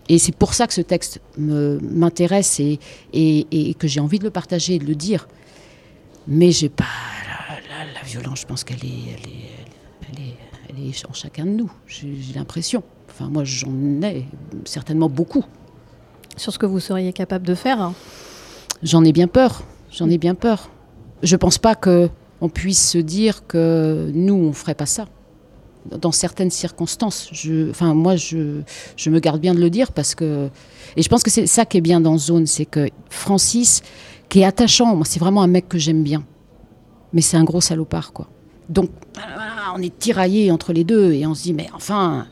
Et 0.07 0.17
c'est 0.19 0.33
pour 0.35 0.53
ça 0.53 0.67
que 0.67 0.73
ce 0.73 0.81
texte 0.81 1.19
m'intéresse 1.37 2.59
et, 2.59 2.79
et, 3.13 3.47
et 3.69 3.73
que 3.73 3.87
j'ai 3.87 3.99
envie 3.99 4.19
de 4.19 4.23
le 4.23 4.31
partager 4.31 4.75
et 4.75 4.79
de 4.79 4.85
le 4.85 4.95
dire. 4.95 5.27
Mais 6.27 6.51
j'ai 6.51 6.69
pas 6.69 6.85
la, 7.49 7.55
la- 7.85 7.91
la 7.93 8.01
violence. 8.05 8.41
Je 8.41 8.45
pense 8.45 8.63
qu'elle 8.63 8.83
est, 8.85 9.13
elle 9.13 9.29
est, 9.31 10.13
elle 10.13 10.23
est, 10.23 10.35
elle 10.83 10.87
est 10.89 11.09
en 11.09 11.13
chacun 11.13 11.45
de 11.45 11.51
nous. 11.51 11.71
J'ai 11.87 12.07
l'impression. 12.35 12.83
Enfin, 13.09 13.29
moi, 13.29 13.43
j'en 13.43 13.71
ai 14.03 14.25
certainement 14.65 15.09
beaucoup. 15.09 15.43
Sur 16.37 16.53
ce 16.53 16.59
que 16.59 16.65
vous 16.65 16.79
seriez 16.79 17.13
capable 17.13 17.45
de 17.45 17.55
faire. 17.55 17.91
J'en 18.83 19.03
ai 19.03 19.11
bien 19.11 19.27
peur. 19.27 19.63
J'en 19.91 20.09
ai 20.09 20.17
bien 20.17 20.35
peur. 20.35 20.69
Je 21.23 21.35
pense 21.35 21.57
pas 21.57 21.75
que 21.75 22.09
on 22.41 22.47
puisse 22.47 22.91
se 22.91 22.97
dire 22.97 23.45
que 23.47 24.09
nous, 24.13 24.35
on 24.35 24.53
ferait 24.53 24.75
pas 24.75 24.85
ça. 24.85 25.07
Dans 25.89 26.11
certaines 26.11 26.51
circonstances. 26.51 27.29
Je, 27.31 27.69
enfin, 27.69 27.93
moi, 27.93 28.15
je, 28.15 28.61
je 28.95 29.09
me 29.09 29.19
garde 29.19 29.41
bien 29.41 29.53
de 29.53 29.59
le 29.59 29.69
dire 29.69 29.91
parce 29.91 30.15
que. 30.15 30.49
Et 30.95 31.01
je 31.01 31.09
pense 31.09 31.23
que 31.23 31.29
c'est 31.29 31.47
ça 31.47 31.65
qui 31.65 31.77
est 31.77 31.81
bien 31.81 31.99
dans 31.99 32.17
Zone, 32.17 32.47
c'est 32.47 32.65
que 32.65 32.89
Francis, 33.09 33.81
qui 34.29 34.41
est 34.41 34.45
attachant, 34.45 34.95
moi, 34.95 35.05
c'est 35.05 35.19
vraiment 35.19 35.41
un 35.41 35.47
mec 35.47 35.67
que 35.67 35.77
j'aime 35.77 36.03
bien. 36.03 36.23
Mais 37.11 37.21
c'est 37.21 37.37
un 37.37 37.43
gros 37.43 37.61
salopard, 37.61 38.13
quoi. 38.13 38.29
Donc, 38.69 38.91
voilà, 39.15 39.73
on 39.75 39.81
est 39.81 39.97
tiraillé 39.97 40.51
entre 40.51 40.73
les 40.73 40.83
deux 40.83 41.11
et 41.11 41.25
on 41.25 41.33
se 41.33 41.43
dit, 41.43 41.53
mais 41.53 41.67
enfin. 41.73 42.27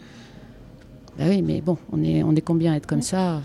Bah 1.17 1.25
oui, 1.27 1.41
mais 1.41 1.61
bon, 1.61 1.77
on 1.91 2.03
est, 2.03 2.21
on 2.21 2.35
est 2.35 2.41
combien 2.41 2.73
à 2.73 2.75
être 2.75 2.85
comme 2.85 3.01
ça? 3.01 3.41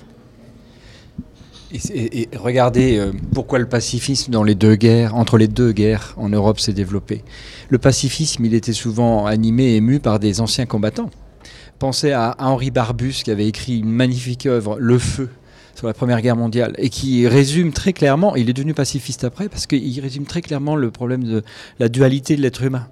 Et, 1.73 2.29
regardez 2.37 2.99
euh, 2.99 3.13
pourquoi 3.33 3.59
le 3.59 3.67
pacifisme 3.67 4.31
dans 4.31 4.45
les 4.45 4.55
deux 4.55 4.75
guerres, 4.75 5.15
entre 5.15 5.39
les 5.39 5.49
deux 5.49 5.73
guerres 5.73 6.15
en 6.17 6.29
Europe 6.29 6.61
s'est 6.61 6.73
développé. 6.73 7.25
Le 7.71 7.79
pacifisme, 7.79 8.45
il 8.45 8.55
était 8.55 8.73
souvent 8.73 9.27
animé 9.27 9.65
et 9.65 9.77
ému 9.77 9.99
par 9.99 10.19
des 10.19 10.41
anciens 10.41 10.67
combattants. 10.67 11.11
Pensez 11.79 12.13
à, 12.13 12.31
à 12.31 12.49
Henri 12.49 12.71
Barbus 12.71 13.23
qui 13.25 13.31
avait 13.31 13.49
écrit 13.49 13.79
une 13.79 13.91
magnifique 13.91 14.47
œuvre, 14.47 14.77
Le 14.79 14.99
Feu, 14.99 15.31
sur 15.75 15.87
la 15.87 15.95
Première 15.95 16.21
Guerre 16.21 16.37
mondiale, 16.37 16.75
et 16.79 16.91
qui 16.91 17.27
résume 17.27 17.73
très 17.73 17.93
clairement, 17.93 18.37
il 18.37 18.51
est 18.51 18.53
devenu 18.53 18.75
pacifiste 18.75 19.25
après, 19.25 19.49
parce 19.49 19.67
qu'il 19.67 20.01
résume 20.01 20.25
très 20.25 20.43
clairement 20.43 20.77
le 20.77 20.91
problème 20.91 21.25
de 21.25 21.43
la 21.79 21.89
dualité 21.89 22.37
de 22.37 22.43
l'être 22.43 22.63
humain. 22.63 22.89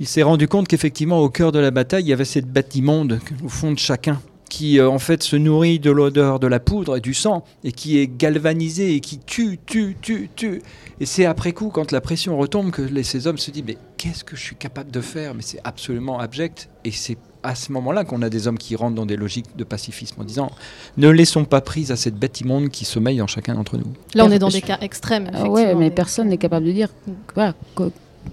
Il 0.00 0.06
s'est 0.06 0.22
rendu 0.22 0.46
compte 0.46 0.68
qu'effectivement, 0.68 1.18
au 1.18 1.28
cœur 1.28 1.50
de 1.50 1.58
la 1.58 1.72
bataille, 1.72 2.04
il 2.04 2.08
y 2.08 2.12
avait 2.12 2.24
cette 2.24 2.46
bête 2.46 2.76
immonde 2.76 3.18
au 3.44 3.48
fond 3.48 3.72
de 3.72 3.78
chacun, 3.78 4.20
qui 4.48 4.78
euh, 4.80 4.88
en 4.88 4.98
fait 4.98 5.22
se 5.22 5.36
nourrit 5.36 5.78
de 5.78 5.90
l'odeur 5.90 6.40
de 6.40 6.46
la 6.46 6.60
poudre 6.60 6.96
et 6.96 7.00
du 7.00 7.14
sang, 7.14 7.44
et 7.64 7.72
qui 7.72 7.98
est 7.98 8.06
galvanisé 8.08 8.94
et 8.94 9.00
qui 9.00 9.18
tue, 9.18 9.58
tue, 9.66 9.96
tue, 10.00 10.30
tue. 10.34 10.62
Et 11.00 11.06
c'est 11.06 11.26
après 11.26 11.52
coup, 11.52 11.68
quand 11.70 11.92
la 11.92 12.00
pression 12.00 12.36
retombe, 12.38 12.70
que 12.70 12.82
les- 12.82 13.02
ces 13.02 13.26
hommes 13.26 13.38
se 13.38 13.50
disent 13.50 13.64
Mais 13.66 13.78
qu'est-ce 13.96 14.24
que 14.24 14.36
je 14.36 14.42
suis 14.42 14.56
capable 14.56 14.90
de 14.90 15.00
faire? 15.00 15.34
Mais 15.34 15.42
c'est 15.42 15.60
absolument 15.64 16.18
abject. 16.18 16.68
Et 16.84 16.90
c'est 16.90 17.18
à 17.44 17.54
ce 17.54 17.70
moment-là 17.72 18.04
qu'on 18.04 18.20
a 18.22 18.30
des 18.30 18.48
hommes 18.48 18.58
qui 18.58 18.74
rentrent 18.74 18.96
dans 18.96 19.06
des 19.06 19.16
logiques 19.16 19.56
de 19.56 19.62
pacifisme 19.64 20.20
en 20.20 20.24
disant 20.24 20.50
Ne 20.96 21.08
laissons 21.08 21.44
pas 21.44 21.60
prise 21.60 21.92
à 21.92 21.96
cette 21.96 22.16
bête 22.16 22.40
immonde 22.40 22.70
qui 22.70 22.84
sommeille 22.84 23.22
en 23.22 23.26
chacun 23.28 23.54
d'entre 23.54 23.76
nous. 23.76 23.86
Là, 24.14 24.24
on 24.24 24.30
est 24.30 24.38
dans 24.40 24.48
des 24.48 24.60
cas 24.62 24.78
extrêmes. 24.80 25.30
Ah 25.32 25.48
ouais, 25.48 25.66
mais 25.74 25.74
mais- 25.74 25.90
personne 25.90 26.28
n'est 26.28 26.36
capable 26.38 26.66
de 26.66 26.72
dire 26.72 26.88
voilà, 27.34 27.54
co- 27.76 27.92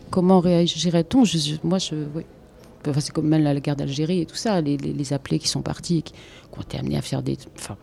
comment 0.09 0.39
réagirait-on? 0.39 1.23
Moi, 1.63 1.77
je, 1.77 1.93
oui. 2.15 2.23
C'est 2.99 3.11
comme 3.13 3.27
même 3.27 3.43
la 3.43 3.59
guerre 3.59 3.75
d'Algérie 3.75 4.21
et 4.21 4.25
tout 4.25 4.35
ça, 4.35 4.61
les, 4.61 4.77
les- 4.77 4.93
les 4.93 5.13
appelés 5.13 5.39
qui 5.39 5.47
sont 5.47 5.61
partis, 5.61 6.03
qui, 6.03 6.13
ont 6.57 6.61
été 6.61 6.77
amenés 6.77 6.97
à 6.97 7.01
faire 7.01 7.21
des. 7.21 7.37
Enfin. 7.57 7.75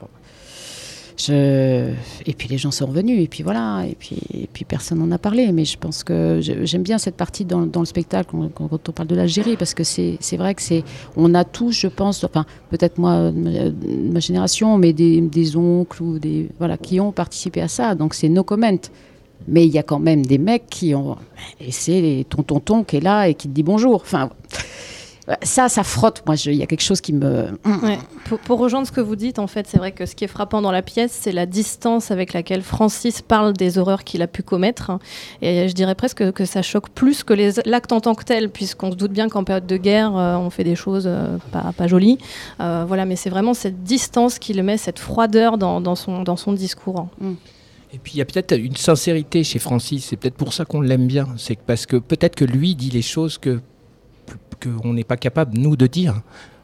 Je- 1.19 1.93
Et 2.27 2.33
puis 2.33 2.49
les 2.49 2.57
gens 2.57 2.71
sont 2.71 2.87
revenus, 2.87 3.23
et 3.23 3.29
puis 3.29 3.43
voilà, 3.43 3.85
et 3.87 3.95
puis, 3.95 4.17
et 4.33 4.49
puis 4.51 4.65
personne 4.65 4.99
n'en 4.99 5.11
a 5.11 5.19
parlé. 5.19 5.53
Mais 5.53 5.65
je 5.67 5.77
pense 5.77 6.03
que 6.05 6.41
j'aime 6.41 6.83
bien 6.83 6.97
cette 6.99 7.17
partie 7.17 7.45
dans, 7.45 7.67
dans 7.67 7.81
le 7.81 7.87
spectacle 7.87 8.35
quand, 8.55 8.71
on 8.89 8.93
parle 8.93 9.09
de 9.09 9.15
l'Algérie, 9.15 9.57
parce 9.59 9.75
que 9.75 9.85
c'est 9.85 10.19
vrai 10.39 10.55
que 10.55 10.63
c'est. 10.63 10.83
On 11.17 11.35
a 11.35 11.45
tous, 11.45 11.73
je 11.73 11.87
pense, 11.89 12.25
enfin, 12.25 12.47
peut-être 12.71 12.97
moi, 12.99 13.31
ma, 13.31 13.51
de 13.71 14.11
ma 14.13 14.21
génération, 14.21 14.79
mais 14.79 14.93
des, 14.95 15.21
des 15.21 15.55
oncles 15.57 16.03
ou 16.03 16.19
des. 16.19 16.49
Voilà, 16.59 16.79
qui 16.79 16.99
ont 16.99 17.13
participé 17.13 17.61
à 17.61 17.69
ça, 17.69 17.95
donc 17.95 18.15
c'est 18.15 18.31
no 18.31 18.43
comment. 18.43 18.79
Mais 19.49 19.67
il 19.67 19.73
y 19.73 19.79
a 19.79 19.83
quand 19.83 19.99
même 19.99 20.25
des 20.25 20.39
mecs 20.39 20.69
qui 20.71 20.95
ont. 20.95 21.17
Et 21.61 21.73
c'est 21.73 22.25
ton 22.31 22.43
tonton 22.43 22.85
qui 22.85 22.97
est 22.97 23.01
là 23.01 23.29
et 23.29 23.35
qui 23.35 23.49
te 23.49 23.53
dit 23.53 23.65
bonjour. 23.65 23.97
Enfin, 23.97 24.31
ça, 25.43 25.69
ça 25.69 25.85
frotte. 25.85 26.23
Moi, 26.27 26.35
il 26.47 26.55
y 26.57 26.63
a 26.63 26.67
quelque 26.67 26.83
chose 26.83 27.01
qui 27.01 27.13
me. 27.13 27.53
Ouais. 27.65 27.99
Pour, 28.25 28.39
pour 28.41 28.59
rejoindre 28.59 28.87
ce 28.87 28.93
que 28.93 29.01
vous 29.01 29.15
dites, 29.17 29.39
en 29.39 29.47
fait, 29.47 29.67
c'est 29.69 29.79
vrai 29.79 29.93
que 29.93 30.05
ce 30.05 30.15
qui 30.17 30.25
est 30.25 30.29
frappant 30.29 30.61
dans 30.63 30.73
la 30.73 30.83
pièce, 30.83 31.17
c'est 31.21 31.31
la 31.33 31.47
distance 31.47 32.11
avec 32.11 32.33
laquelle 32.33 32.63
Francis 32.63 33.23
parle 33.23 33.53
des 33.53 33.79
horreurs 33.79 34.03
qu'il 34.05 34.21
a 34.23 34.27
pu 34.27 34.43
commettre. 34.43 34.99
Et 35.41 35.69
je 35.69 35.75
dirais 35.75 35.95
presque 35.95 36.33
que 36.33 36.45
ça 36.45 36.63
choque 36.63 36.89
plus 36.91 37.23
que 37.23 37.33
les- 37.35 37.53
l'acte 37.67 37.93
en 37.93 38.01
tant 38.01 38.15
que 38.15 38.25
tel, 38.25 38.51
puisqu'on 38.51 38.91
se 38.91 38.97
doute 38.97 39.13
bien 39.13 39.29
qu'en 39.29 39.45
période 39.45 39.67
de 39.67 39.77
guerre, 39.77 40.17
euh, 40.17 40.37
on 40.37 40.51
fait 40.51 40.65
des 40.65 40.75
choses 40.77 41.05
euh, 41.07 41.39
pas, 41.53 41.73
pas 41.77 41.87
jolies. 41.87 42.19
Euh, 42.61 42.85
voilà, 42.87 43.05
mais 43.05 43.17
c'est 43.17 43.31
vraiment 43.31 43.55
cette 43.55 43.83
distance 43.85 44.39
qui 44.41 44.53
le 44.55 44.63
met, 44.63 44.77
cette 44.77 44.99
froideur 44.99 45.57
dans, 45.57 45.81
dans 45.81 45.95
son, 45.95 46.23
dans 46.23 46.37
son 46.37 46.53
discours. 46.53 47.07
Et 47.95 47.99
puis 47.99 48.15
il 48.15 48.19
y 48.19 48.23
a 48.23 48.25
peut-être 48.25 48.59
une 48.59 48.75
sincérité 48.77 49.45
chez 49.45 49.59
Francis, 49.59 50.07
c'est 50.07 50.17
peut-être 50.17 50.37
pour 50.37 50.53
ça 50.55 50.65
qu'on 50.65 50.81
l'aime 50.81 51.07
bien. 51.07 51.29
C'est 51.37 51.57
que- 51.57 51.61
parce 51.67 51.87
que 51.87 51.97
peut-être 51.97 52.35
que 52.35 52.45
lui 52.45 52.75
dit 52.75 52.91
les 52.91 53.03
choses 53.03 53.39
que 53.39 53.61
qu'on 54.63 54.93
n'est 54.95 55.05
pas 55.05 55.17
capable, 55.17 55.57
nous, 55.59 55.77
de 55.77 55.87
dire. 55.87 56.21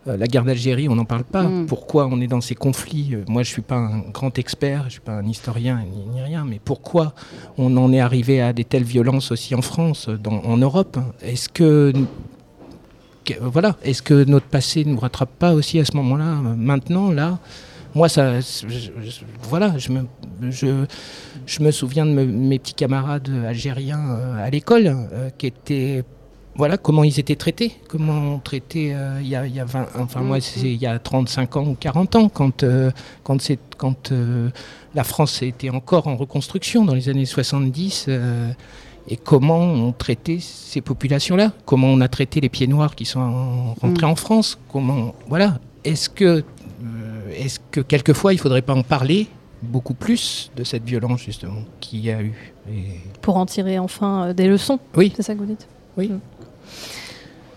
Euh, 0.07 0.17
la 0.17 0.27
guerre 0.27 0.45
d'Algérie, 0.45 0.89
on 0.89 0.95
n'en 0.95 1.05
parle 1.05 1.25
pas. 1.25 1.43
Mm. 1.43 1.67
Pourquoi 1.67 2.07
on 2.11 2.21
est 2.21 2.29
dans 2.29 2.41
ces 2.41 2.55
conflits? 2.55 3.11
Euh, 3.15 3.25
Moi, 3.29 3.43
je 3.43 3.51
ne 3.51 3.53
suis 3.55 3.63
pas 3.63 3.77
un 3.77 3.99
grand 4.13 4.39
expert, 4.39 4.83
je 4.83 4.87
ne 4.87 4.91
suis 4.91 5.01
pas 5.01 5.13
un 5.15 5.27
historien 5.27 5.83
ni, 5.93 6.07
ni 6.15 6.23
rien, 6.23 6.45
mais 6.49 6.61
pourquoi 6.65 7.13
on 7.59 7.77
en 7.77 7.93
est 7.93 8.01
arrivé 8.01 8.41
à 8.41 8.53
des 8.53 8.65
telles 8.65 8.85
violences 8.85 9.33
aussi 9.33 9.55
en 9.55 9.63
France, 9.63 10.09
dans- 10.09 10.41
en 10.45 10.57
Europe? 10.57 10.97
Est-ce 11.23 11.49
que 11.49 11.93
que- 13.25 13.35
voilà, 13.43 13.77
est-ce 13.83 14.01
que 14.03 14.25
notre 14.25 14.47
passé 14.47 14.85
ne 14.85 14.93
nous 14.93 14.99
rattrape 15.01 15.31
pas 15.39 15.53
aussi 15.53 15.79
à 15.79 15.85
ce 15.85 15.95
moment-là, 15.97 16.37
maintenant, 16.57 17.11
là? 17.11 17.39
Moi, 17.95 18.09
ça, 18.09 18.41
je- 18.41 18.67
je- 18.69 19.21
voilà, 19.43 19.77
je 19.77 19.91
me, 19.93 20.07
je, 20.51 20.85
je 21.47 21.63
me 21.63 21.71
souviens 21.71 22.07
de 22.07 22.13
me- 22.13 22.25
mes 22.25 22.59
petits 22.59 22.75
camarades 22.75 23.29
algériens 23.47 24.01
euh, 24.11 24.47
à 24.47 24.49
l'école 24.51 24.87
euh, 24.87 25.31
qui 25.37 25.47
étaient, 25.49 26.05
voilà, 26.59 26.77
comment 26.77 27.05
ils 27.05 27.19
étaient 27.19 27.37
traités, 27.37 27.73
comment 27.89 28.35
on 28.35 28.39
traitait 28.41 28.91
euh, 28.93 29.19
il 29.23 29.29
y 29.29 29.35
a, 29.37 29.47
il 29.47 29.55
y 29.55 29.61
a 29.61 29.65
20, 29.65 29.87
enfin 30.01 30.21
moi, 30.21 30.41
c'est 30.41 30.61
il 30.71 30.77
y 30.77 30.87
a 30.87 30.99
35 30.99 31.57
ans 31.57 31.67
ou 31.69 31.75
40 31.79 32.17
ans, 32.17 32.29
quand, 32.29 32.63
euh, 32.65 32.91
quand, 33.23 33.41
c'est, 33.41 33.59
quand 33.79 34.13
euh, 34.13 34.51
la 34.95 35.05
France 35.05 35.41
était 35.43 35.71
encore 35.71 36.07
en 36.09 36.17
reconstruction 36.17 36.85
dans 36.85 36.95
les 36.95 37.09
années 37.09 37.25
70. 37.27 38.07
euh, 38.09 38.51
et 39.11 39.17
comment 39.17 39.61
on 39.61 39.93
traitait 39.93 40.37
ces 40.39 40.83
populations-là 40.83 41.53
Comment 41.65 41.87
on 41.87 42.03
a 42.03 42.09
traité 42.09 42.41
les 42.43 42.51
pieds 42.51 42.67
noirs 42.67 42.95
qui 42.95 43.07
sont 43.07 43.21
en- 43.21 43.75
rentrés 43.81 44.07
Mm. 44.07 44.11
en 44.11 44.17
France 44.17 44.59
Comment 44.71 45.15
voilà 45.29 45.59
Est-ce 45.85 46.11
que 46.11 46.45
est-ce 47.35 47.59
que 47.71 47.81
quelquefois 47.81 48.33
il 48.35 48.39
faudrait 48.39 48.61
pas 48.63 48.75
en 48.75 48.83
parler 48.83 49.29
beaucoup 49.63 49.95
plus 49.95 50.51
de 50.57 50.63
cette 50.65 50.85
violence 50.85 51.21
justement 51.23 51.63
qu'il 51.81 52.01
y 52.01 52.11
a 52.11 52.21
eu? 52.21 52.53
Et- 52.71 53.01
Pour 53.23 53.37
en 53.39 53.47
tirer 53.47 53.79
enfin 53.79 54.35
des 54.35 54.47
leçons. 54.47 54.79
Oui. 54.95 55.13
C'est 55.17 55.23
ça 55.23 55.33
que 55.35 55.39
vous 55.39 55.47
dites? 55.47 55.67
Oui. 55.97 56.09
Mm. 56.09 56.21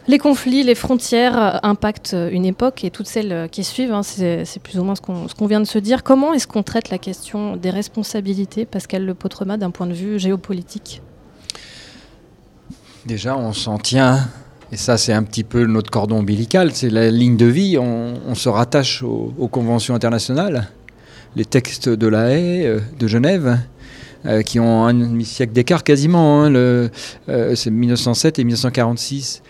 Les 0.08 0.18
conflits, 0.18 0.64
les 0.64 0.76
frontières 0.76 1.38
euh, 1.38 1.58
impactent 1.64 2.16
euh, 2.16 2.30
une 2.32 2.46
époque 2.46 2.84
et 2.84 2.90
toutes 2.90 3.08
celles 3.08 3.32
euh, 3.32 3.48
qui 3.48 3.64
suivent. 3.64 3.94
hein, 3.94 4.02
c'est 4.04 4.60
plus 4.62 4.80
ou 4.80 4.84
moins 4.84 4.96
ce 4.96 5.02
qu'on 5.02 5.46
vient 5.46 5.60
de 5.60 5.66
se 5.66 5.78
dire. 5.78 6.04
Comment 6.04 6.34
est-ce 6.34 6.48
qu'on 6.48 6.64
traite 6.64 6.90
la 6.90 6.98
question 6.98 7.56
des 7.56 7.70
responsabilités, 7.70 8.66
Pascal 8.66 9.06
Le 9.06 9.14
Potrema, 9.14 9.58
d'un 9.58 9.70
point 9.70 9.88
de 9.88 9.94
vue 9.94 10.20
géopolitique? 10.20 11.02
Déjà, 13.06 13.36
on 13.36 13.52
s'en 13.52 13.80
tient, 13.80 14.28
et 14.72 14.78
ça 14.78 14.96
c'est 14.98 15.14
un 15.14 15.24
petit 15.24 15.44
peu 15.44 15.66
notre 15.66 15.90
cordon 15.90 16.20
ombilical, 16.20 16.72
c'est 16.72 16.92
la 16.92 17.10
ligne 17.10 17.36
de 17.36 17.48
vie, 17.48 17.78
on, 17.80 18.36
se 18.36 18.48
rattache 18.48 19.02
aux, 19.02 19.48
conventions 19.52 19.96
internationales, 19.96 20.70
les 21.36 21.46
textes 21.46 21.90
de 21.90 22.08
la 22.08 22.26
euh, 22.26 22.80
de 23.00 23.08
Genève, 23.08 23.58
euh, 24.26 24.42
qui 24.42 24.60
ont 24.60 24.86
un 24.86 24.94
demi-siècle 24.94 25.54
d'écart 25.54 25.84
quasiment, 25.84 26.44
hein, 26.44 26.54
euh, 26.54 26.90
c'est 27.56 27.72
1907 27.72 28.40
et 28.40 28.44
1946. 28.44 29.42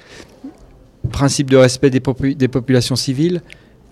Principe 1.12 1.50
de 1.50 1.58
respect 1.58 1.90
des, 1.90 2.02
des 2.36 2.48
populations 2.48 2.96
civiles 2.96 3.42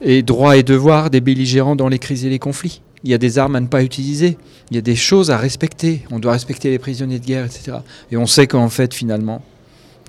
et 0.02 0.22
droits 0.24 0.58
et 0.58 0.64
devoirs 0.64 1.10
des 1.10 1.22
belligérants 1.22 1.76
dans 1.76 1.90
les 1.90 2.00
crises 2.00 2.26
et 2.26 2.30
les 2.30 2.40
conflits. 2.40 2.82
Il 3.04 3.10
y 3.10 3.14
a 3.14 3.18
des 3.18 3.38
armes 3.38 3.56
à 3.56 3.60
ne 3.60 3.68
pas 3.68 3.84
utiliser, 3.84 4.38
il 4.72 4.76
y 4.76 4.78
a 4.78 4.82
des 4.82 4.96
choses 4.96 5.32
à 5.32 5.38
respecter, 5.38 6.04
on 6.12 6.20
doit 6.20 6.34
respecter 6.34 6.70
les 6.70 6.80
prisonniers 6.80 7.20
de 7.20 7.26
guerre, 7.26 7.46
etc. 7.46 7.78
Et 8.12 8.18
on 8.18 8.26
sait 8.26 8.48
qu'en 8.48 8.70
fait, 8.70 8.94
finalement, 8.94 9.42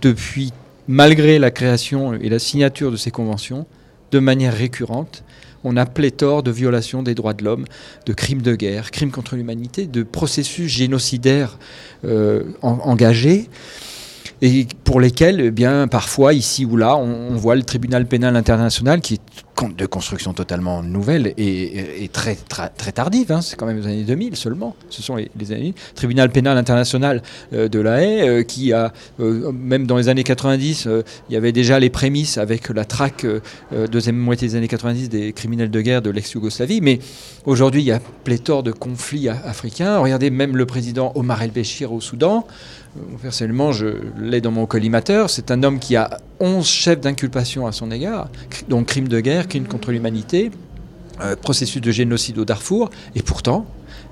depuis, 0.03 0.53
malgré 0.89 1.39
la 1.39 1.51
création 1.51 2.15
et 2.15 2.29
la 2.29 2.39
signature 2.39 2.91
de 2.91 2.97
ces 2.97 3.11
conventions, 3.11 3.67
de 4.11 4.19
manière 4.19 4.55
récurrente, 4.55 5.23
on 5.65 5.77
a 5.77 5.87
pléthore 5.87 6.43
de 6.43 6.51
violations 6.51 7.03
des 7.03 7.15
droits 7.15 7.35
de 7.35 7.45
l'homme, 7.45 7.65
de 8.07 8.13
crimes 8.13 8.43
de 8.43 8.55
guerre, 8.55 8.91
crimes 8.91 9.11
contre 9.11 9.37
l'humanité, 9.37 9.87
de 9.87 10.03
processus 10.03 10.71
génocidaires 10.71 11.59
euh, 12.05 12.45
en- 12.63 12.79
engagés 12.85 13.49
et 14.43 14.67
pour 14.85 15.01
lesquels, 15.01 15.41
eh 15.41 15.51
bien, 15.51 15.87
parfois, 15.87 16.33
ici 16.33 16.65
ou 16.65 16.77
là, 16.77 16.97
on, 16.97 17.37
voit 17.37 17.57
le 17.57 17.63
tribunal 17.63 18.07
pénal 18.07 18.37
international 18.37 19.01
qui 19.01 19.15
est 19.15 19.21
de 19.69 19.87
construction 19.87 20.33
totalement 20.33 20.83
nouvelle 20.83 21.35
et, 21.37 22.09
très, 22.13 22.35
très, 22.35 22.71
très 22.71 22.93
tardive. 22.93 23.31
hein. 23.31 23.43
C'est 23.43 23.57
quand 23.57 23.67
même 23.67 23.79
les 23.79 23.87
années 23.87 24.05
2000 24.05 24.37
seulement. 24.37 24.75
Ce 24.89 25.03
sont 25.03 25.17
les, 25.17 25.31
les 25.39 25.53
années. 25.53 25.75
Tribunal 25.95 26.31
pénal 26.31 26.57
international 26.57 27.23
euh, 27.53 27.69
de 27.69 27.79
la 27.79 28.03
Haye, 28.03 28.29
euh, 28.29 28.43
qui 28.43 28.73
a, 28.73 28.93
euh, 29.21 29.53
même 29.53 29.87
dans 29.87 29.97
les 29.99 30.09
années 30.09 30.25
90, 30.25 30.87
euh, 30.87 31.03
il 31.29 31.35
y 31.35 31.37
avait 31.37 31.53
déjà 31.53 31.79
les 31.79 31.91
prémices 31.91 32.39
avec 32.39 32.71
la 32.71 32.85
traque, 32.85 33.27
deuxième 33.91 34.17
moitié 34.17 34.49
des 34.49 34.57
années 34.57 34.69
90, 34.69 35.09
des 35.09 35.33
criminels 35.33 35.71
de 35.71 35.81
guerre 35.81 36.03
de 36.03 36.11
l'ex-Yougoslavie. 36.11 36.81
Mais 36.81 36.99
aujourd'hui, 37.45 37.83
il 37.83 37.87
y 37.87 37.93
a 37.93 38.01
pléthore 38.25 38.63
de 38.63 38.73
conflits 38.73 39.29
africains. 39.29 39.99
Regardez, 39.99 40.31
même 40.31 40.57
le 40.57 40.67
président 40.67 41.13
Omar 41.15 41.43
El-Béchir 41.43 41.93
au 41.93 42.01
Soudan. 42.01 42.47
Euh, 42.97 43.01
Personnellement, 43.23 43.73
je 43.73 43.87
l'ai 44.19 44.41
dans 44.41 44.51
mon 44.51 44.67
collimateur. 44.67 45.31
C'est 45.31 45.51
un 45.51 45.63
homme 45.63 45.79
qui 45.79 45.97
a 45.97 46.19
11 46.41 46.67
chefs 46.67 47.01
d'inculpation 47.01 47.67
à 47.67 47.73
son 47.73 47.91
égard, 47.91 48.29
donc 48.69 48.87
crimes 48.87 49.09
de 49.09 49.21
guerre, 49.21 49.47
crimes 49.47 49.67
contre 49.67 49.93
l'humanité, 49.93 50.51
euh, 51.21 51.37
processus 51.37 51.81
de 51.81 51.91
génocide 51.91 52.39
au 52.39 52.45
Darfour, 52.45 52.91
et 53.15 53.23
pourtant, 53.23 53.67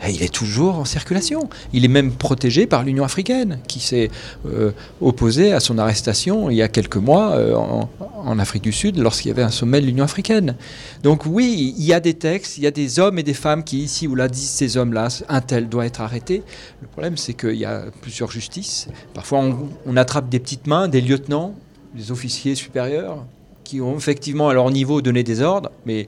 eh, 0.04 0.12
il 0.12 0.22
est 0.22 0.32
toujours 0.32 0.76
en 0.76 0.84
circulation. 0.84 1.48
Il 1.72 1.84
est 1.84 1.88
même 1.88 2.12
protégé 2.12 2.66
par 2.66 2.84
l'Union 2.84 3.04
africaine, 3.04 3.58
qui 3.66 3.80
s'est 3.80 4.10
euh, 4.46 4.70
opposée 5.00 5.52
à 5.52 5.60
son 5.60 5.78
arrestation 5.78 6.50
il 6.50 6.56
y 6.56 6.62
a 6.62 6.68
quelques 6.68 6.96
mois 6.96 7.32
euh, 7.32 7.54
en, 7.54 8.38
Afrique 8.38 8.62
du 8.62 8.72
Sud, 8.72 8.98
lorsqu'il 8.98 9.28
y 9.28 9.32
avait 9.32 9.42
un 9.42 9.50
sommet 9.50 9.80
de 9.80 9.86
l'Union 9.86 10.04
africaine. 10.04 10.54
Donc 11.02 11.24
oui, 11.26 11.74
il 11.76 11.84
y 11.84 11.92
a 11.92 11.98
des 11.98 12.14
textes, 12.14 12.58
il 12.58 12.62
y 12.62 12.66
a 12.66 12.70
des 12.70 13.00
hommes 13.00 13.18
et 13.18 13.22
des 13.22 13.34
femmes 13.34 13.64
qui, 13.64 13.80
ici 13.80 14.06
ou 14.06 14.14
là, 14.14 14.28
disent 14.28 14.50
ces 14.50 14.76
hommes-là, 14.76 15.08
un 15.28 15.40
tel 15.40 15.68
doit 15.68 15.86
être 15.86 16.00
arrêté. 16.00 16.42
Le 16.80 16.86
problème, 16.86 17.16
c'est 17.16 17.34
qu'il 17.34 17.56
y 17.56 17.64
a 17.64 17.84
plusieurs 18.00 18.30
justices. 18.30 18.88
Parfois, 19.14 19.40
on, 19.40 19.70
on 19.86 19.96
attrape 19.96 20.28
des 20.28 20.38
petites 20.38 20.66
mains, 20.66 20.86
des 20.88 21.00
lieutenants, 21.00 21.54
des 21.94 22.12
officiers 22.12 22.54
supérieurs, 22.54 23.24
qui 23.64 23.80
ont 23.80 23.96
effectivement 23.96 24.48
à 24.48 24.54
leur 24.54 24.70
niveau 24.70 25.02
donné 25.02 25.24
des 25.24 25.40
ordres, 25.42 25.70
mais 25.84 26.06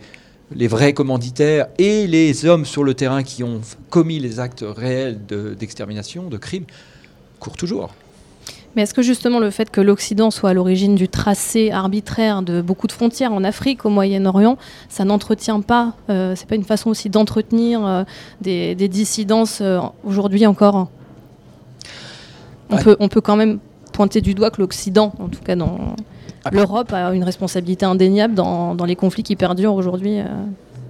les 0.54 0.66
vrais 0.68 0.92
commanditaires 0.92 1.66
et 1.78 2.06
les 2.06 2.44
hommes 2.46 2.64
sur 2.64 2.82
le 2.84 2.94
terrain 2.94 3.22
qui 3.22 3.42
ont 3.44 3.60
commis 3.88 4.18
les 4.18 4.40
actes 4.40 4.64
réels 4.66 5.18
de- 5.26 5.54
d'extermination, 5.58 6.28
de, 6.28 6.36
crimes, 6.38 6.64
courent 7.38 7.56
toujours. 7.56 7.90
Mais 8.76 8.82
est-ce 8.82 8.94
que 8.94 9.02
justement 9.02 9.40
le 9.40 9.50
fait 9.50 9.68
que 9.70 9.80
l'Occident 9.80 10.30
soit 10.30 10.50
à 10.50 10.54
l'origine 10.54 10.94
du 10.94 11.08
tracé 11.08 11.72
arbitraire 11.72 12.42
de 12.42 12.62
beaucoup 12.62 12.86
de 12.86 12.92
frontières 12.92 13.32
en 13.32 13.42
Afrique, 13.42 13.84
au 13.84 13.88
Moyen-Orient, 13.90 14.58
ça 14.88 15.04
n'entretient 15.04 15.60
pas, 15.60 15.94
euh, 16.08 16.34
c'est 16.36 16.46
pas 16.48 16.54
une 16.54 16.62
façon 16.64 16.90
aussi 16.90 17.10
d'entretenir 17.10 17.84
euh, 17.84 18.04
des, 18.40 18.76
des 18.76 18.86
dissidences 18.88 19.58
euh, 19.60 19.80
aujourd'hui 20.04 20.46
encore 20.46 20.88
on, 22.70 22.76
Ouais. 22.76 22.82
peut, 22.84 22.96
on 23.00 23.08
peut 23.08 23.20
quand 23.20 23.34
même 23.34 23.58
pointer 23.92 24.20
du 24.20 24.34
doigt 24.34 24.50
que 24.52 24.60
l'Occident, 24.60 25.12
en 25.18 25.26
tout 25.28 25.40
cas 25.42 25.56
dans. 25.56 25.96
l'Europe, 26.52 26.92
a 26.92 27.12
une 27.14 27.24
responsabilité 27.24 27.84
indéniable 27.84 28.34
dans, 28.34 28.74
dans 28.74 28.84
les 28.84 28.96
conflits 28.96 29.22
qui 29.22 29.36
perdurent 29.36 29.74
aujourd'hui. 29.74 30.20
euh. 30.20 30.24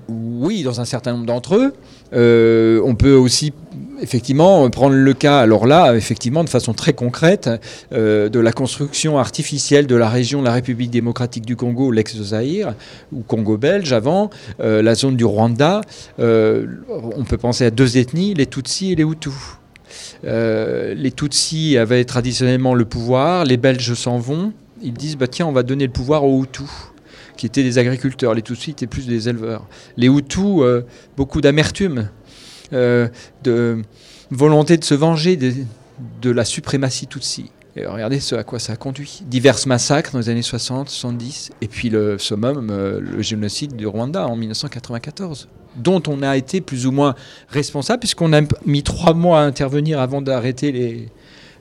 Oui, 0.09 0.62
dans 0.62 0.80
un 0.80 0.84
certain 0.84 1.12
nombre 1.12 1.26
d'entre 1.26 1.55
eux. 1.57 1.74
Euh, 2.12 2.80
on 2.84 2.96
peut 2.96 3.14
aussi 3.14 3.53
effectivement 4.03 4.68
prendre 4.70 4.96
le 4.96 5.14
cas, 5.14 5.38
alors 5.38 5.66
là, 5.66 5.94
effectivement, 5.94 6.42
de 6.42 6.48
façon 6.48 6.72
très 6.72 6.94
concrète, 6.94 7.48
euh, 7.92 8.28
de 8.28 8.40
la 8.40 8.51
construction 8.51 9.18
artificielle 9.18 9.86
de 9.86 9.94
la 9.94 10.09
région 10.09 10.40
de 10.40 10.46
la 10.46 10.53
République 10.53 10.90
démocratique 10.90 11.44
du 11.44 11.55
Congo, 11.55 11.92
l'ex-Zaïre, 11.92 12.74
ou 13.12 13.20
Congo 13.20 13.57
belge 13.57 13.92
avant, 13.92 14.30
euh, 14.61 14.82
la 14.82 14.94
zone 14.94 15.16
du 15.16 15.24
Rwanda. 15.24 15.82
On 16.18 17.24
peut 17.28 17.38
penser 17.38 17.66
à 17.66 17.70
deux 17.70 17.98
ethnies, 17.98 18.34
les 18.34 18.46
Tutsis 18.46 18.92
et 18.92 18.96
les 18.96 19.05
Hutus. 19.05 19.32
Euh, 20.24 20.94
les 20.94 21.12
Tutsis 21.12 21.76
avaient 21.76 22.05
traditionnellement 22.05 22.74
le 22.74 22.84
pouvoir, 22.84 23.44
les 23.44 23.57
Belges 23.57 23.94
s'en 23.94 24.18
vont. 24.18 24.53
Ils 24.83 24.93
disent 24.93 25.16
bah, 25.16 25.28
tiens, 25.28 25.47
on 25.47 25.53
va 25.53 25.62
donner 25.62 25.87
le 25.87 25.93
pouvoir 25.93 26.24
aux 26.24 26.43
Hutus, 26.43 26.68
qui 27.37 27.47
étaient 27.47 27.62
des 27.62 27.78
agriculteurs. 27.78 28.35
Les 28.35 28.43
Tutsis 28.43 28.70
étaient 28.70 28.87
plus 28.87 29.07
des 29.07 29.28
éleveurs. 29.28 29.66
Les 29.97 30.09
Hutus, 30.09 30.61
euh, 30.61 30.83
beaucoup 31.16 31.41
d'amertume, 31.41 32.09
euh, 32.72 33.09
de 33.43 33.83
volonté 34.31 34.76
de 34.76 34.85
se 34.85 34.95
venger 34.95 35.37
de, 35.37 36.31
la 36.31 36.45
suprématie 36.45 37.07
Tutsi. 37.07 37.51
Et 37.76 37.87
regardez 37.87 38.20
ce 38.20 38.35
à 38.35 38.43
quoi 38.43 38.59
ça 38.59 38.72
a 38.72 38.76
conduit. 38.76 39.22
Divers 39.26 39.59
massacres 39.66 40.12
dans 40.12 40.18
les 40.18 40.28
années 40.28 40.43
60, 40.43 40.89
70, 40.89 41.51
et 41.61 41.68
puis 41.68 41.89
le 41.89 42.18
summum, 42.18 42.68
euh, 42.70 43.01
le 43.01 43.22
génocide 43.22 43.76
du 43.76 43.87
Rwanda 43.87 44.26
en 44.26 44.37
1994, 44.37 45.49
dont 45.76 46.03
on 46.09 46.22
a 46.22 46.37
été 46.37 46.61
plus 46.61 46.87
ou 46.87 46.93
moins 46.93 47.14
responsable, 47.49 48.01
puisqu'on 48.01 48.33
a 48.33 48.41
mis 48.66 48.83
trois 48.83 49.14
mois 49.14 49.41
à 49.41 49.45
intervenir 49.45 50.01
avant 50.01 50.20
d'arrêter 50.20 51.09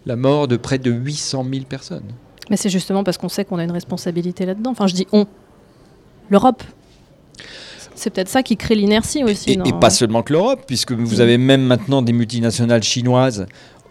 la 0.06 0.16
mort 0.16 0.48
de 0.48 0.58
près 0.58 0.78
de 0.78 0.92
800 0.92 1.46
000 1.52 1.66
personnes. 1.66 2.12
Mais 2.50 2.58
c'est 2.58 2.70
justement 2.70 3.04
parce 3.04 3.18
qu'on 3.18 3.30
sait 3.30 3.46
qu'on 3.46 3.60
a 3.60 3.64
une 3.64 3.72
responsabilité 3.72 4.46
là-dedans. 4.46 4.72
Enfin, 4.72 4.88
je 4.88 4.96
dis 4.96 5.08
on. 5.12 5.26
L'Europe. 6.30 6.64
C'est 7.96 8.12
peut-être 8.12 8.30
ça 8.30 8.44
qui 8.44 8.56
crée 8.56 8.76
l'inertie 8.76 9.24
aussi. 9.24 9.52
Et, 9.52 9.58
non 9.58 9.66
et 9.66 9.74
pas 9.74 9.90
seulement 9.90 10.24
que 10.24 10.32
l'Europe, 10.32 10.62
puisque 10.66 10.94
vous 10.94 11.18
Mm. 11.18 11.22
avez 11.22 11.38
même 11.38 11.64
maintenant 11.64 12.02
des 12.02 12.14
multinationales 12.14 12.84
chinoises, 12.84 13.46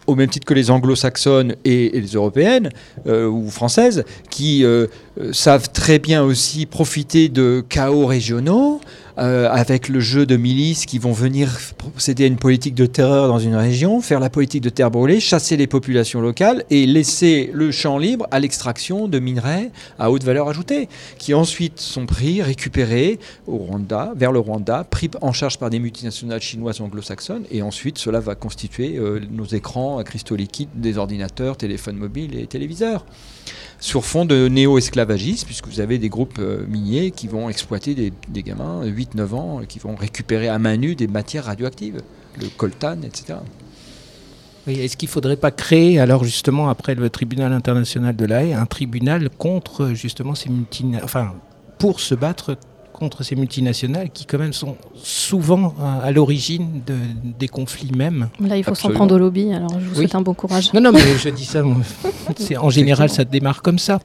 au 0.07 0.15
même 0.15 0.29
titre 0.29 0.45
que 0.45 0.55
les 0.55 0.71
anglo-saxonnes 0.71 1.55
et, 1.63 1.97
et 1.97 2.01
les 2.01 2.13
européennes 2.13 2.69
euh, 3.05 3.27
ou 3.27 3.49
françaises, 3.49 4.03
qui 4.31 4.63
euh, 4.63 4.87
euh, 5.19 5.31
savent 5.33 5.69
très 5.71 5.99
bien 5.99 6.23
aussi 6.23 6.65
profiter 6.65 7.29
de 7.29 7.63
chaos 7.69 8.07
régionaux. 8.07 8.81
Euh, 9.19 9.49
avec 9.49 9.89
le 9.89 9.99
jeu 9.99 10.25
de 10.25 10.37
milices 10.37 10.85
qui 10.85 10.97
vont 10.97 11.11
venir 11.11 11.57
procéder 11.77 12.23
à 12.23 12.27
une 12.27 12.37
politique 12.37 12.75
de 12.75 12.85
terreur 12.85 13.27
dans 13.27 13.39
une 13.39 13.55
région, 13.55 14.01
faire 14.01 14.19
la 14.19 14.29
politique 14.29 14.63
de 14.63 14.69
terre 14.69 14.91
brûlée, 14.91 15.19
chasser 15.19 15.57
les 15.57 15.67
populations 15.67 16.21
locales 16.21 16.63
et 16.69 16.85
laisser 16.85 17.51
le 17.53 17.71
champ 17.71 17.97
libre 17.97 18.27
à 18.31 18.39
l'extraction 18.39 19.07
de 19.07 19.19
minerais 19.19 19.71
à 19.97 20.09
haute 20.09 20.23
valeur 20.23 20.47
ajoutée, 20.47 20.87
qui 21.17 21.33
ensuite 21.33 21.79
sont 21.79 22.05
pris, 22.05 22.41
récupérés 22.41 23.19
vers 24.15 24.31
le 24.31 24.39
Rwanda, 24.39 24.85
pris 24.89 25.09
en 25.21 25.33
charge 25.33 25.57
par 25.57 25.69
des 25.69 25.79
multinationales 25.79 26.41
chinoises 26.41 26.79
anglo-saxonnes, 26.81 27.43
et 27.51 27.61
ensuite 27.61 27.97
cela 27.97 28.19
va 28.19 28.35
constituer 28.35 28.97
euh, 28.97 29.19
nos 29.29 29.45
écrans 29.45 29.97
à 29.97 30.03
cristaux 30.03 30.35
liquides 30.35 30.69
des 30.75 30.97
ordinateurs, 30.97 31.57
téléphones 31.57 31.97
mobiles 31.97 32.39
et 32.39 32.47
téléviseurs. 32.47 33.05
Sur 33.79 34.03
fond 34.03 34.25
de 34.25 34.49
néo-esclavagisme, 34.49 35.45
puisque 35.45 35.67
vous 35.67 35.79
avez 35.79 35.97
des 35.97 36.09
groupes 36.09 36.37
euh, 36.39 36.65
miniers 36.67 37.11
qui 37.11 37.27
vont 37.27 37.47
exploiter 37.47 37.95
des, 37.95 38.43
gamins, 38.43 38.83
8-9 38.83 39.33
ans, 39.33 39.61
euh, 39.61 39.65
qui 39.65 39.79
vont 39.79 39.95
récupérer 39.95 40.49
à 40.49 40.59
main 40.59 40.75
nue 40.75 40.95
des 40.95 41.07
matières 41.07 41.45
radioactives, 41.45 42.01
le 42.37 42.47
coltan, 42.57 42.97
etc. 43.03 43.39
Est-ce 44.67 44.97
qu'il 44.97 45.07
ne 45.07 45.11
faudrait 45.11 45.37
pas 45.37 45.51
créer, 45.51 45.99
alors 45.99 46.25
justement, 46.25 46.69
après 46.69 46.93
le 46.93 47.09
tribunal 47.09 47.53
international 47.53 48.15
de 48.15 48.25
la 48.25 48.43
Haye, 48.43 48.53
un 48.53 48.65
tribunal 48.65 49.29
contre 49.29 49.93
justement 49.93 50.35
ces 50.35 50.49
multinationales, 50.49 51.05
enfin, 51.05 51.33
pour 51.77 52.01
se 52.01 52.13
battre 52.13 52.57
contre 52.99 53.23
ces 53.23 53.35
multinationales 53.35 54.09
qui 54.11 54.25
quand 54.25 54.37
même 54.37 54.53
sont 54.53 54.75
souvent 54.95 55.73
euh, 55.79 56.07
à 56.07 56.11
l'origine 56.11 56.81
de- 56.85 56.93
des 57.39 57.47
conflits 57.47 57.91
même. 57.95 58.29
Là, 58.39 58.57
il 58.57 58.63
faut 58.63 58.75
s'en 58.75 58.89
prendre 58.89 59.15
au 59.15 59.17
lobby, 59.17 59.51
alors 59.53 59.71
je 59.79 59.85
vous 59.85 59.89
Oui. 59.91 59.95
souhaite 59.95 60.15
un 60.15 60.21
bon 60.21 60.33
courage. 60.33 60.71
Non, 60.73 60.81
non, 60.81 60.91
mais 60.91 60.99
je 61.17 61.29
dis 61.29 61.45
ça. 61.45 61.63
C'est- 62.37 62.57
en 62.57 62.69
général, 62.69 63.09
ça 63.09 63.23
démarre 63.25 63.61
comme 63.61 63.79
ça. 63.79 63.99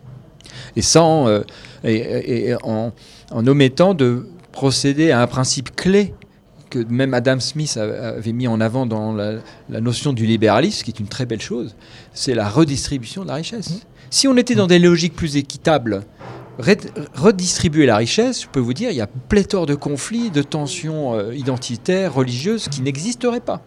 et 0.77 0.83
sans 0.83 1.29
euh, 1.29 1.41
et, 1.85 2.55
en, 2.63 2.93
en 3.33 3.47
omettant 3.47 3.93
de 3.95 4.27
procéder 4.53 5.11
à 5.11 5.21
un 5.21 5.27
principe 5.27 5.75
clé 5.77 6.15
que 6.71 6.79
même 6.89 7.15
Adam 7.15 7.39
Smith 7.41 7.77
avait 7.77 8.33
mis 8.33 8.49
en 8.49 8.61
avant 8.61 8.87
dans 8.87 9.13
la, 9.13 9.35
la 9.69 9.81
notion 9.81 10.13
du 10.13 10.27
libéralisme, 10.27 10.83
qui 10.85 10.91
est 10.91 10.99
une 11.01 11.07
très 11.09 11.27
belle 11.27 11.41
chose, 11.41 11.77
c'est 12.15 12.35
la 12.35 12.49
redistribution 12.49 13.23
de 13.23 13.29
la 13.29 13.35
richesse. 13.35 13.81
Si 14.11 14.27
on 14.29 14.37
était 14.37 14.55
dans 14.57 14.67
des 14.67 14.79
logiques 14.81 15.15
plus 15.15 15.37
équitables, 15.37 16.03
redistribuer 16.59 17.87
la 17.87 17.97
richesse, 17.97 18.43
je 18.43 18.49
peux 18.49 18.61
vous 18.61 18.75
dire, 18.75 18.91
il 18.91 18.97
y 18.97 19.01
a 19.01 19.07
pléthore 19.07 19.67
de 19.67 19.75
conflits, 19.75 20.31
de 20.31 20.43
tensions 20.43 21.15
euh, 21.15 21.35
identitaires, 21.35 22.15
religieuses 22.15 22.69
qui 22.69 22.83
n'existeraient 22.83 23.41
pas. 23.41 23.63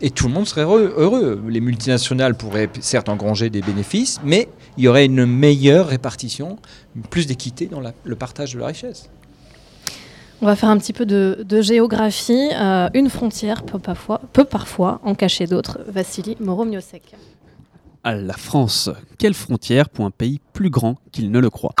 Et 0.00 0.10
tout 0.10 0.26
le 0.26 0.34
monde 0.34 0.46
serait 0.46 0.62
heureux, 0.62 0.92
heureux. 0.96 1.42
Les 1.48 1.60
multinationales 1.60 2.34
pourraient 2.34 2.68
certes 2.80 3.08
engranger 3.08 3.48
des 3.48 3.60
bénéfices, 3.62 4.20
mais 4.24 4.48
il 4.76 4.84
y 4.84 4.88
aurait 4.88 5.06
une 5.06 5.24
meilleure 5.24 5.86
répartition, 5.88 6.58
plus 7.10 7.26
d'équité 7.26 7.66
dans 7.66 7.80
la- 7.80 7.92
le 8.04 8.16
partage 8.16 8.54
de 8.54 8.58
la 8.58 8.66
richesse. 8.66 9.08
On 10.42 10.46
va 10.46 10.56
faire 10.56 10.68
un 10.68 10.78
petit 10.78 10.92
peu 10.92 11.06
de, 11.06 11.44
de 11.48 11.62
géographie. 11.62 12.50
Euh, 12.54 12.88
une 12.92 13.08
frontière 13.08 13.62
peut 13.62 13.78
parfois, 13.78 14.20
peut 14.32 14.44
parfois 14.44 15.00
en 15.04 15.14
cacher 15.14 15.46
d'autres. 15.46 15.78
Vassili 15.88 16.36
Moromiosek. 16.40 17.14
À 18.02 18.14
la 18.14 18.34
France, 18.34 18.90
quelle 19.16 19.32
frontière 19.32 19.88
pour 19.88 20.04
un 20.04 20.10
pays 20.10 20.40
plus 20.52 20.68
grand 20.68 20.96
qu'il 21.12 21.30
ne 21.30 21.38
le 21.38 21.48
croit? 21.48 21.74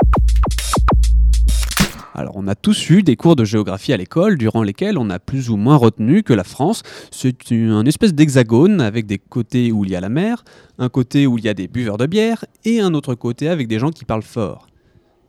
Alors, 2.16 2.36
on 2.36 2.46
a 2.46 2.54
tous 2.54 2.90
eu 2.90 3.02
des 3.02 3.16
cours 3.16 3.34
de 3.34 3.44
géographie 3.44 3.92
à 3.92 3.96
l'école 3.96 4.38
durant 4.38 4.62
lesquels 4.62 4.98
on 4.98 5.10
a 5.10 5.18
plus 5.18 5.50
ou 5.50 5.56
moins 5.56 5.74
retenu 5.76 6.22
que 6.22 6.32
la 6.32 6.44
France, 6.44 6.82
c'est 7.10 7.36
un 7.52 7.84
espèce 7.84 8.14
d'hexagone 8.14 8.80
avec 8.80 9.06
des 9.06 9.18
côtés 9.18 9.72
où 9.72 9.84
il 9.84 9.90
y 9.90 9.96
a 9.96 10.00
la 10.00 10.08
mer, 10.08 10.44
un 10.78 10.88
côté 10.88 11.26
où 11.26 11.38
il 11.38 11.44
y 11.44 11.48
a 11.48 11.54
des 11.54 11.66
buveurs 11.66 11.98
de 11.98 12.06
bière 12.06 12.44
et 12.64 12.78
un 12.80 12.94
autre 12.94 13.16
côté 13.16 13.48
avec 13.48 13.66
des 13.66 13.80
gens 13.80 13.90
qui 13.90 14.04
parlent 14.04 14.22
fort. 14.22 14.68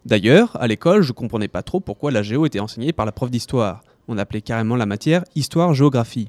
D'ailleurs, 0.05 0.55
à 0.61 0.67
l'école, 0.67 1.01
je 1.01 1.11
comprenais 1.11 1.47
pas 1.47 1.63
trop 1.63 1.79
pourquoi 1.79 2.11
la 2.11 2.21
géo 2.21 2.45
était 2.45 2.59
enseignée 2.59 2.93
par 2.93 3.07
la 3.07 3.11
prof 3.11 3.31
d'histoire. 3.31 3.81
On 4.07 4.19
appelait 4.19 4.41
carrément 4.41 4.75
la 4.75 4.85
matière 4.85 5.23
histoire-géographie. 5.33 6.27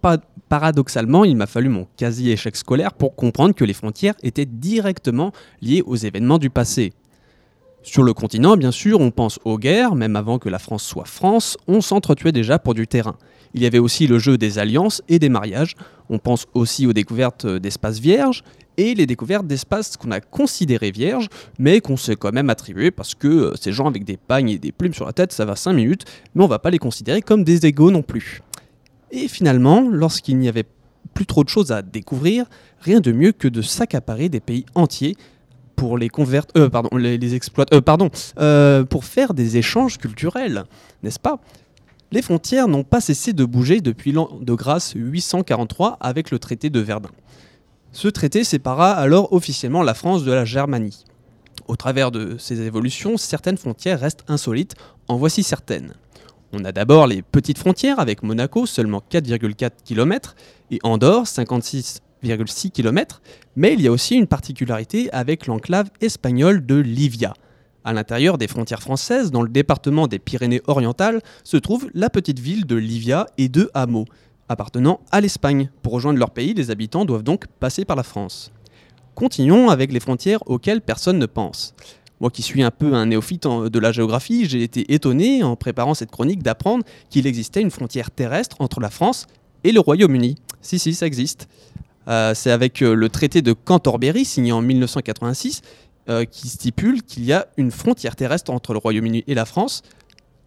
Pa- 0.00 0.18
Paradoxalement, 0.48 1.24
il 1.24 1.36
m'a 1.36 1.46
fallu 1.46 1.68
mon 1.68 1.86
quasi-échec 1.96 2.56
scolaire 2.56 2.92
pour 2.92 3.14
comprendre 3.14 3.54
que 3.54 3.64
les 3.64 3.72
frontières 3.72 4.14
étaient 4.24 4.44
directement 4.44 5.30
liées 5.62 5.82
aux 5.86 5.96
événements 5.96 6.38
du 6.38 6.50
passé. 6.50 6.92
Sur 7.82 8.04
le 8.04 8.14
continent, 8.14 8.56
bien 8.56 8.70
sûr, 8.70 9.00
on 9.00 9.10
pense 9.10 9.40
aux 9.44 9.58
guerres, 9.58 9.96
même 9.96 10.14
avant 10.14 10.38
que 10.38 10.48
la 10.48 10.60
France 10.60 10.84
soit 10.84 11.04
France, 11.04 11.56
on 11.66 11.80
s'entretuait 11.80 12.30
déjà 12.30 12.58
pour 12.60 12.74
du 12.74 12.86
terrain. 12.86 13.16
Il 13.54 13.62
y 13.62 13.66
avait 13.66 13.80
aussi 13.80 14.06
le 14.06 14.18
jeu 14.18 14.38
des 14.38 14.58
alliances 14.58 15.02
et 15.08 15.18
des 15.18 15.28
mariages, 15.28 15.74
on 16.08 16.18
pense 16.18 16.46
aussi 16.54 16.86
aux 16.86 16.92
découvertes 16.92 17.46
d'espaces 17.46 17.98
vierges, 17.98 18.44
et 18.76 18.94
les 18.94 19.06
découvertes 19.06 19.46
d'espaces 19.46 19.96
qu'on 19.96 20.12
a 20.12 20.20
considérés 20.20 20.92
vierges, 20.92 21.28
mais 21.58 21.80
qu'on 21.80 21.96
s'est 21.96 22.16
quand 22.16 22.32
même 22.32 22.50
attribués 22.50 22.90
parce 22.90 23.14
que 23.14 23.28
euh, 23.28 23.54
ces 23.60 23.72
gens 23.72 23.86
avec 23.86 24.04
des 24.04 24.16
pagnes 24.16 24.48
et 24.48 24.58
des 24.58 24.72
plumes 24.72 24.94
sur 24.94 25.04
la 25.04 25.12
tête, 25.12 25.32
ça 25.32 25.44
va 25.44 25.56
5 25.56 25.72
minutes, 25.72 26.04
mais 26.34 26.44
on 26.44 26.48
va 26.48 26.58
pas 26.58 26.70
les 26.70 26.78
considérer 26.78 27.20
comme 27.20 27.44
des 27.44 27.66
égaux 27.66 27.90
non 27.90 28.02
plus. 28.02 28.42
Et 29.10 29.28
finalement, 29.28 29.86
lorsqu'il 29.90 30.38
n'y 30.38 30.48
avait 30.48 30.64
plus 31.12 31.26
trop 31.26 31.44
de 31.44 31.50
choses 31.50 31.72
à 31.72 31.82
découvrir, 31.82 32.46
rien 32.80 33.00
de 33.00 33.12
mieux 33.12 33.32
que 33.32 33.48
de 33.48 33.60
s'accaparer 33.60 34.30
des 34.30 34.40
pays 34.40 34.64
entiers 34.74 35.16
pour 35.82 35.98
les 35.98 36.08
convertir, 36.08 36.52
euh, 36.56 36.70
pardon, 36.70 36.96
les, 36.96 37.18
les 37.18 37.34
euh, 37.34 37.80
pardon, 37.80 38.08
euh, 38.38 38.84
pour 38.84 39.04
faire 39.04 39.34
des 39.34 39.56
échanges 39.56 39.98
culturels, 39.98 40.62
n'est-ce 41.02 41.18
pas? 41.18 41.40
Les 42.12 42.22
frontières 42.22 42.68
n'ont 42.68 42.84
pas 42.84 43.00
cessé 43.00 43.32
de 43.32 43.44
bouger 43.44 43.80
depuis 43.80 44.12
l'an 44.12 44.28
de 44.40 44.54
grâce 44.54 44.92
843 44.94 45.96
avec 46.00 46.30
le 46.30 46.38
traité 46.38 46.70
de 46.70 46.78
Verdun. 46.78 47.10
Ce 47.90 48.06
traité 48.06 48.44
sépara 48.44 48.92
alors 48.92 49.32
officiellement 49.32 49.82
la 49.82 49.94
France 49.94 50.22
de 50.22 50.30
la 50.30 50.44
Germanie. 50.44 51.04
Au 51.66 51.74
travers 51.74 52.12
de 52.12 52.36
ces 52.38 52.60
évolutions, 52.60 53.16
certaines 53.16 53.58
frontières 53.58 53.98
restent 53.98 54.24
insolites, 54.28 54.76
en 55.08 55.16
voici 55.16 55.42
certaines. 55.42 55.94
On 56.52 56.64
a 56.64 56.70
d'abord 56.70 57.08
les 57.08 57.22
petites 57.22 57.58
frontières 57.58 57.98
avec 57.98 58.22
Monaco, 58.22 58.66
seulement 58.66 59.02
4,4 59.10 59.70
km, 59.84 60.36
et 60.70 60.78
Andorre, 60.84 61.26
56,6 62.22 62.70
km, 62.70 63.22
mais 63.56 63.74
il 63.74 63.80
y 63.80 63.88
a 63.88 63.92
aussi 63.92 64.14
une 64.14 64.26
particularité 64.26 65.10
avec 65.12 65.46
l'enclave 65.46 65.90
espagnole 66.00 66.64
de 66.64 66.76
Livia. 66.76 67.34
À 67.84 67.92
l'intérieur 67.92 68.38
des 68.38 68.46
frontières 68.46 68.80
françaises, 68.80 69.30
dans 69.32 69.42
le 69.42 69.48
département 69.48 70.06
des 70.06 70.20
Pyrénées-Orientales, 70.20 71.20
se 71.42 71.56
trouve 71.56 71.90
la 71.94 72.10
petite 72.10 72.38
ville 72.38 72.64
de 72.64 72.76
Livia 72.76 73.26
et 73.38 73.48
deux 73.48 73.70
hameaux, 73.74 74.04
appartenant 74.48 75.00
à 75.10 75.20
l'Espagne. 75.20 75.70
Pour 75.82 75.92
rejoindre 75.92 76.18
leur 76.18 76.30
pays, 76.30 76.54
les 76.54 76.70
habitants 76.70 77.04
doivent 77.04 77.24
donc 77.24 77.46
passer 77.58 77.84
par 77.84 77.96
la 77.96 78.04
France. 78.04 78.52
Continuons 79.14 79.68
avec 79.68 79.92
les 79.92 80.00
frontières 80.00 80.40
auxquelles 80.46 80.80
personne 80.80 81.18
ne 81.18 81.26
pense. 81.26 81.74
Moi 82.20 82.30
qui 82.30 82.42
suis 82.42 82.62
un 82.62 82.70
peu 82.70 82.94
un 82.94 83.06
néophyte 83.06 83.48
de 83.48 83.78
la 83.80 83.90
géographie, 83.90 84.44
j'ai 84.48 84.62
été 84.62 84.94
étonné 84.94 85.42
en 85.42 85.56
préparant 85.56 85.94
cette 85.94 86.12
chronique 86.12 86.42
d'apprendre 86.42 86.84
qu'il 87.10 87.26
existait 87.26 87.60
une 87.60 87.72
frontière 87.72 88.12
terrestre 88.12 88.56
entre 88.60 88.78
la 88.78 88.90
France 88.90 89.26
et 89.64 89.72
le 89.72 89.80
Royaume-Uni. 89.80 90.36
Si, 90.60 90.78
si, 90.78 90.94
ça 90.94 91.06
existe. 91.06 91.48
Euh, 92.08 92.34
C'est 92.34 92.50
avec 92.50 92.82
euh, 92.82 92.94
le 92.94 93.08
traité 93.08 93.42
de 93.42 93.52
Canterbury, 93.52 94.24
signé 94.24 94.52
en 94.52 94.62
1986, 94.62 95.62
euh, 96.08 96.24
qui 96.24 96.48
stipule 96.48 97.02
qu'il 97.02 97.24
y 97.24 97.32
a 97.32 97.46
une 97.56 97.70
frontière 97.70 98.16
terrestre 98.16 98.50
entre 98.50 98.72
le 98.72 98.78
Royaume-Uni 98.78 99.24
et 99.26 99.34
la 99.34 99.44
France 99.44 99.82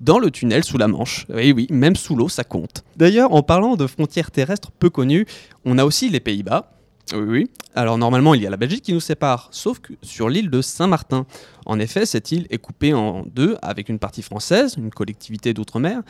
dans 0.01 0.19
le 0.19 0.29
tunnel 0.29 0.63
sous 0.63 0.77
la 0.77 0.87
Manche. 0.87 1.25
Oui, 1.29 1.53
oui, 1.53 1.67
même 1.69 1.95
sous 1.95 2.15
l'eau, 2.15 2.27
ça 2.27 2.43
compte. 2.43 2.83
D'ailleurs, 2.97 3.33
en 3.33 3.43
parlant 3.43 3.75
de 3.75 3.87
frontières 3.87 4.31
terrestres 4.31 4.71
peu 4.71 4.89
connues, 4.89 5.25
on 5.63 5.77
a 5.77 5.85
aussi 5.85 6.09
les 6.09 6.19
Pays-Bas. 6.19 6.71
Oui, 7.13 7.23
oui. 7.27 7.49
Alors 7.75 7.97
normalement, 7.97 8.33
il 8.33 8.41
y 8.41 8.47
a 8.47 8.49
la 8.49 8.57
Belgique 8.57 8.83
qui 8.83 8.93
nous 8.93 8.99
sépare, 8.99 9.47
sauf 9.51 9.79
que 9.79 9.93
sur 10.01 10.27
l'île 10.27 10.49
de 10.49 10.61
Saint-Martin. 10.61 11.25
En 11.65 11.79
effet, 11.79 12.05
cette 12.05 12.31
île 12.31 12.47
est 12.49 12.57
coupée 12.57 12.93
en 12.93 13.23
deux 13.33 13.57
avec 13.61 13.89
une 13.89 13.99
partie 13.99 14.21
française, 14.21 14.75
une 14.77 14.89
collectivité 14.89 15.53
d'outre-mer, 15.53 16.01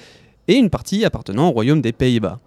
et 0.47 0.55
une 0.55 0.69
partie 0.69 1.03
appartenant 1.05 1.49
au 1.49 1.51
Royaume 1.51 1.81
des 1.81 1.91
Pays-Bas. 1.91 2.39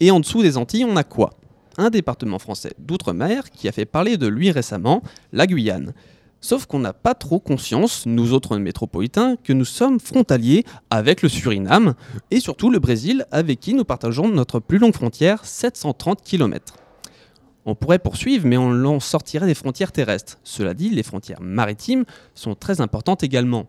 Et 0.00 0.10
en 0.10 0.20
dessous 0.20 0.42
des 0.42 0.56
Antilles, 0.56 0.84
on 0.84 0.96
a 0.96 1.04
quoi? 1.04 1.30
Un 1.78 1.90
département 1.90 2.38
français 2.38 2.72
d'outre-mer 2.78 3.50
qui 3.50 3.68
a 3.68 3.72
fait 3.72 3.84
parler 3.84 4.16
de 4.16 4.26
lui 4.26 4.50
récemment, 4.50 5.02
la 5.32 5.46
Guyane. 5.46 5.92
Sauf 6.40 6.66
qu'on 6.66 6.80
n'a 6.80 6.92
pas 6.92 7.14
trop 7.14 7.38
conscience, 7.38 8.04
nous 8.04 8.32
autres 8.32 8.58
métropolitains, 8.58 9.36
que 9.44 9.52
nous 9.52 9.64
sommes 9.64 10.00
frontaliers 10.00 10.64
avec 10.90 11.22
le 11.22 11.28
Suriname 11.28 11.94
et 12.32 12.40
surtout 12.40 12.68
le 12.68 12.80
Brésil 12.80 13.24
avec 13.30 13.60
qui 13.60 13.74
nous 13.74 13.84
partageons 13.84 14.28
notre 14.28 14.58
plus 14.58 14.78
longue 14.78 14.94
frontière, 14.94 15.44
730 15.44 16.20
km. 16.22 16.74
On 17.64 17.76
pourrait 17.76 18.00
poursuivre, 18.00 18.44
mais 18.46 18.56
on 18.56 18.84
en 18.84 18.98
sortirait 18.98 19.46
des 19.46 19.54
frontières 19.54 19.92
terrestres. 19.92 20.38
Cela 20.42 20.74
dit, 20.74 20.90
les 20.90 21.04
frontières 21.04 21.40
maritimes 21.40 22.04
sont 22.34 22.56
très 22.56 22.80
importantes 22.80 23.22
également. 23.22 23.68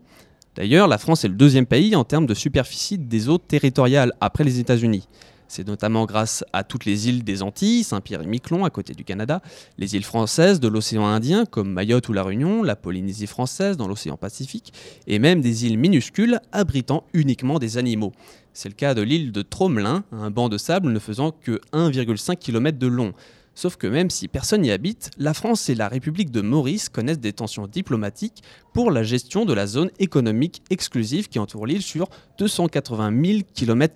D'ailleurs, 0.56 0.88
la 0.88 0.98
France 0.98 1.24
est 1.24 1.28
le 1.30 1.36
deuxième 1.36 1.68
pays 1.68 1.96
en 1.96 2.04
termes 2.04 2.26
de 2.26 2.34
superficie 2.34 2.98
des 2.98 3.30
eaux 3.30 3.38
territoriales 3.38 4.14
après 4.20 4.44
les 4.44 4.60
États-Unis. 4.60 5.08
C'est 5.56 5.68
notamment 5.68 6.08
grâce 6.08 6.44
à 6.52 6.64
toutes 6.64 6.84
les 6.86 7.10
îles 7.10 7.24
des 7.24 7.44
Antilles, 7.44 7.84
Saint-Pierre 7.84 8.24
et 8.24 8.26
Miquelon 8.26 8.66
à 8.66 8.72
côté 8.72 8.96
du 8.96 9.04
Canada, 9.04 9.40
les 9.78 9.94
îles 9.96 10.04
françaises 10.04 10.60
de 10.60 10.68
l'océan 10.68 11.06
Indien 11.06 11.46
comme 11.46 11.72
Mayotte 11.72 12.10
ou 12.10 12.14
La 12.14 12.24
Réunion, 12.24 12.64
la 12.64 12.76
Polynésie 12.76 13.28
française 13.28 13.78
dans 13.78 13.88
l'océan 13.88 14.18
Pacifique, 14.18 14.74
et 15.06 15.20
même 15.20 15.42
des 15.42 15.68
îles 15.68 15.78
minuscules 15.78 16.40
abritant 16.54 17.04
uniquement 17.14 17.60
des 17.60 17.78
animaux. 17.78 18.14
C'est 18.54 18.68
le 18.68 18.74
cas 18.74 18.96
de 18.96 19.04
l'île 19.04 19.32
de 19.32 19.44
Tromelin, 19.44 20.04
un 20.12 20.32
banc 20.32 20.50
de 20.50 20.58
sable 20.58 20.92
ne 20.92 20.98
faisant 20.98 21.30
que 21.30 21.62
1,5 21.72 22.36
km 22.38 22.80
de 22.80 22.88
long. 22.88 23.14
Sauf 23.54 23.76
que 23.76 23.86
même 23.86 24.10
si 24.10 24.28
personne 24.28 24.62
n'y 24.62 24.72
habite, 24.72 25.12
la 25.20 25.36
France 25.36 25.70
et 25.70 25.76
la 25.76 25.88
République 25.88 26.32
de 26.32 26.42
Maurice 26.42 26.90
connaissent 26.90 27.20
des 27.20 27.34
tensions 27.34 27.68
diplomatiques 27.68 28.42
pour 28.74 28.90
la 28.90 29.04
gestion 29.04 29.46
de 29.46 29.54
la 29.54 29.68
zone 29.68 29.92
économique 30.00 30.64
exclusive 30.72 31.30
qui 31.30 31.38
entoure 31.38 31.68
l'île 31.68 31.84
sur 31.84 32.10
280 32.40 33.24
000 33.24 33.40
km. 33.54 33.94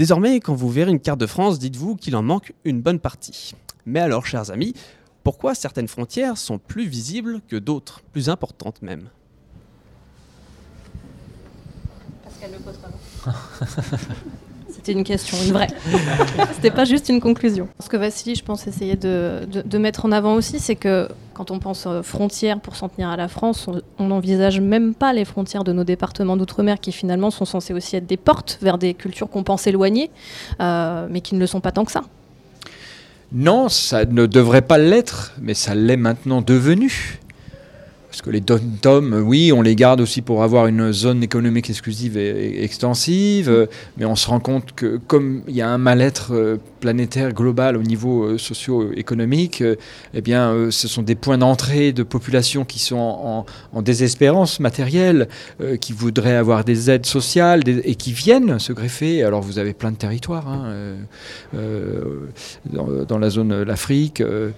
Désormais, 0.00 0.40
quand 0.40 0.54
vous 0.54 0.70
verrez 0.70 0.92
une 0.92 0.98
carte 0.98 1.20
de 1.20 1.26
France, 1.26 1.58
dites-vous 1.58 1.94
qu'il 1.94 2.16
en 2.16 2.22
manque 2.22 2.54
une 2.64 2.80
bonne 2.80 3.00
partie. 3.00 3.54
Mais 3.84 4.00
alors, 4.00 4.24
chers 4.24 4.50
amis, 4.50 4.72
pourquoi 5.24 5.54
certaines 5.54 5.88
frontières 5.88 6.38
sont 6.38 6.56
plus 6.56 6.86
visibles 6.86 7.42
que 7.46 7.56
d'autres, 7.56 8.00
plus 8.10 8.30
importantes 8.30 8.80
même? 8.80 9.10
Pascal 12.24 12.52
Le 13.26 13.30
C'était 14.82 14.92
une 14.98 15.04
question, 15.04 15.36
une 15.46 15.52
vraie. 15.52 15.66
C'était 16.54 16.70
pas 16.70 16.86
juste 16.86 17.10
une 17.10 17.20
conclusion. 17.20 17.68
Ce 17.80 17.88
que 17.90 17.98
Vassili, 17.98 18.34
je 18.34 18.42
pense, 18.42 18.66
essayait 18.66 18.96
de, 18.96 19.40
de- 19.52 19.60
de 19.60 19.78
mettre 19.78 20.06
en 20.06 20.12
avant 20.12 20.32
aussi, 20.34 20.58
c'est 20.58 20.74
que 20.74 21.06
quand 21.34 21.50
on 21.50 21.58
pense 21.58 21.86
frontières 22.02 22.60
pour 22.60 22.76
s'en 22.76 22.88
tenir 22.88 23.10
à 23.10 23.16
la 23.18 23.28
France, 23.28 23.68
on- 23.68 23.82
on 23.98 24.06
n'envisage 24.08 24.58
même 24.58 24.94
pas 24.94 25.12
les 25.12 25.26
frontières 25.26 25.64
de 25.64 25.72
nos 25.74 25.84
départements 25.84 26.38
d'outre-mer 26.38 26.80
qui 26.80 26.92
finalement 26.92 27.30
sont 27.30 27.44
censés 27.44 27.74
aussi 27.74 27.96
être 27.96 28.06
des 28.06 28.16
portes 28.16 28.58
vers 28.62 28.78
des 28.78 28.94
cultures 28.94 29.28
qu'on 29.28 29.42
pense 29.42 29.66
éloignées, 29.66 30.10
euh, 30.62 31.06
mais 31.10 31.20
qui 31.20 31.34
ne 31.34 31.40
le 31.40 31.46
sont 31.46 31.60
pas 31.60 31.72
tant 31.72 31.84
que 31.84 31.92
ça. 31.92 32.00
Non, 33.32 33.68
ça 33.68 34.06
ne 34.06 34.24
devrait 34.24 34.62
pas 34.62 34.78
l'être, 34.78 35.34
mais 35.42 35.52
ça 35.54 35.74
l'est 35.74 35.96
maintenant 35.98 36.40
devenu. 36.40 37.20
Parce 38.10 38.22
que 38.22 38.30
les 38.30 38.40
dom-toms, 38.40 39.12
euh, 39.14 39.20
oui, 39.20 39.52
on 39.52 39.62
les 39.62 39.76
garde 39.76 40.00
aussi 40.00 40.20
pour 40.20 40.42
avoir 40.42 40.66
une 40.66 40.90
zone 40.92 41.22
économique 41.22 41.70
exclusive 41.70 42.16
et, 42.16 42.64
extensive, 42.64 43.48
euh, 43.48 43.66
mais 43.98 44.04
on 44.04 44.16
se 44.16 44.26
rend 44.26 44.40
compte 44.40 44.72
que 44.74 44.98
comme 45.06 45.42
il 45.46 45.54
y 45.54 45.62
a 45.62 45.68
un 45.68 45.78
mal-être 45.78 46.34
euh, 46.34 46.56
planétaire 46.80 47.32
global 47.32 47.76
au 47.76 47.82
niveau 47.82 48.24
euh, 48.24 48.38
socio-économique, 48.38 49.62
euh, 49.62 49.76
eh 50.12 50.22
bien, 50.22 50.70
ce 50.70 50.88
sont 50.88 51.02
des 51.02 51.14
points 51.14 51.38
d'entrée 51.38 51.92
de 51.92 52.02
populations 52.02 52.64
qui 52.64 52.80
sont 52.80 52.96
en, 52.96 53.46
en 53.72 53.82
désespérance 53.82 54.58
matérielle, 54.58 55.28
qui 55.80 55.92
voudraient 55.92 56.34
avoir 56.34 56.64
des 56.64 56.90
aides 56.90 57.06
sociales 57.06 57.62
des- 57.62 57.78
et 57.84 57.94
qui 57.94 58.12
viennent 58.12 58.58
se 58.58 58.72
greffer. 58.72 59.22
Alors, 59.22 59.40
vous 59.42 59.58
avez 59.58 59.72
plein 59.72 59.92
de 59.92 59.96
territoires, 59.96 60.48
hein, 60.48 60.72
euh, 61.54 62.02
dans, 62.72 62.88
dans 63.06 63.18
la 63.18 63.30
zone 63.30 63.50
de 63.50 63.62
l'Afrique, 63.62 64.20
euh, 64.20 64.50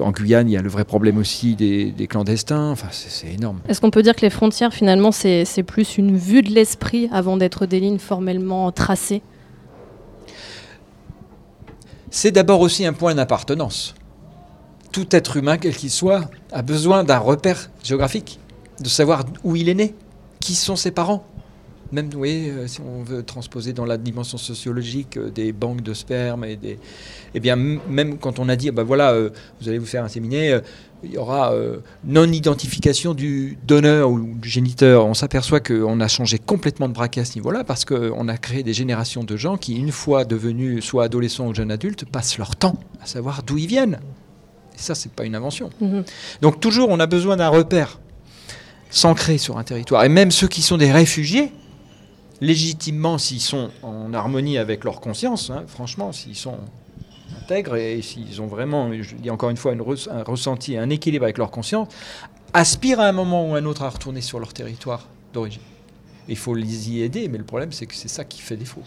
en 0.00 0.10
Guyane, 0.10 0.48
il 0.48 0.52
y 0.52 0.56
a 0.56 0.62
le 0.62 0.68
vrai 0.68 0.84
problème 0.84 1.18
aussi 1.18 1.54
des, 1.54 1.92
des 1.92 2.06
clandestins. 2.06 2.55
Enfin, 2.58 2.88
c'est 2.90 3.32
énorme. 3.32 3.60
Est-ce 3.68 3.80
qu'on 3.80 3.90
peut 3.90 4.02
dire 4.02 4.14
que 4.14 4.22
les 4.22 4.30
frontières, 4.30 4.72
finalement, 4.72 5.12
c'est 5.12 5.62
plus 5.66 5.98
une 5.98 6.16
vue 6.16 6.42
de 6.42 6.52
l'esprit 6.52 7.08
avant 7.12 7.36
d'être 7.36 7.66
des 7.66 7.80
lignes 7.80 7.98
formellement 7.98 8.70
tracées? 8.72 9.22
C'est 12.10 12.30
d'abord 12.30 12.60
aussi 12.60 12.86
un 12.86 12.92
point 12.92 13.14
d'appartenance. 13.14 13.94
Tout 14.92 15.14
être 15.14 15.36
humain, 15.36 15.58
quel 15.58 15.76
qu'il 15.76 15.90
soit, 15.90 16.30
a 16.52 16.62
besoin 16.62 17.04
d'un 17.04 17.18
repère 17.18 17.70
géographique, 17.82 18.40
de 18.80 18.88
savoir 18.88 19.24
où 19.44 19.56
il 19.56 19.68
est 19.68 19.74
né, 19.74 19.94
qui 20.40 20.54
sont 20.54 20.76
ses 20.76 20.90
parents. 20.90 21.26
Même, 21.92 22.10
oui, 22.16 22.48
euh, 22.50 22.66
si 22.66 22.80
on 22.80 23.04
veut 23.04 23.22
transposer 23.22 23.72
dans 23.72 23.84
la 23.84 23.96
dimension 23.96 24.38
sociologique 24.38 25.16
euh, 25.16 25.30
des 25.30 25.52
banques 25.52 25.82
de 25.82 25.94
sperme 25.94 26.44
et 26.44 26.56
des, 26.56 26.78
eh 27.34 27.40
bien, 27.40 27.54
même 27.54 28.18
quand 28.18 28.38
on 28.38 28.48
a 28.48 28.56
dit, 28.56 28.70
bah 28.72 28.82
voilà, 28.82 29.12
euh, 29.12 29.30
vous 29.60 29.68
allez 29.68 29.78
vous 29.78 29.86
faire 29.86 30.02
inséminer, 30.02 30.60
il 31.02 31.12
y 31.12 31.18
aura 31.18 31.52
euh, 31.52 31.78
non-identification 32.04 33.14
du 33.14 33.58
donneur 33.66 34.10
ou 34.10 34.20
du 34.20 34.48
géniteur. 34.48 35.06
On 35.06 35.14
s'aperçoit 35.14 35.60
qu'on 35.60 36.00
a 36.00 36.08
changé 36.08 36.38
complètement 36.38 36.88
de 36.88 36.94
braquet 36.94 37.20
à 37.20 37.24
ce 37.24 37.34
niveau-là 37.36 37.64
parce 37.64 37.84
qu'on 37.84 38.28
a 38.28 38.36
créé 38.36 38.62
des 38.62 38.72
générations 38.72 39.24
de 39.24 39.36
gens 39.36 39.56
qui, 39.56 39.76
une 39.76 39.92
fois 39.92 40.24
devenus 40.24 40.84
soit 40.84 41.04
adolescents 41.04 41.48
ou 41.48 41.54
jeunes 41.54 41.70
adultes, 41.70 42.04
passent 42.04 42.38
leur 42.38 42.56
temps 42.56 42.76
à 43.02 43.06
savoir 43.06 43.42
d'où 43.42 43.58
ils 43.58 43.66
viennent. 43.66 43.98
Et 44.74 44.78
ça, 44.78 44.94
c'est 44.94 45.12
pas 45.12 45.24
une 45.24 45.34
invention. 45.34 45.70
Mhm. 45.80 46.04
Donc 46.42 46.60
toujours, 46.60 46.88
on 46.90 47.00
a 47.00 47.06
besoin 47.06 47.36
d'un 47.36 47.48
repère 47.48 47.98
s'ancrer 48.90 49.38
sur 49.38 49.58
un 49.58 49.64
territoire. 49.64 50.04
Et 50.04 50.08
même 50.08 50.30
ceux 50.30 50.48
qui 50.48 50.62
sont 50.62 50.76
des 50.76 50.92
réfugiés, 50.92 51.52
légitimement, 52.40 53.18
s'ils 53.18 53.40
sont 53.40 53.70
en 53.82 54.12
harmonie 54.14 54.58
avec 54.58 54.84
leur 54.84 55.00
conscience, 55.00 55.50
hein, 55.50 55.64
franchement, 55.66 56.12
s'ils 56.12 56.36
sont 56.36 56.58
intègres 57.46 57.76
et 57.76 58.02
s'ils 58.02 58.42
ont 58.42 58.46
vraiment, 58.46 58.90
je 58.92 59.14
dis 59.14 59.30
encore 59.30 59.50
une 59.50 59.56
fois, 59.56 59.72
une 59.72 59.80
res- 59.80 60.10
un 60.10 60.24
ressenti, 60.24 60.76
un 60.76 60.90
équilibre 60.90 61.24
avec 61.24 61.38
leur 61.38 61.50
conscience, 61.52 61.88
aspirent 62.52 63.00
à 63.00 63.06
un 63.06 63.12
moment 63.12 63.48
ou 63.50 63.54
à 63.54 63.58
un 63.58 63.64
autre 63.66 63.82
à 63.84 63.88
retourner 63.88 64.20
sur 64.20 64.40
leur 64.40 64.52
territoire 64.52 65.06
d'origine. 65.32 65.62
Il 66.28 66.36
faut 66.36 66.54
les 66.54 66.90
y 66.90 67.02
aider, 67.02 67.28
mais 67.28 67.38
le 67.38 67.44
problème, 67.44 67.70
c'est 67.70 67.86
que 67.86 67.94
c'est 67.94 68.08
ça 68.08 68.24
qui 68.24 68.40
fait 68.40 68.56
défaut. 68.56 68.82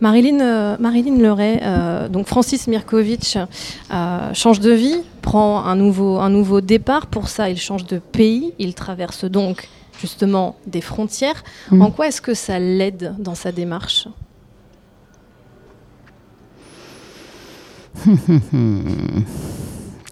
Marilyn, 0.00 0.40
euh, 0.40 0.76
Marilyn 0.78 1.18
Leray, 1.18 1.60
euh, 1.62 2.08
donc 2.08 2.26
Francis 2.28 2.66
Mirkovitch 2.68 3.36
euh, 3.36 4.34
change 4.34 4.60
de 4.60 4.70
vie, 4.72 4.98
prend 5.22 5.64
un 5.64 5.74
nouveau, 5.76 6.18
un 6.18 6.30
nouveau 6.30 6.60
départ. 6.60 7.06
Pour 7.08 7.28
ça, 7.28 7.48
il 7.50 7.58
change 7.58 7.86
de 7.86 7.98
pays. 7.98 8.52
Il 8.58 8.74
traverse 8.74 9.24
donc 9.24 9.68
justement 10.00 10.56
des 10.66 10.80
frontières. 10.80 11.42
Mm. 11.70 11.82
En 11.82 11.90
quoi 11.90 12.06
est-ce 12.08 12.20
que 12.20 12.34
ça 12.34 12.58
l'aide 12.58 13.14
dans 13.18 13.34
sa 13.34 13.50
démarche? 13.50 14.06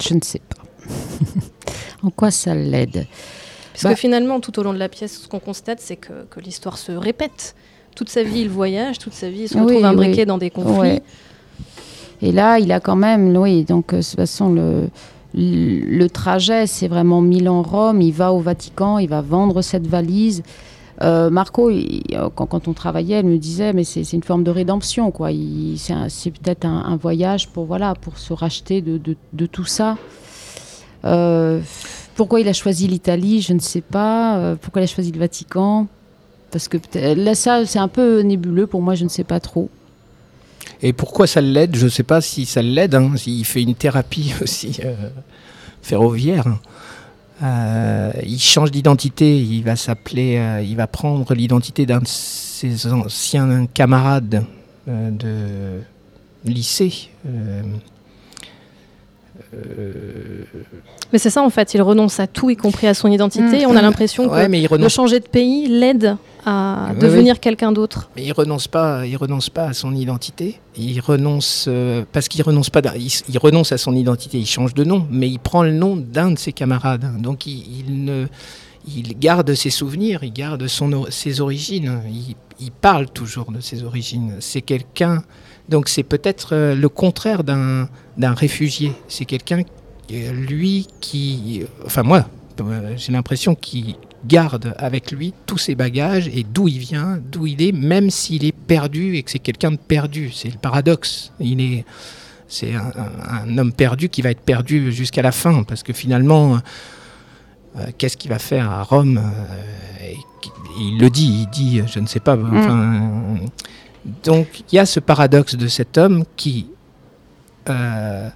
Je 0.00 0.14
ne 0.14 0.20
sais 0.22 0.40
pas. 0.40 0.62
en 2.02 2.10
quoi 2.10 2.30
ça 2.30 2.54
l'aide? 2.54 3.06
Parce 3.72 3.84
Bah- 3.84 3.90
que 3.94 3.96
finalement, 3.98 4.40
tout 4.40 4.58
au 4.58 4.62
long 4.62 4.72
de 4.72 4.78
la 4.78 4.88
pièce, 4.88 5.20
ce 5.22 5.28
qu'on 5.28 5.38
constate, 5.40 5.80
c'est 5.80 5.96
que, 5.96 6.24
que 6.30 6.40
l'histoire 6.40 6.78
se 6.78 6.92
répète. 6.92 7.54
Toute 7.94 8.08
sa 8.08 8.22
vie, 8.22 8.40
il 8.40 8.48
voyage, 8.48 8.98
toute 8.98 9.12
sa 9.12 9.28
vie, 9.28 9.42
il 9.42 9.48
se 9.48 9.58
retrouve 9.58 9.76
oui. 9.76 9.84
imbriqué 9.84 10.24
dans 10.24 10.38
des 10.38 10.50
conflits. 10.50 10.78
Ouais. 10.78 11.02
Et 12.22 12.32
là, 12.32 12.58
il 12.58 12.72
a 12.72 12.80
quand 12.80 12.96
même, 12.96 13.36
oui, 13.36 13.64
donc 13.64 13.92
euh, 13.92 13.98
de 13.98 14.02
toute 14.02 14.16
façon, 14.16 14.52
le, 14.52 14.88
le 15.34 15.80
le 15.80 16.08
trajet, 16.08 16.66
c'est 16.66 16.88
vraiment 16.88 17.20
Milan-Rome. 17.20 18.00
Il 18.00 18.12
va 18.12 18.32
au 18.32 18.40
Vatican, 18.40 18.98
il 18.98 19.08
va 19.08 19.20
vendre 19.20 19.60
cette 19.62 19.86
valise. 19.86 20.42
Euh, 21.00 21.30
Marco, 21.30 21.70
il- 21.70 22.02
euh, 22.12 22.28
quand, 22.34 22.68
on 22.68 22.72
travaillait, 22.72 23.16
elle 23.16 23.26
me 23.26 23.38
disait, 23.38 23.72
mais 23.72 23.84
c'est 23.84 24.12
une 24.12 24.22
forme 24.22 24.44
de 24.44 24.50
rédemption, 24.50 25.10
quoi. 25.10 25.32
Il- 25.32 25.78
C'est 25.78 26.30
peut-être 26.30 26.66
un, 26.66 26.96
voyage 26.96 27.48
pour, 27.48 27.64
voilà, 27.64 27.94
pour 27.94 28.18
se 28.18 28.32
racheter 28.32 28.82
de, 28.82 29.46
tout 29.46 29.64
ça. 29.64 29.96
Euh, 31.04 31.60
pourquoi 32.14 32.40
il 32.40 32.48
a 32.48 32.52
choisi 32.52 32.86
l'Italie, 32.86 33.40
je 33.40 33.54
ne 33.54 33.58
sais 33.58 33.80
pas. 33.80 34.54
Pourquoi 34.60 34.82
il 34.82 34.84
a 34.84 34.88
choisi 34.88 35.10
le 35.12 35.18
Vatican? 35.18 35.86
Parce 36.50 36.68
que 36.68 36.76
là, 37.14 37.34
ça, 37.34 37.64
c'est 37.64 37.78
un 37.78 37.88
peu 37.88 38.20
nébuleux 38.20 38.66
pour 38.66 38.82
moi, 38.82 38.94
je 38.94 39.04
ne 39.04 39.08
sais 39.08 39.24
pas 39.24 39.40
trop. 39.40 39.70
Et 40.82 40.92
pourquoi 40.92 41.26
ça 41.26 41.40
l'aide? 41.40 41.74
Je 41.74 41.86
ne 41.86 41.90
sais 41.90 42.02
pas 42.02 42.20
si 42.20 42.44
ça 42.44 42.60
l'aide, 42.60 42.94
hein, 42.94 43.12
s'il 43.16 43.44
fait 43.46 43.62
une 43.62 43.74
thérapie 43.74 44.34
aussi 44.42 44.78
ferroviaire. 45.80 46.58
Euh, 47.42 48.12
il 48.24 48.40
change 48.40 48.70
d'identité, 48.70 49.38
il 49.38 49.62
va 49.62 49.76
s'appeler, 49.76 50.36
euh, 50.38 50.62
il 50.62 50.76
va 50.76 50.86
prendre 50.86 51.34
l'identité 51.34 51.86
d'un 51.86 52.00
de 52.00 52.06
ses 52.06 52.86
anciens 52.92 53.66
camarades 53.66 54.44
euh, 54.88 55.10
de 55.10 56.50
lycée. 56.50 57.10
Mais 61.12 61.18
c'est 61.18 61.30
ça 61.30 61.42
en 61.42 61.50
fait, 61.50 61.74
il 61.74 61.82
renonce 61.82 62.20
à 62.20 62.26
tout, 62.26 62.50
y 62.50 62.56
compris 62.56 62.86
à 62.86 62.94
son 62.94 63.10
identité. 63.10 63.58
Mm. 63.58 63.60
Et 63.60 63.66
on 63.66 63.76
a 63.76 63.82
l'impression 63.82 64.30
Ouais, 64.30 64.44
que 64.44 64.50
mais 64.50 64.62
il 64.62 64.68
de 64.68 64.88
changer 64.88 65.20
de 65.20 65.28
pays 65.28 65.66
l'aide 65.68 66.16
à 66.44 66.90
Oui, 66.92 66.98
devenir 66.98 67.40
quelqu'un 67.40 67.72
d'autre. 67.72 68.10
Mais 68.16 68.24
il 68.24 68.32
renonce 68.32 68.68
pas, 68.68 69.06
il 69.06 69.16
renonce 69.16 69.50
pas 69.50 69.64
à 69.64 69.72
son 69.72 69.94
identité. 69.94 70.60
Il 70.76 71.00
renonce 71.00 71.66
euh, 71.68 72.04
parce 72.12 72.28
qu'il 72.28 72.42
renonce 72.42 72.70
pas, 72.70 72.80
il, 72.96 73.38
renonce 73.38 73.72
à 73.72 73.78
son 73.78 73.94
identité. 73.94 74.38
Il 74.38 74.46
change 74.46 74.74
de 74.74 74.84
nom, 74.84 75.06
mais 75.10 75.28
il 75.28 75.38
prend 75.38 75.62
le 75.62 75.72
nom 75.72 75.96
d'un 75.96 76.30
de 76.30 76.38
ses 76.38 76.52
camarades. 76.52 77.20
Donc 77.20 77.46
il, 77.46 77.86
il 77.86 78.04
ne, 78.04 78.26
il 78.86 79.18
garde 79.18 79.54
ses 79.54 79.70
souvenirs, 79.70 80.24
il 80.24 80.32
garde 80.32 80.66
son, 80.66 81.06
ses 81.10 81.40
origines. 81.40 82.02
Il, 82.10 82.34
il 82.60 82.70
parle 82.70 83.08
toujours 83.10 83.50
de 83.50 83.60
ses 83.60 83.82
origines. 83.82 84.36
C'est 84.40 84.62
quelqu'un. 84.62 85.22
Donc 85.68 85.88
c'est 85.88 86.02
peut-être 86.02 86.54
euh, 86.54 86.74
le 86.74 86.88
contraire 86.88 87.44
d'un 87.44 87.88
réfugié. 88.18 88.92
C'est 89.08 89.24
quelqu'un, 89.24 89.62
euh, 90.12 90.32
lui, 90.32 90.86
qui, 91.00 91.64
enfin 91.84 92.02
moi, 92.02 92.26
j'ai 92.96 93.12
l'impression 93.12 93.54
qu'il 93.54 93.96
garde 94.26 94.74
avec 94.78 95.10
lui 95.10 95.34
tous 95.46 95.58
ses 95.58 95.74
bagages 95.74 96.28
et 96.28 96.44
d'où 96.44 96.68
il 96.68 96.78
vient, 96.78 97.18
d'où 97.30 97.46
il 97.46 97.62
est, 97.62 97.72
même 97.72 98.10
s'il 98.10 98.44
est 98.44 98.52
perdu 98.52 99.16
et 99.16 99.22
que 99.22 99.30
c'est 99.30 99.38
quelqu'un 99.38 99.72
de 99.72 99.76
perdu. 99.76 100.30
C'est 100.32 100.50
le 100.50 100.58
paradoxe. 100.58 101.32
Il 101.40 101.60
est, 101.60 101.84
c'est 102.48 102.74
un, 102.74 103.58
homme 103.58 103.72
perdu 103.72 104.08
qui 104.08 104.22
va 104.22 104.30
être 104.30 104.42
perdu 104.42 104.92
jusqu'à 104.92 105.22
la 105.22 105.32
fin, 105.32 105.62
parce 105.62 105.82
que 105.82 105.92
finalement, 105.92 106.58
euh, 107.76 107.86
qu'est-ce 107.96 108.16
qu'il 108.16 108.30
va 108.30 108.38
faire 108.38 108.70
à 108.70 108.82
Rome 108.82 109.18
euh, 109.18 110.04
et 110.04 110.16
Il 110.78 110.98
le 110.98 111.08
dit, 111.08 111.46
il 111.46 111.50
dit, 111.50 111.82
je 111.86 111.98
ne 111.98 112.06
sais 112.06 112.20
pas. 112.20 112.36
Enfin, 112.36 113.38
donc 114.22 114.64
il 114.70 114.76
y 114.76 114.78
a 114.78 114.86
ce 114.86 115.00
paradoxe 115.00 115.54
de 115.54 115.68
cet 115.68 115.96
homme 115.96 116.24
qui 116.36 116.66
euh, 117.68 118.28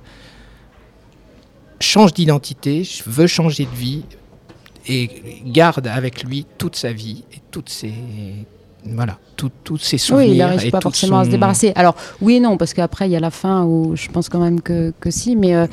change 1.80 2.14
d'identité, 2.14 2.88
veut 3.06 3.26
changer 3.26 3.66
de 3.66 3.76
vie 3.76 4.04
et 4.88 5.10
garde 5.46 5.86
avec 5.86 6.22
lui 6.24 6.46
toute 6.58 6.76
sa 6.76 6.92
vie 6.92 7.24
et 7.32 7.38
toutes 7.50 7.68
ses 7.68 7.92
voilà, 8.88 9.18
tout- 9.36 9.50
tous 9.64 9.78
ses 9.78 9.98
souvenirs. 9.98 10.28
Oui, 10.28 10.34
il 10.36 10.38
n'arrive 10.38 10.70
pas 10.70 10.80
forcément 10.80 11.18
à 11.18 11.24
se 11.24 11.26
son- 11.26 11.32
débarrasser. 11.32 11.72
Alors, 11.74 11.96
oui 12.20 12.36
et 12.36 12.40
non, 12.40 12.56
parce 12.56 12.72
qu'après, 12.72 13.08
il 13.08 13.10
y 13.10 13.16
a 13.16 13.20
la 13.20 13.32
fin 13.32 13.64
où 13.64 13.96
je 13.96 14.06
pense 14.08 14.28
quand 14.28 14.38
même 14.38 14.60
que, 14.60 14.92
que 15.00 15.10
si, 15.10 15.34
mais. 15.34 15.56
euh, 15.56 15.66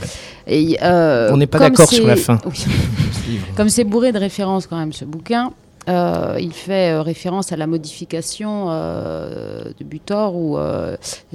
et, 0.48 0.80
euh, 0.82 1.30
On 1.32 1.38
n'est 1.38 1.46
pas 1.46 1.60
d'accord 1.60 1.88
sur 1.88 2.08
la 2.08 2.16
c'est- 2.16 2.24
fin. 2.24 2.40
Oui. 2.48 3.38
Comme 3.56 3.70
c'est 3.70 3.84
bourré 3.84 4.12
de 4.14 4.18
références 4.18 4.66
quand 4.66 4.78
même, 4.78 4.94
ce 4.94 5.06
bouquin, 5.06 5.52
euh, 5.90 6.38
il 6.40 6.54
fait 6.54 6.94
euh, 6.94 7.02
référence 7.02 7.52
à 7.52 7.58
la 7.58 7.68
modification 7.68 8.68
euh, 8.70 9.66
de 9.78 9.84
Butor 9.84 10.36
où 10.36 10.58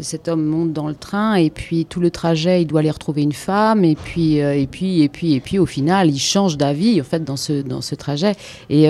cet 0.00 0.28
homme 0.28 0.44
monte 0.44 0.72
dans 0.72 0.88
le 0.88 0.94
train 0.94 1.34
et 1.34 1.50
puis 1.50 1.84
tout 1.84 2.00
le 2.00 2.10
trajet, 2.10 2.62
il 2.62 2.66
doit 2.66 2.80
aller 2.80 2.90
retrouver 2.90 3.22
une 3.22 3.32
femme 3.32 3.84
et 3.84 3.94
puis 3.94 4.36
et 4.36 4.66
puis 4.66 5.02
et 5.02 5.08
puis 5.08 5.34
et 5.34 5.40
puis 5.40 5.58
au 5.58 5.66
final, 5.66 6.08
il 6.08 6.18
change 6.18 6.56
d'avis 6.56 7.00
en 7.00 7.04
fait 7.04 7.24
dans 7.24 7.36
ce 7.36 7.62
dans 7.62 7.80
ce 7.80 7.94
trajet. 7.94 8.34
Et 8.70 8.88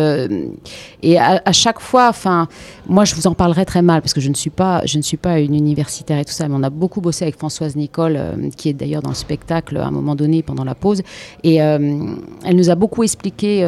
et 1.03 1.19
à, 1.19 1.53
chaque 1.53 1.81
fois, 1.81 2.09
enfin, 2.09 2.49
moi 2.87 3.05
je 3.05 3.15
vous 3.15 3.27
en 3.27 3.35
parlerai 3.35 3.65
très 3.65 3.83
mal 3.83 4.01
parce 4.01 4.15
que 4.15 4.21
je 4.21 4.29
ne 4.29 4.35
suis 4.35 4.51
pas 4.51 4.83
je 4.85 4.99
ne 4.99 5.03
suis 5.03 5.17
pas 5.17 5.41
une 5.41 5.55
universitaire 5.55 6.19
et 6.19 6.25
tout 6.25 6.33
ça, 6.33 6.49
mais 6.49 6.55
on 6.57 6.63
a 6.63 6.71
beaucoup 6.71 7.01
bossé 7.01 7.25
avec 7.25 7.37
Françoise 7.37 7.77
Nicole 7.77 8.19
qui 8.57 8.69
est 8.69 8.75
d'ailleurs 8.75 9.03
dans 9.03 9.11
le 9.11 9.15
spectacle 9.15 9.77
à 9.77 9.87
un 9.87 9.91
moment 9.91 10.15
donné 10.15 10.43
pendant 10.43 10.65
la 10.65 10.75
pause. 10.75 11.03
Et 11.43 11.57
elle 11.57 12.57
nous 12.57 12.71
a 12.71 12.75
beaucoup 12.75 13.03
expliqué 13.03 13.61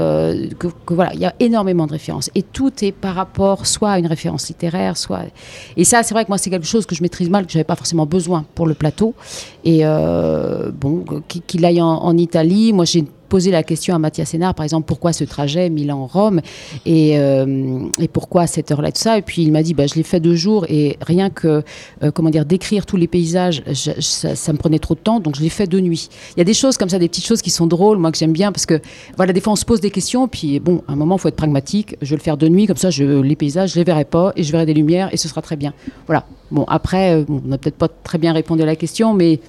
que, 0.59 0.69
que 0.87 0.95
voilà, 0.95 1.13
il 1.15 1.21
y 1.21 1.27
a 1.27 1.35
énormément 1.41 1.80
de 1.87 1.93
références. 1.93 2.31
Et 2.35 2.43
tout 2.43 2.73
est 2.85 2.93
par 2.93 3.15
rapport 3.15 3.67
soit 3.67 3.91
à 3.93 3.99
une 3.99 4.07
référence 4.07 4.49
littéraire, 4.49 4.97
soit 4.97 5.25
et 5.77 5.85
ça 5.85 6.03
c'est 6.03 6.15
vrai 6.15 6.25
que 6.25 6.31
moi 6.31 6.39
c'est 6.39 6.51
quelque 6.51 6.67
chose 6.67 6.87
que 6.87 6.95
je 6.95 7.03
maîtrise 7.03 7.31
mal, 7.31 7.47
que 7.47 7.53
j'avais 7.53 7.65
pas 7.65 7.77
forcément 7.77 8.07
besoin 8.07 8.45
pour 8.55 8.67
le 8.67 8.75
plateau. 8.75 9.15
Et 9.65 9.81
euh, 9.85 10.71
bon 10.73 11.05
qu- 11.29 11.41
qu'il 11.47 11.65
aille 11.65 11.81
en, 11.83 11.89
en 11.89 12.17
Italie, 12.17 12.73
moi 12.73 12.85
j'ai 12.85 13.05
posé 13.31 13.51
la 13.51 13.63
question 13.63 13.95
à 13.95 13.99
Mathias 13.99 14.31
Sénard, 14.31 14.55
par 14.55 14.65
exemple, 14.65 14.87
pourquoi 14.87 15.15
ce 15.15 15.25
trajet 15.25 15.71
Milan-Rome 15.71 16.41
et, 16.85 17.19
euh, 17.19 17.87
et 17.99 18.09
pourquoi 18.09 18.47
cette 18.47 18.71
heure-là 18.73 18.91
de 18.91 18.99
ça. 18.99 19.17
Et 19.17 19.23
puis 19.23 19.43
il 19.43 19.53
m'a 19.53 19.63
dit, 19.63 19.73
bah, 19.73 19.87
je 19.87 19.95
l'ai 19.95 20.03
fait 20.03 20.21
deux 20.21 20.35
jours 20.35 20.67
et 20.69 20.99
rien 21.01 21.31
que, 21.31 21.63
euh, 22.03 22.11
comment 22.11 22.29
dire, 22.29 22.45
décrire 22.45 22.85
tous 22.85 22.97
les 22.97 23.07
paysages, 23.07 23.63
ça, 23.73 24.53
me 24.53 24.59
prenait 24.59 24.81
trop 24.81 24.95
de 24.95 25.01
temps, 25.01 25.21
donc 25.21 25.37
je 25.37 25.43
l'ai 25.43 25.49
fait 25.49 25.69
de 25.69 25.81
nuit. 25.81 26.09
Il 26.37 26.39
y 26.39 26.43
a 26.43 26.45
des 26.45 26.55
choses 26.55 26.77
comme 26.77 26.89
ça, 26.89 26.99
des 26.99 27.09
petites 27.09 27.27
choses 27.27 27.41
qui 27.41 27.51
sont 27.51 27.69
drôles, 27.69 27.99
moi 27.99 28.11
que 28.11 28.19
j'aime 28.19 28.33
bien, 28.33 28.53
parce 28.53 28.67
que 28.67 28.81
voilà, 29.17 29.33
des 29.33 29.41
fois 29.41 29.53
on 29.53 29.57
se 29.57 29.65
pose 29.65 29.81
des 29.81 29.93
questions, 29.93 30.27
puis 30.27 30.59
bon, 30.59 30.83
à 30.89 30.93
un 30.93 30.97
moment, 30.97 31.17
il 31.17 31.21
faut 31.21 31.29
être 31.29 31.37
pragmatique. 31.37 31.97
Je 32.03 32.11
vais 32.11 32.17
le 32.17 32.23
faire 32.23 32.37
de 32.37 32.49
nuit, 32.49 32.67
comme 32.67 32.77
ça, 32.77 32.91
les 32.91 33.37
paysages, 33.37 33.73
je 33.73 33.77
les 33.77 33.85
verrai 33.85 34.05
pas 34.05 34.33
et 34.35 34.43
je 34.43 34.51
verrai 34.51 34.67
des 34.67 34.75
lumières 34.75 35.09
et 35.13 35.17
ce 35.17 35.29
sera 35.29 35.41
très 35.41 35.57
bien. 35.57 35.73
Voilà. 36.07 36.27
Bon, 36.51 36.65
après, 36.67 37.15
euh, 37.15 37.25
on 37.29 37.49
n'a 37.49 37.59
peut-être 37.59 37.77
pas 37.77 37.89
très 37.89 38.19
bien 38.19 38.33
répondu 38.33 38.63
à 38.63 38.67
la 38.67 38.77
question, 38.77 39.15
mais 39.15 39.41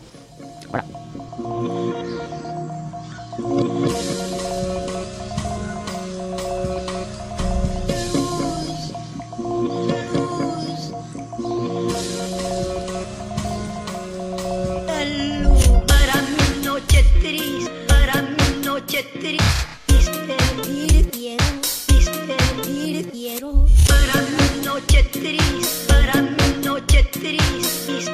triste, 27.22 28.10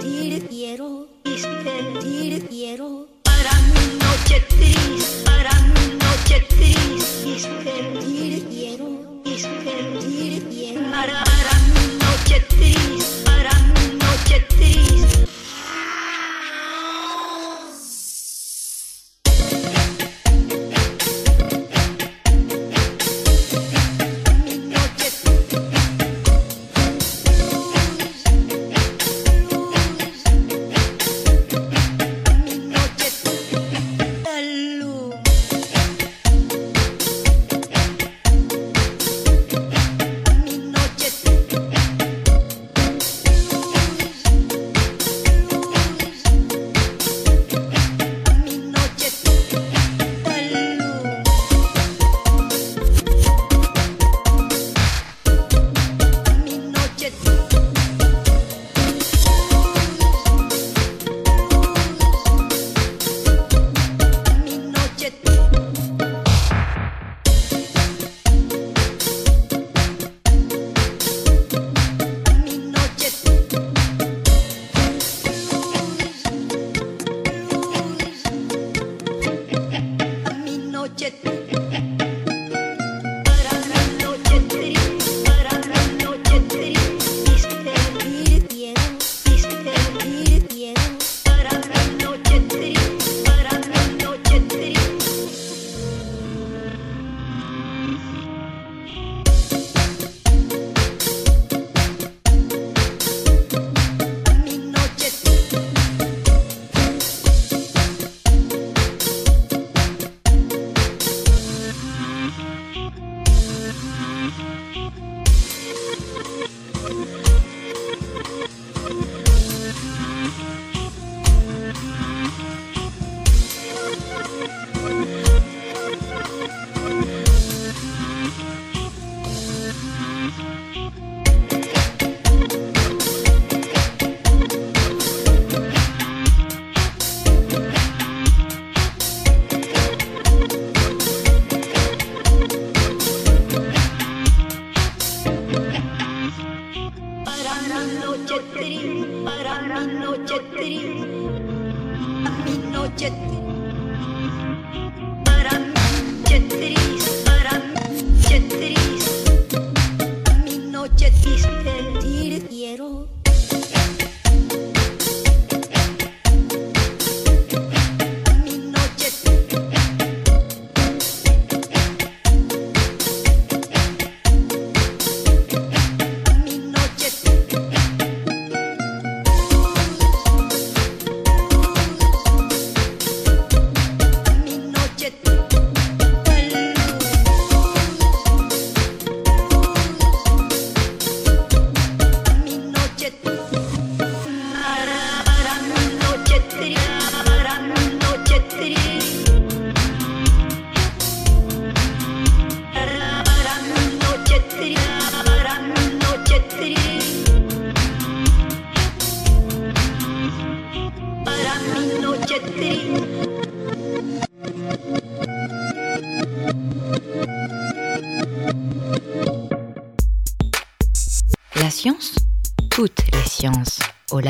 quiero, 0.00 1.06
quiero. 2.48 3.06
Para 3.22 3.52
mi 3.72 3.84
noche 4.02 4.40
triste, 4.48 5.24
para 5.24 5.52
mi 5.74 5.86
noche 6.02 6.40
triste, 6.48 7.72
quiero, 8.04 8.38
quiero. 10.50 10.84
Para 10.90 11.54
mi 11.72 11.84
noche 12.02 12.36
triste, 12.48 13.24
para 13.24 13.52
mi 13.74 13.86
noche 13.96 14.36
triste. 14.48 15.37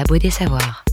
Labo 0.09 0.19
des 0.19 0.31
Savoirs. 0.31 0.85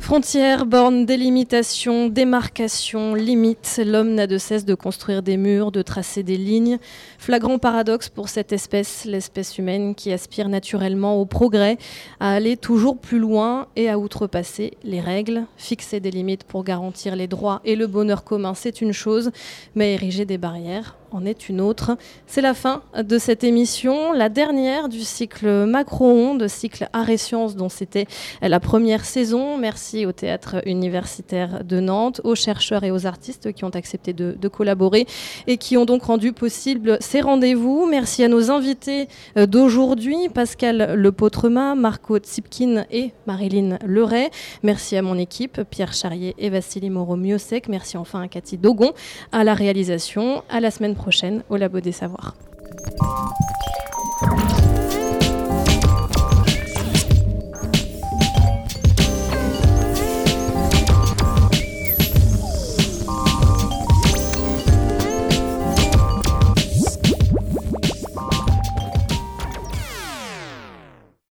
Frontières, 0.00 0.66
bornes, 0.66 1.06
délimitation, 1.06 2.08
démarcation, 2.08 3.14
limites, 3.14 3.80
l'homme 3.84 4.14
n'a 4.14 4.26
de 4.26 4.36
cesse 4.36 4.64
de 4.64 4.74
construire 4.74 5.22
des 5.22 5.36
murs, 5.36 5.70
de 5.70 5.80
tracer 5.80 6.24
des 6.24 6.36
lignes. 6.36 6.78
Flagrant 7.18 7.58
paradoxe 7.58 8.08
pour 8.08 8.28
cette 8.28 8.52
espèce, 8.52 9.04
l'espèce 9.04 9.58
humaine 9.58 9.94
qui 9.94 10.12
aspire 10.12 10.48
naturellement 10.48 11.20
au 11.20 11.24
progrès, 11.24 11.78
à 12.18 12.34
aller 12.34 12.56
toujours 12.56 12.98
plus 12.98 13.20
loin 13.20 13.68
et 13.76 13.88
à 13.88 13.98
outrepasser 13.98 14.72
les 14.82 15.00
règles. 15.00 15.44
Fixer 15.56 16.00
des 16.00 16.10
limites 16.10 16.44
pour 16.44 16.64
garantir 16.64 17.14
les 17.14 17.28
droits 17.28 17.60
et 17.64 17.76
le 17.76 17.86
bonheur 17.86 18.24
commun, 18.24 18.54
c'est 18.54 18.80
une 18.80 18.92
chose, 18.92 19.30
mais 19.76 19.94
ériger 19.94 20.24
des 20.24 20.38
barrières 20.38 20.96
en 21.14 21.24
est 21.24 21.48
une 21.48 21.60
autre. 21.60 21.96
C'est 22.26 22.40
la 22.40 22.54
fin 22.54 22.82
de 22.96 23.18
cette 23.18 23.44
émission, 23.44 24.12
la 24.12 24.28
dernière 24.28 24.88
du 24.88 25.00
cycle 25.00 25.66
Macro-ondes, 25.66 26.48
cycle 26.48 26.88
Art 26.92 27.10
et 27.10 27.16
Sciences 27.16 27.56
dont 27.56 27.68
c'était 27.68 28.06
la 28.40 28.60
première 28.60 29.04
saison. 29.04 29.56
Merci 29.58 30.06
au 30.06 30.12
Théâtre 30.12 30.62
universitaire 30.66 31.64
de 31.64 31.80
Nantes, 31.80 32.20
aux 32.24 32.34
chercheurs 32.34 32.84
et 32.84 32.90
aux 32.90 33.06
artistes 33.06 33.52
qui 33.52 33.64
ont 33.64 33.70
accepté 33.70 34.12
de, 34.12 34.48
collaborer 34.48 35.06
et 35.46 35.56
qui 35.56 35.76
ont 35.76 35.86
donc 35.86 36.02
rendu 36.02 36.32
possible 36.32 36.98
ces 37.00 37.20
rendez-vous. 37.20 37.86
Merci 37.88 38.22
à 38.22 38.28
nos 38.28 38.50
invités 38.50 39.08
euh, 39.38 39.46
d'aujourd'hui, 39.46 40.28
Pascal 40.28 40.94
Lepautrema, 40.94 41.74
Marco 41.74 42.18
Tsipkin 42.18 42.84
et 42.90 43.12
Marilyn 43.26 43.78
Leray. 43.86 44.30
Merci 44.62 44.96
à 44.96 45.02
mon 45.02 45.16
équipe, 45.16 45.62
Pierre 45.70 45.94
Charrier 45.94 46.34
et 46.38 46.50
Vassili 46.50 46.90
Moreau-Miosek. 46.90 47.68
Merci 47.68 47.96
enfin 47.96 48.20
à 48.20 48.28
Cathy 48.28 48.58
Dogon 48.58 48.92
à 49.30 49.44
la 49.44 49.54
réalisation. 49.54 50.42
À 50.50 50.60
la 50.60 50.70
semaine 50.70 50.94
prochaine 51.02 51.42
au 51.50 51.56
Labo 51.56 51.80
des 51.80 51.92
Savoirs. 51.92 52.34